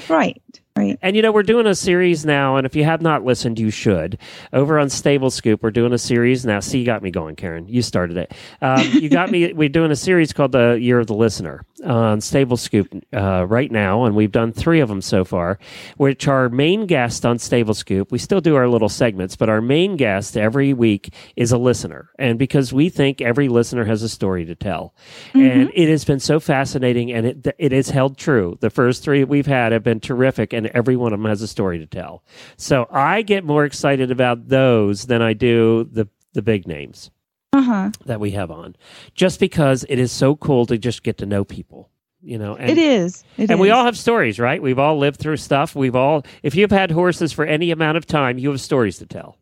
[0.09, 0.61] Right.
[0.77, 0.99] Right.
[1.01, 3.71] And you know, we're doing a series now, and if you have not listened, you
[3.71, 4.19] should.
[4.53, 6.61] Over on Stable Scoop, we're doing a series now.
[6.61, 7.67] See, you got me going, Karen.
[7.67, 8.35] You started it.
[8.61, 9.55] Um, you got me.
[9.55, 13.71] We're doing a series called the Year of the Listener on Stable Scoop uh, right
[13.71, 15.59] now, and we've done three of them so far.
[15.97, 19.63] Which our main guest on Stable Scoop, we still do our little segments, but our
[19.63, 24.11] main guest every week is a listener, and because we think every listener has a
[24.11, 24.95] story to tell,
[25.33, 28.59] and it has been so fascinating, and it it has held true.
[28.61, 31.49] The first three we've had have been terrific, and every one of them has a
[31.49, 32.23] story to tell.
[32.57, 37.11] So I get more excited about those than I do the the big names
[37.53, 37.91] Uh huh.
[38.05, 38.77] that we have on,
[39.15, 41.91] just because it is so cool to just get to know people.
[42.23, 43.23] You know, and, It is.
[43.39, 44.61] It and we all have stories, right?
[44.61, 45.77] We've all lived through stuff.
[45.77, 49.07] We've all, if you've had horses for any amount of time, you have stories to
[49.07, 49.39] tell.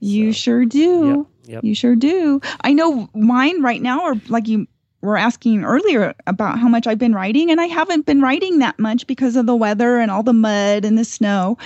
[0.00, 1.26] You sure do.
[1.46, 1.64] Yep, yep.
[1.64, 2.40] You sure do.
[2.60, 4.66] I know mine right now are like you
[5.04, 8.78] were asking earlier about how much I've been riding, and I haven't been riding that
[8.78, 11.58] much because of the weather and all the mud and the snow.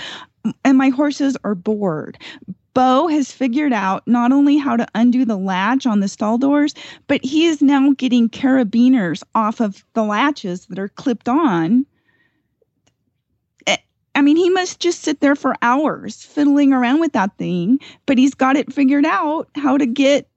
[0.63, 2.17] And my horses are bored.
[2.73, 6.73] Bo has figured out not only how to undo the latch on the stall doors,
[7.07, 11.85] but he is now getting carabiners off of the latches that are clipped on.
[13.67, 13.77] Eh,
[14.15, 18.17] I mean, he must just sit there for hours fiddling around with that thing, but
[18.17, 20.28] he's got it figured out how to get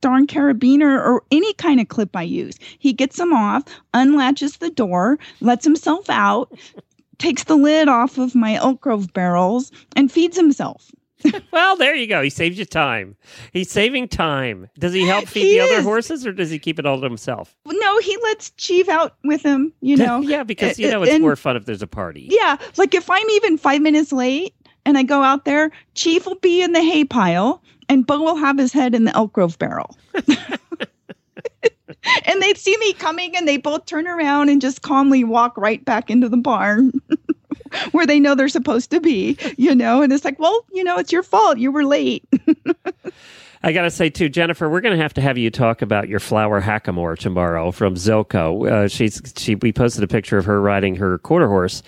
[0.00, 2.56] darn carabiner or any kind of clip I use.
[2.78, 3.64] He gets them off,
[3.94, 6.52] unlatches the door, lets himself out,
[7.18, 10.90] takes the lid off of my Elk Grove barrels, and feeds himself.
[11.50, 12.22] Well, there you go.
[12.22, 13.16] He saves you time.
[13.52, 14.68] He's saving time.
[14.78, 17.02] Does he help feed He the other horses, or does he keep it all to
[17.04, 17.56] himself?
[17.66, 20.20] No, he lets Chief out with him, you know.
[20.20, 22.28] yeah, because you Uh, know it's and- more fun if there's a party.
[22.30, 24.54] Yeah, like if I'm even five minutes late
[24.86, 28.36] and I go out there, Chief will be in the hay pile and Bo will
[28.36, 29.96] have his head in the Elk Grove barrel.
[32.24, 35.84] and they'd see me coming and they both turn around and just calmly walk right
[35.84, 36.92] back into the barn
[37.92, 40.02] where they know they're supposed to be, you know?
[40.02, 41.58] And it's like, well, you know, it's your fault.
[41.58, 42.26] You were late.
[43.62, 46.08] I got to say too, Jennifer, we're going to have to have you talk about
[46.08, 48.70] your flower hackamore tomorrow from Zilco.
[48.70, 51.82] Uh, she's she we posted a picture of her riding her quarter horse,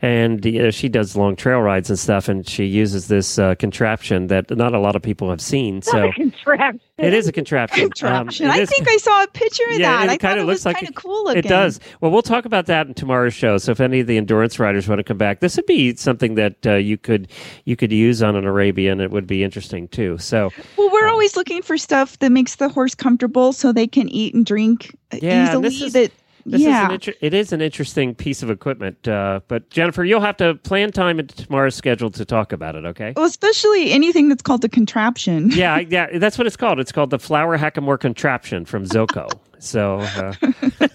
[0.00, 4.26] and uh, she does long trail rides and stuff, and she uses this uh, contraption
[4.28, 5.80] that not a lot of people have seen.
[5.82, 6.80] So contraption.
[6.98, 7.90] it is a contraption.
[8.02, 8.46] Um, Contraption.
[8.46, 10.04] it I think I saw a picture of Yeah, that.
[10.06, 11.38] it I kinda thought it looks like kind of cool looking.
[11.44, 11.78] It does.
[12.00, 13.58] Well, we'll talk about that in tomorrow's show.
[13.58, 16.34] So if any of the endurance riders want to come back, this would be something
[16.34, 17.28] that uh, you could
[17.64, 19.00] you could use on an Arabian.
[19.00, 20.18] It would be interesting too.
[20.18, 24.08] So Well, we're always looking for stuff that makes the horse comfortable so they can
[24.08, 25.62] eat and drink uh, Yeah, easily.
[25.68, 26.12] this is- that
[26.44, 26.80] This yeah.
[26.82, 29.06] is an inter- it is an interesting piece of equipment.
[29.06, 32.84] Uh, but Jennifer, you'll have to plan time into tomorrow's schedule to talk about it.
[32.84, 33.12] Okay?
[33.16, 35.50] well, especially anything that's called a contraption.
[35.52, 36.80] yeah, yeah, that's what it's called.
[36.80, 39.28] It's called the Flower Hackamore Contraption from Zilco.
[39.60, 40.34] so uh,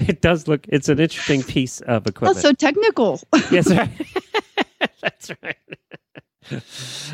[0.00, 0.64] it does look.
[0.68, 2.38] It's an interesting piece of equipment.
[2.38, 3.20] Oh, so technical.
[3.50, 3.90] yes, right.
[5.02, 5.56] that's right.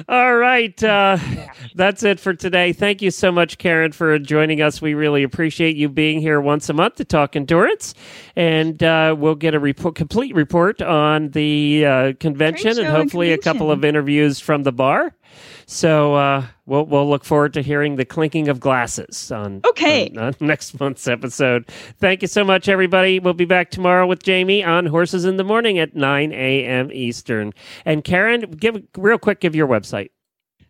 [0.09, 0.83] All right.
[0.83, 1.19] Uh,
[1.75, 2.73] that's it for today.
[2.73, 4.81] Thank you so much, Karen, for joining us.
[4.81, 7.95] We really appreciate you being here once a month to talk endurance.
[8.37, 13.39] And uh, we'll get a report, complete report on the uh, convention and hopefully a
[13.39, 15.15] couple of interviews from the bar.
[15.67, 20.11] So uh, we'll, we'll look forward to hearing the clinking of glasses on, Okay.
[20.17, 21.67] on, on next month's episode.
[21.99, 23.19] Thank you so much, everybody.
[23.19, 26.91] We'll be back tomorrow with Jamie on Horses in the Morning at 9 a.m.
[26.93, 27.53] Eastern.
[27.85, 30.11] And Karen, give real quick, give your website.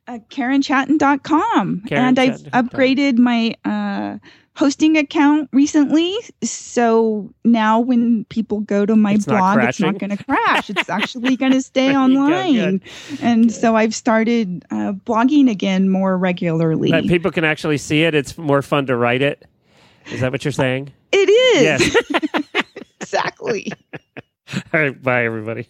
[0.06, 1.84] uh, KarenChaton.com.
[1.90, 4.18] and I've upgraded my uh,
[4.56, 6.14] hosting account recently.
[6.42, 10.70] So now when people go to my It's not blog, it's not going to crash.
[10.70, 12.80] It's actually going to stay good, online.
[13.20, 16.90] And so I've started uh, blogging again more regularly.
[16.90, 18.14] That people can actually see it.
[18.14, 19.44] It's more fun to write it.
[20.12, 20.92] Is that what you're saying?
[21.14, 21.62] it is.
[21.62, 22.62] Yes.
[23.00, 23.72] exactly.
[24.54, 25.02] All right.
[25.02, 25.68] Bye, everybody.